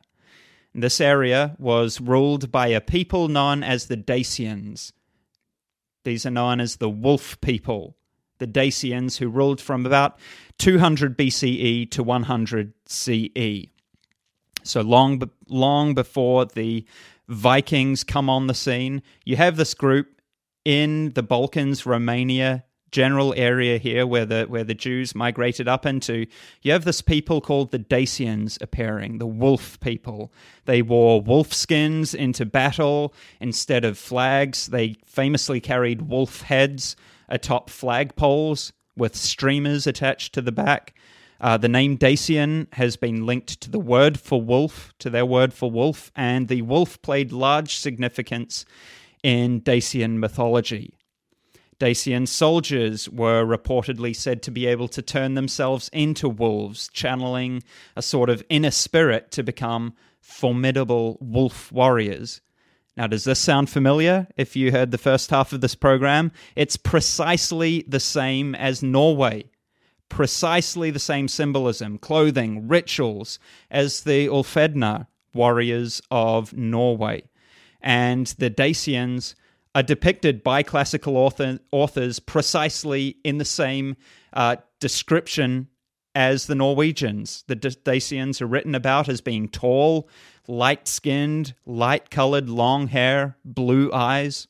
This 0.73 0.99
area 0.99 1.55
was 1.57 2.01
ruled 2.01 2.51
by 2.51 2.67
a 2.67 2.81
people 2.81 3.29
known 3.29 3.63
as 3.63 3.85
the 3.85 3.95
Dacians. 3.95 4.91
These 6.03 6.25
are 6.25 6.31
known 6.31 6.59
as 6.59 6.75
the 6.75 6.89
Wolf 6.89 7.39
people, 7.39 7.95
the 8.39 8.47
Dacians 8.47 9.17
who 9.17 9.29
ruled 9.29 9.61
from 9.61 9.85
about 9.85 10.19
200 10.59 11.17
BCE 11.17 11.89
to 11.91 12.03
100 12.03 12.73
CE. 12.85 13.67
So 14.63 14.81
long, 14.81 15.21
long 15.47 15.93
before 15.93 16.45
the 16.45 16.85
Vikings 17.27 18.03
come 18.03 18.29
on 18.29 18.47
the 18.47 18.53
scene, 18.53 19.01
you 19.23 19.35
have 19.35 19.57
this 19.57 19.73
group 19.73 20.21
in 20.63 21.11
the 21.11 21.23
Balkans, 21.23 21.85
Romania, 21.85 22.65
general 22.91 23.33
area 23.35 23.77
here 23.77 24.07
where 24.07 24.25
the 24.25 24.45
where 24.45 24.63
the 24.63 24.73
Jews 24.73 25.13
migrated 25.13 25.67
up 25.67 25.85
into, 25.85 26.25
you 26.61 26.71
have 26.71 26.85
this 26.85 27.01
people 27.01 27.41
called 27.41 27.71
the 27.71 27.79
Dacians 27.79 28.57
appearing, 28.61 29.17
the 29.17 29.27
wolf 29.27 29.77
people. 29.81 30.31
They 30.63 30.81
wore 30.81 31.21
wolf 31.21 31.53
skins 31.53 32.13
into 32.13 32.45
battle 32.45 33.13
instead 33.41 33.83
of 33.83 33.97
flags. 33.97 34.67
They 34.67 34.95
famously 35.05 35.59
carried 35.59 36.03
wolf 36.03 36.41
heads 36.43 36.95
atop 37.27 37.69
flagpoles 37.69 38.71
with 38.95 39.15
streamers 39.15 39.87
attached 39.87 40.33
to 40.33 40.41
the 40.41 40.53
back. 40.53 40.95
Uh, 41.41 41.57
the 41.57 41.69
name 41.69 41.95
Dacian 41.95 42.67
has 42.73 42.95
been 42.95 43.25
linked 43.25 43.59
to 43.61 43.69
the 43.69 43.79
word 43.79 44.19
for 44.19 44.41
wolf, 44.41 44.93
to 44.99 45.09
their 45.09 45.25
word 45.25 45.53
for 45.53 45.69
wolf, 45.69 46.11
and 46.15 46.47
the 46.47 46.61
wolf 46.61 47.01
played 47.01 47.31
large 47.31 47.77
significance 47.77 48.65
in 49.23 49.59
Dacian 49.59 50.19
mythology. 50.19 50.97
Dacian 51.77 52.25
soldiers 52.25 53.09
were 53.09 53.45
reportedly 53.45 54.15
said 54.15 54.41
to 54.43 54.51
be 54.51 54.65
able 54.65 54.87
to 54.87 55.01
turn 55.01 55.33
themselves 55.33 55.89
into 55.91 56.29
wolves, 56.29 56.89
channeling 56.93 57.63
a 57.97 58.01
sort 58.01 58.29
of 58.29 58.43
inner 58.49 58.71
spirit 58.71 59.31
to 59.31 59.43
become 59.43 59.93
formidable 60.21 61.17
wolf 61.19 61.71
warriors. 61.71 62.39
Now, 62.95 63.07
does 63.07 63.25
this 63.25 63.39
sound 63.39 63.69
familiar? 63.69 64.27
If 64.37 64.55
you 64.55 64.71
heard 64.71 64.91
the 64.91 64.97
first 64.97 65.29
half 65.29 65.51
of 65.51 65.59
this 65.59 65.75
program, 65.75 66.31
it's 66.55 66.77
precisely 66.77 67.83
the 67.87 67.99
same 67.99 68.55
as 68.55 68.81
Norway. 68.81 69.49
Precisely 70.09 70.91
the 70.91 70.99
same 70.99 71.27
symbolism, 71.27 71.97
clothing, 71.97 72.67
rituals 72.67 73.39
as 73.69 74.01
the 74.01 74.27
Ulfhednar 74.27 75.07
warriors 75.33 76.01
of 76.09 76.53
Norway. 76.53 77.23
And 77.81 78.27
the 78.37 78.49
Dacians 78.49 79.35
are 79.75 79.83
depicted 79.83 80.41
by 80.41 80.63
classical 80.63 81.17
author, 81.17 81.59
authors 81.71 82.19
precisely 82.19 83.17
in 83.23 83.37
the 83.37 83.45
same 83.45 83.97
uh, 84.33 84.55
description 84.79 85.67
as 86.15 86.47
the 86.47 86.55
Norwegians. 86.55 87.43
The 87.47 87.57
Dacians 87.57 88.41
are 88.41 88.47
written 88.47 88.73
about 88.73 89.09
as 89.09 89.19
being 89.19 89.49
tall, 89.49 90.09
light 90.47 90.87
skinned, 90.87 91.53
light 91.65 92.09
colored, 92.09 92.49
long 92.49 92.87
hair, 92.87 93.37
blue 93.43 93.91
eyes. 93.91 94.47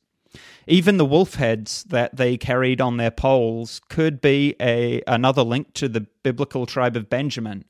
Even 0.68 0.97
the 0.97 1.05
wolf 1.05 1.36
heads 1.36 1.84
that 1.89 2.16
they 2.16 2.38
carried 2.38 2.82
on 2.82 2.97
their 2.97 3.11
poles 3.11 3.82
could 3.89 4.20
be 4.20 4.55
a, 4.59 5.01
another 5.05 5.43
link 5.43 5.74
to 5.74 5.88
the 5.88 6.07
biblical 6.24 6.66
tribe 6.66 6.95
of 6.95 7.09
Benjamin. 7.09 7.66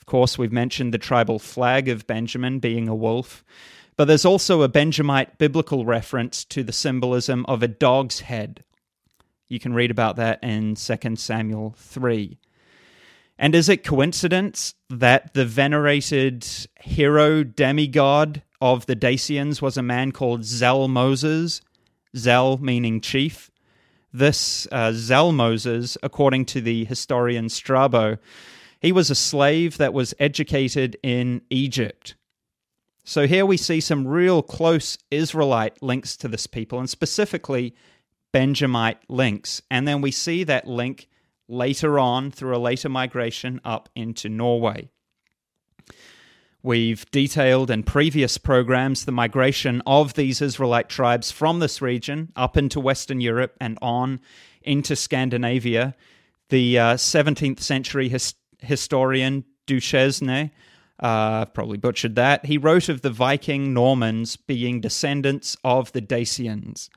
Of 0.00 0.06
course, 0.06 0.36
we've 0.36 0.52
mentioned 0.52 0.92
the 0.92 0.98
tribal 0.98 1.38
flag 1.38 1.88
of 1.88 2.06
Benjamin 2.06 2.58
being 2.58 2.88
a 2.88 2.94
wolf. 2.94 3.44
But 3.96 4.06
there's 4.06 4.24
also 4.24 4.62
a 4.62 4.68
Benjamite 4.68 5.38
biblical 5.38 5.84
reference 5.84 6.44
to 6.46 6.64
the 6.64 6.72
symbolism 6.72 7.44
of 7.46 7.62
a 7.62 7.68
dog's 7.68 8.20
head. 8.20 8.64
You 9.48 9.60
can 9.60 9.74
read 9.74 9.90
about 9.90 10.16
that 10.16 10.42
in 10.42 10.74
2 10.74 11.16
Samuel 11.16 11.74
3. 11.76 12.38
And 13.38 13.54
is 13.54 13.68
it 13.68 13.84
coincidence 13.84 14.74
that 14.88 15.34
the 15.34 15.44
venerated 15.44 16.46
hero 16.80 17.44
demigod 17.44 18.42
of 18.60 18.86
the 18.86 18.96
Dacians 18.96 19.60
was 19.60 19.76
a 19.76 19.82
man 19.82 20.10
called 20.10 20.42
Zalmoxis? 20.42 21.60
Zel 22.16 22.58
meaning 22.58 23.00
chief. 23.00 23.50
This 24.12 24.66
uh, 24.70 24.90
Zalmoxis, 24.90 25.96
according 26.02 26.44
to 26.46 26.60
the 26.60 26.84
historian 26.84 27.48
Strabo, 27.48 28.18
he 28.80 28.92
was 28.92 29.10
a 29.10 29.14
slave 29.14 29.78
that 29.78 29.94
was 29.94 30.12
educated 30.18 30.96
in 31.02 31.42
Egypt. 31.50 32.14
So 33.04 33.26
here 33.26 33.46
we 33.46 33.56
see 33.56 33.80
some 33.80 34.06
real 34.06 34.42
close 34.42 34.98
Israelite 35.10 35.82
links 35.82 36.16
to 36.18 36.28
this 36.28 36.46
people, 36.46 36.78
and 36.78 36.90
specifically 36.90 37.74
Benjamite 38.32 38.98
links. 39.08 39.62
And 39.70 39.88
then 39.88 40.00
we 40.00 40.10
see 40.10 40.44
that 40.44 40.66
link 40.66 41.08
later 41.48 41.98
on 41.98 42.30
through 42.30 42.56
a 42.56 42.58
later 42.58 42.88
migration 42.88 43.60
up 43.64 43.88
into 43.94 44.28
Norway. 44.28 44.90
We've 46.64 47.10
detailed 47.10 47.72
in 47.72 47.82
previous 47.82 48.38
programs 48.38 49.04
the 49.04 49.12
migration 49.12 49.82
of 49.84 50.14
these 50.14 50.40
Israelite 50.40 50.88
tribes 50.88 51.32
from 51.32 51.58
this 51.58 51.82
region 51.82 52.32
up 52.36 52.56
into 52.56 52.78
Western 52.78 53.20
Europe 53.20 53.56
and 53.60 53.78
on 53.82 54.20
into 54.62 54.94
Scandinavia. 54.94 55.96
The 56.50 56.78
uh, 56.78 56.94
17th 56.94 57.58
century 57.60 58.08
his- 58.08 58.34
historian 58.60 59.44
Duchesne 59.66 60.52
uh, 61.00 61.46
probably 61.46 61.78
butchered 61.78 62.14
that. 62.14 62.46
He 62.46 62.58
wrote 62.58 62.88
of 62.88 63.02
the 63.02 63.10
Viking 63.10 63.74
Normans 63.74 64.36
being 64.36 64.80
descendants 64.80 65.56
of 65.64 65.90
the 65.90 66.00
Dacians. 66.00 66.90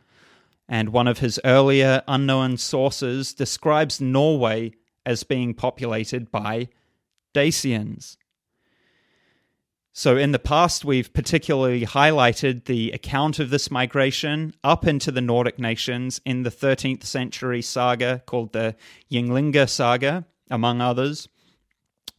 And 0.69 0.89
one 0.89 1.07
of 1.07 1.19
his 1.19 1.39
earlier 1.43 2.03
unknown 2.07 2.57
sources 2.57 3.33
describes 3.33 3.99
Norway 3.99 4.73
as 5.07 5.23
being 5.23 5.55
populated 5.55 6.29
by 6.29 6.69
Dacians. 7.33 8.17
So, 9.97 10.17
in 10.17 10.33
the 10.33 10.39
past, 10.39 10.83
we've 10.83 11.13
particularly 11.13 11.85
highlighted 11.85 12.65
the 12.65 12.91
account 12.91 13.39
of 13.39 13.49
this 13.49 13.71
migration 13.71 14.53
up 14.61 14.85
into 14.85 15.09
the 15.09 15.21
Nordic 15.21 15.57
nations 15.57 16.19
in 16.25 16.43
the 16.43 16.51
13th 16.51 17.05
century 17.05 17.61
saga 17.61 18.21
called 18.25 18.51
the 18.51 18.75
Ynglinga 19.09 19.69
saga, 19.69 20.25
among 20.51 20.81
others. 20.81 21.29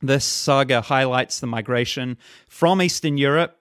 This 0.01 0.25
saga 0.25 0.81
highlights 0.81 1.39
the 1.39 1.47
migration 1.47 2.17
from 2.49 2.81
Eastern 2.81 3.19
Europe 3.19 3.61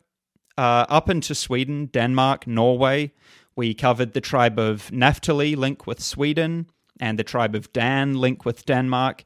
uh, 0.58 0.86
up 0.88 1.10
into 1.10 1.36
Sweden, 1.36 1.88
Denmark, 1.88 2.48
Norway. 2.48 3.12
We 3.58 3.74
covered 3.74 4.14
the 4.14 4.22
tribe 4.22 4.58
of 4.58 4.94
Naphtali, 4.94 5.58
link 5.58 5.86
with 5.86 6.02
Sweden, 6.02 6.68
and 7.02 7.20
the 7.20 7.26
tribe 7.26 7.54
of 7.54 7.74
Dan, 7.74 8.14
link 8.14 8.46
with 8.46 8.66
Denmark. 8.66 9.26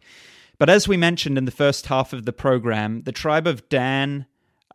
But 0.57 0.71
as 0.71 0.87
we 0.87 0.97
mentioned 0.97 1.37
in 1.37 1.45
the 1.45 1.51
first 1.51 1.85
half 1.85 2.11
of 2.11 2.25
the 2.25 2.33
program, 2.33 3.03
the 3.03 3.11
tribe 3.11 3.45
of 3.45 3.69
Dan, 3.69 4.25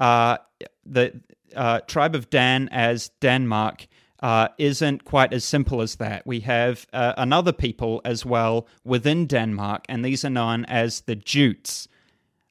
uh, 0.00 0.38
the 0.84 1.20
uh, 1.54 1.80
tribe 1.80 2.14
of 2.14 2.30
Dan 2.30 2.68
as 2.70 3.10
Denmark, 3.20 3.86
uh, 4.24 4.48
isn't 4.56 5.04
quite 5.04 5.34
as 5.34 5.44
simple 5.44 5.82
as 5.82 5.96
that. 5.96 6.26
We 6.26 6.40
have 6.40 6.86
uh, 6.94 7.12
another 7.18 7.52
people 7.52 8.00
as 8.06 8.24
well 8.24 8.66
within 8.82 9.26
Denmark, 9.26 9.84
and 9.88 10.02
these 10.02 10.24
are 10.24 10.30
known 10.30 10.64
as 10.64 11.02
the 11.02 11.14
Jutes 11.14 11.88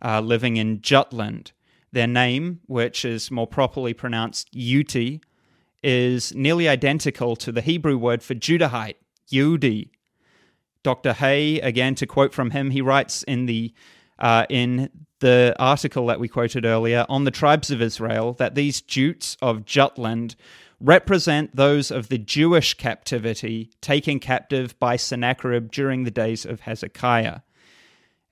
uh, 0.03 0.21
living 0.21 0.57
in 0.57 0.81
Jutland. 0.81 1.51
Their 1.91 2.05
name, 2.05 2.59
which 2.67 3.03
is 3.03 3.31
more 3.31 3.47
properly 3.47 3.93
pronounced 3.93 4.53
Yuti, 4.53 5.21
is 5.83 6.33
nearly 6.35 6.69
identical 6.69 7.35
to 7.37 7.51
the 7.51 7.61
Hebrew 7.61 7.97
word 7.97 8.21
for 8.21 8.35
Judahite, 8.35 8.97
Yudi. 9.31 9.89
Dr. 10.83 11.13
Hoeh, 11.13 11.63
again 11.63 11.95
to 11.95 12.05
quote 12.05 12.33
from 12.33 12.51
him, 12.51 12.69
he 12.69 12.81
writes 12.81 13.23
in 13.23 13.47
the 13.47 13.73
uh, 14.19 14.45
in 14.49 14.89
the 15.19 15.55
article 15.57 16.07
that 16.07 16.19
we 16.19 16.27
quoted 16.27 16.65
earlier 16.65 17.05
on 17.07 17.23
the 17.23 17.31
tribes 17.31 17.71
of 17.71 17.81
Israel 17.81 18.33
that 18.33 18.55
these 18.55 18.81
Jutes 18.81 19.37
of 19.41 19.65
Jutland 19.65 20.35
represent 20.79 21.55
those 21.55 21.91
of 21.91 22.09
the 22.09 22.17
Jewish 22.17 22.73
captivity 22.73 23.71
taken 23.79 24.19
captive 24.19 24.77
by 24.79 24.97
Sennacherib 24.97 25.71
during 25.71 26.03
the 26.03 26.11
days 26.11 26.45
of 26.45 26.61
Hezekiah. 26.61 27.39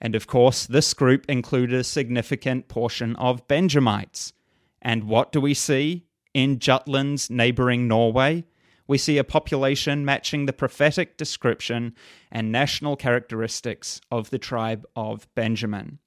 And 0.01 0.15
of 0.15 0.27
course, 0.27 0.65
this 0.65 0.93
group 0.93 1.25
included 1.29 1.79
a 1.79 1.83
significant 1.83 2.67
portion 2.67 3.15
of 3.15 3.47
Benjamites. 3.47 4.33
And 4.81 5.05
what 5.05 5.31
do 5.31 5.39
we 5.39 5.53
see 5.53 6.07
in 6.33 6.59
Jutland's 6.59 7.29
neighboring 7.29 7.87
Norway? 7.87 8.43
We 8.91 8.97
see 8.97 9.17
a 9.17 9.23
population 9.23 10.03
matching 10.03 10.47
the 10.47 10.51
prophetic 10.51 11.15
description 11.15 11.95
and 12.29 12.51
national 12.51 12.97
characteristics 12.97 14.01
of 14.11 14.31
the 14.31 14.37
tribe 14.37 14.85
of 14.97 15.33
Benjamin. 15.33 15.99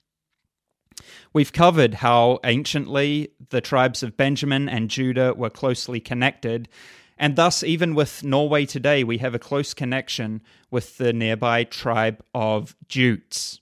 We've 1.32 1.50
covered 1.50 1.94
how 1.94 2.40
anciently 2.44 3.30
the 3.48 3.62
tribes 3.62 4.02
of 4.02 4.18
Benjamin 4.18 4.68
and 4.68 4.90
Judah 4.90 5.32
were 5.32 5.48
closely 5.48 5.98
connected, 5.98 6.68
and 7.16 7.36
thus, 7.36 7.62
even 7.62 7.94
with 7.94 8.22
Norway 8.22 8.66
today, 8.66 9.02
we 9.02 9.16
have 9.16 9.34
a 9.34 9.38
close 9.38 9.72
connection 9.72 10.42
with 10.70 10.98
the 10.98 11.14
nearby 11.14 11.64
tribe 11.64 12.22
of 12.34 12.76
Jutes 12.86 13.60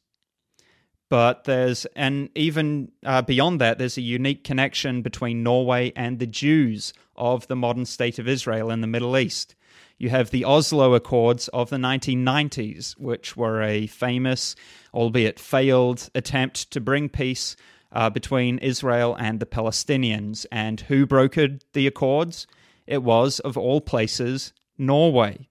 but 1.13 1.45
there's 1.45 1.85
and 1.95 2.31
even 2.35 2.91
uh, 3.05 3.21
beyond 3.21 3.61
that 3.61 3.77
there's 3.77 3.99
a 3.99 4.01
unique 4.01 4.45
connection 4.45 5.03
between 5.03 5.43
norway 5.43 5.93
and 5.95 6.19
the 6.19 6.27
jews 6.27 6.95
of 7.23 7.47
the 7.47 7.55
modern 7.55 7.85
state 7.85 8.19
of 8.19 8.27
Israel 8.27 8.69
in 8.69 8.81
the 8.81 8.87
Middle 8.89 9.17
East. 9.17 9.55
You 9.97 10.11
have 10.11 10.31
the 10.31 10.45
Oslo 10.45 10.95
Accords 10.95 11.47
of 11.49 11.71
the 11.71 11.77
1990s, 11.77 12.99
which 12.99 13.37
were 13.37 13.63
a 13.63 13.87
famous, 13.87 14.57
albeit 14.93 15.39
failed, 15.39 16.11
attempt 16.17 16.73
to 16.73 16.81
bring 16.81 17.09
peace 17.09 17.55
uh, 17.93 18.11
between 18.11 18.59
Israel 18.59 19.15
and 19.15 19.39
the 19.39 19.47
Palestinians. 19.47 20.47
And 20.51 20.81
who 20.81 21.07
brokered 21.07 21.63
the 21.75 21.87
accords? 21.87 22.49
It 22.89 23.05
was, 23.05 23.39
of 23.39 23.57
all 23.57 23.81
places, 23.81 24.53
Norway. 24.77 25.49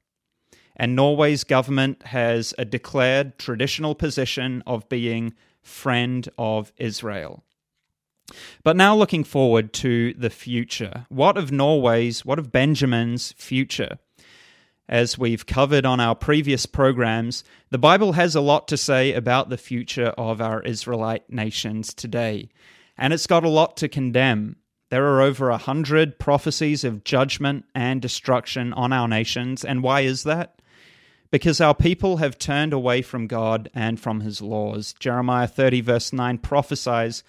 And 0.76 0.94
Norway's 0.94 1.46
government 1.46 2.04
has 2.08 2.54
a 2.58 2.66
declared 2.66 3.40
traditional 3.40 3.96
position 3.96 4.62
of 4.68 4.90
being 4.90 5.36
friend 5.62 6.28
of 6.38 6.74
Israel. 6.76 7.46
But 8.64 8.76
now 8.76 8.96
looking 8.96 9.24
forward 9.24 9.74
to 9.74 10.14
the 10.14 10.30
future. 10.30 11.06
What 11.10 11.38
of 11.38 11.52
Norway's, 11.52 12.26
what 12.26 12.40
of 12.40 12.52
Benjamin's 12.52 13.34
future? 13.34 13.98
As 14.88 15.18
we've 15.18 15.46
covered 15.46 15.86
on 15.86 16.02
our 16.02 16.16
previous 16.16 16.66
programs, 16.66 17.46
the 17.70 17.78
Bible 17.78 18.12
has 18.14 18.36
a 18.36 18.42
lot 18.42 18.68
to 18.68 18.78
say 18.78 19.14
about 19.14 19.50
the 19.50 19.58
future 19.58 20.10
of 20.18 20.42
our 20.42 20.62
Israelite 20.64 21.30
nations 21.32 21.94
today, 21.94 22.50
and 22.98 23.14
it's 23.14 23.28
got 23.28 23.46
a 23.46 23.50
lot 23.50 23.78
to 23.78 23.88
condemn. 23.88 24.58
There 24.90 25.08
are 25.08 25.22
over 25.22 25.50
a 25.50 25.58
hundred 25.58 26.20
prophecies 26.20 26.84
of 26.84 27.06
judgment 27.06 27.64
and 27.74 28.02
destruction 28.02 28.74
on 28.74 28.92
our 28.92 29.08
nations, 29.08 29.64
and 29.64 29.82
why 29.82 30.02
is 30.02 30.24
that? 30.24 30.62
Because 31.32 31.62
our 31.62 31.74
people 31.74 32.18
have 32.18 32.38
turned 32.38 32.74
away 32.74 33.02
from 33.02 33.28
God 33.28 33.70
and 33.74 33.98
from 33.98 34.20
his 34.20 34.42
laws. 34.42 34.94
Jeremiah 35.00 35.48
30, 35.48 35.80
verse 35.80 36.12
9 36.12 36.40
prophesies 36.40 37.24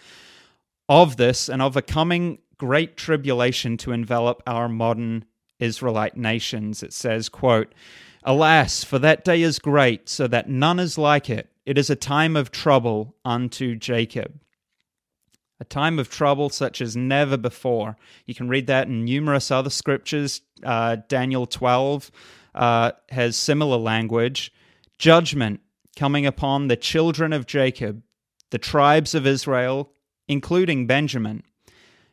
of 0.93 1.17
this 1.17 1.49
and 1.49 1.63
of 1.63 1.75
a 1.75 1.81
coming 1.81 2.37
great 2.59 2.99
tribulation 2.99 3.79
to 3.79 3.93
envelop 3.93 4.43
our 4.47 4.69
modern 4.69 5.25
Israelite 5.59 6.19
nations. 6.19 6.83
It 6.83 6.93
says, 6.93 7.31
quote, 7.31 7.75
Alas, 8.25 8.85
for 8.85 8.99
that 8.99 9.25
day 9.25 9.41
is 9.41 9.59
great, 9.59 10.11
so 10.11 10.27
that 10.29 10.51
none 10.51 10.79
is 10.79 10.99
like 10.99 11.31
it. 11.31 11.51
It 11.65 11.79
is 11.79 11.89
a 11.89 11.97
time 11.97 12.37
of 12.37 12.51
trouble 12.51 13.17
unto 13.25 13.75
Jacob. 13.75 14.39
A 15.61 15.65
time 15.65 15.99
of 15.99 16.11
trouble 16.11 16.51
such 16.51 16.83
as 16.83 16.95
never 16.95 17.39
before. 17.39 17.97
You 18.27 18.35
can 18.35 18.49
read 18.49 18.67
that 18.67 18.87
in 18.87 19.07
numerous 19.07 19.51
other 19.51 19.71
scriptures. 19.71 20.43
Uh, 20.63 20.99
Daniel 21.09 21.47
12 21.47 22.11
uh, 22.55 22.93
has 23.09 23.35
similar 23.37 23.79
language. 23.79 24.53
Judgment 24.99 25.61
coming 25.97 26.27
upon 26.27 26.69
the 26.69 26.77
children 26.77 27.33
of 27.33 27.47
Jacob, 27.47 28.03
the 28.51 28.59
tribes 28.59 29.15
of 29.15 29.27
Israel, 29.27 29.92
including 30.29 30.87
Benjamin. 30.87 31.43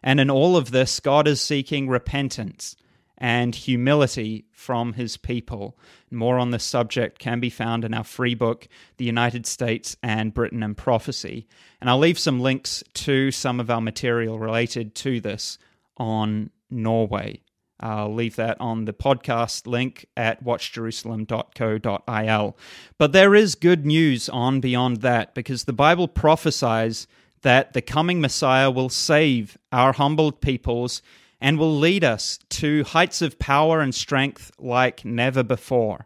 And 0.02 0.20
in 0.20 0.30
all 0.30 0.56
of 0.56 0.72
this, 0.72 1.00
God 1.00 1.28
is 1.28 1.42
seeking 1.42 1.90
repentance 1.90 2.76
and 3.18 3.54
humility 3.54 4.46
from 4.52 4.94
his 4.94 5.18
people. 5.18 5.78
More 6.10 6.40
on 6.40 6.52
this 6.52 6.64
subject 6.64 7.20
can 7.20 7.42
be 7.42 7.50
found 7.50 7.84
in 7.84 7.94
our 7.94 8.06
free 8.06 8.34
book, 8.34 8.68
The 8.98 9.06
United 9.06 9.46
States 9.46 9.98
and 10.02 10.34
Britain 10.34 10.64
and 10.64 10.78
Prophecy. 10.78 11.48
And 11.82 11.90
I'll 11.90 12.00
leave 12.00 12.18
some 12.18 12.40
links 12.40 12.82
to 12.94 13.32
some 13.32 13.60
of 13.60 13.70
our 13.70 13.82
material 13.82 14.40
related 14.40 14.96
to 14.96 15.20
this 15.20 15.58
on 15.98 16.52
Norway. 16.70 17.42
I'll 17.82 18.14
leave 18.14 18.36
that 18.36 18.60
on 18.60 18.84
the 18.86 18.94
podcast 18.94 19.66
link 19.68 20.06
at 20.18 20.44
watchjerusalem.co.il. 20.44 22.58
But 22.98 23.14
there 23.14 23.36
is 23.36 23.56
good 23.56 23.86
news 23.86 24.28
on 24.30 24.60
beyond 24.60 24.98
that 24.98 25.34
because 25.34 25.64
the 25.64 25.74
Bible 25.74 26.10
prophesies 26.10 27.08
that 27.42 27.74
the 27.74 27.82
coming 27.82 28.22
Messiah 28.22 28.70
will 28.70 28.90
save 28.90 29.58
our 29.72 29.94
humbled 29.94 30.42
peoples 30.42 31.02
and 31.42 31.58
will 31.58 31.78
lead 31.78 32.04
us 32.04 32.40
to 32.50 32.84
heights 32.84 33.22
of 33.22 33.40
power 33.40 33.80
and 33.80 33.96
strength 33.96 34.52
like 34.60 35.06
never 35.06 35.44
before. 35.44 36.06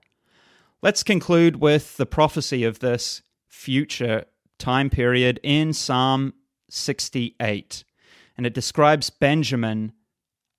Let's 0.82 1.04
conclude 1.04 1.58
with 1.58 1.98
the 1.98 2.06
prophecy 2.06 2.64
of 2.64 2.80
this 2.80 3.22
future 3.48 4.26
time 4.60 4.90
period 4.90 5.40
in 5.44 5.74
Psalm 5.74 6.34
68. 6.70 7.84
And 8.38 8.46
it 8.46 8.54
describes 8.54 9.10
Benjamin 9.10 9.94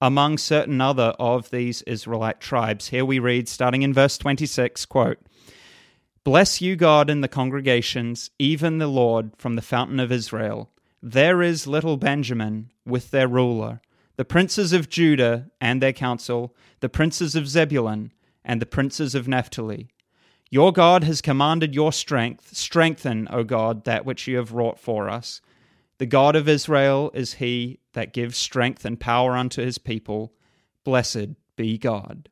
among 0.01 0.39
certain 0.39 0.81
other 0.81 1.14
of 1.18 1.51
these 1.51 1.83
Israelite 1.83 2.41
tribes. 2.41 2.89
Here 2.89 3.05
we 3.05 3.18
read, 3.18 3.49
starting 3.49 3.83
in 3.83 3.93
verse 3.93 4.18
26, 4.18 4.87
quote, 4.87 5.18
Bless 6.25 6.62
you, 6.62 6.75
God, 6.75 7.11
in 7.11 7.20
the 7.20 7.29
congregations, 7.29 8.31
even 8.39 8.79
the 8.79 8.87
Lord 8.87 9.33
from 9.37 9.57
the 9.57 9.62
fountain 9.62 10.01
of 10.01 10.11
Israel. 10.11 10.70
There 11.03 11.43
is 11.43 11.66
little 11.66 11.99
Benjamin 11.99 12.70
with 12.87 13.11
their 13.11 13.29
ruler 13.29 13.83
the 14.16 14.25
princes 14.25 14.72
of 14.72 14.89
Judah 14.89 15.51
and 15.61 15.83
their 15.83 15.93
council, 15.93 16.55
the 16.81 16.89
princes 16.89 17.35
of 17.35 17.49
Zebulun, 17.49 18.12
and 18.45 18.62
the 18.62 18.66
princes 18.66 19.14
of 19.14 19.27
Naphtali. 19.27 19.89
Your 20.51 20.72
God 20.72 21.03
has 21.03 21.20
commanded 21.20 21.75
your 21.75 21.93
strength. 21.93 22.57
Strengthen, 22.57 23.27
O 23.31 23.43
God, 23.43 23.85
that 23.85 24.05
which 24.05 24.29
you 24.29 24.37
have 24.37 24.53
wrought 24.53 24.79
for 24.79 25.09
us. 25.09 25.41
The 25.99 26.07
God 26.07 26.37
of 26.37 26.49
Israel 26.49 27.11
is 27.12 27.35
he 27.35 27.81
that 27.93 28.12
gives 28.12 28.37
strength 28.37 28.85
and 28.85 29.01
power 29.01 29.37
unto 29.37 29.62
his 29.62 29.79
people. 29.79 30.33
Blessed 30.85 31.31
be 31.57 31.77
God. 31.77 32.29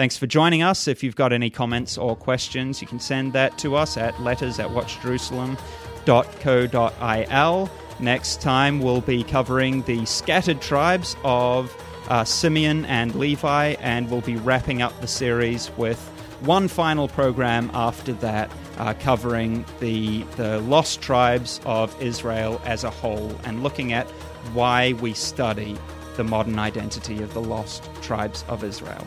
Thanks 0.00 0.16
for 0.16 0.26
joining 0.26 0.62
us. 0.62 0.88
If 0.88 1.02
you've 1.02 1.14
got 1.14 1.30
any 1.30 1.50
comments 1.50 1.98
or 1.98 2.16
questions, 2.16 2.80
you 2.80 2.88
can 2.88 2.98
send 2.98 3.34
that 3.34 3.58
to 3.58 3.76
us 3.76 3.98
at 3.98 4.18
letters 4.18 4.58
at 4.58 4.70
watchjerusalem.co.il. 4.70 7.70
Next 8.00 8.40
time, 8.40 8.80
we'll 8.80 9.02
be 9.02 9.22
covering 9.22 9.82
the 9.82 10.06
scattered 10.06 10.62
tribes 10.62 11.16
of 11.22 11.76
uh, 12.08 12.24
Simeon 12.24 12.86
and 12.86 13.14
Levi, 13.14 13.74
and 13.80 14.10
we'll 14.10 14.22
be 14.22 14.36
wrapping 14.36 14.80
up 14.80 14.98
the 15.02 15.06
series 15.06 15.70
with 15.76 16.00
one 16.40 16.66
final 16.66 17.06
program 17.06 17.70
after 17.74 18.14
that, 18.14 18.50
uh, 18.78 18.94
covering 19.00 19.66
the, 19.80 20.22
the 20.36 20.60
lost 20.60 21.02
tribes 21.02 21.60
of 21.66 21.94
Israel 22.00 22.58
as 22.64 22.84
a 22.84 22.90
whole 22.90 23.38
and 23.44 23.62
looking 23.62 23.92
at 23.92 24.08
why 24.54 24.94
we 24.94 25.12
study 25.12 25.76
the 26.16 26.24
modern 26.24 26.58
identity 26.58 27.22
of 27.22 27.34
the 27.34 27.42
lost 27.42 27.86
tribes 28.00 28.46
of 28.48 28.64
Israel. 28.64 29.06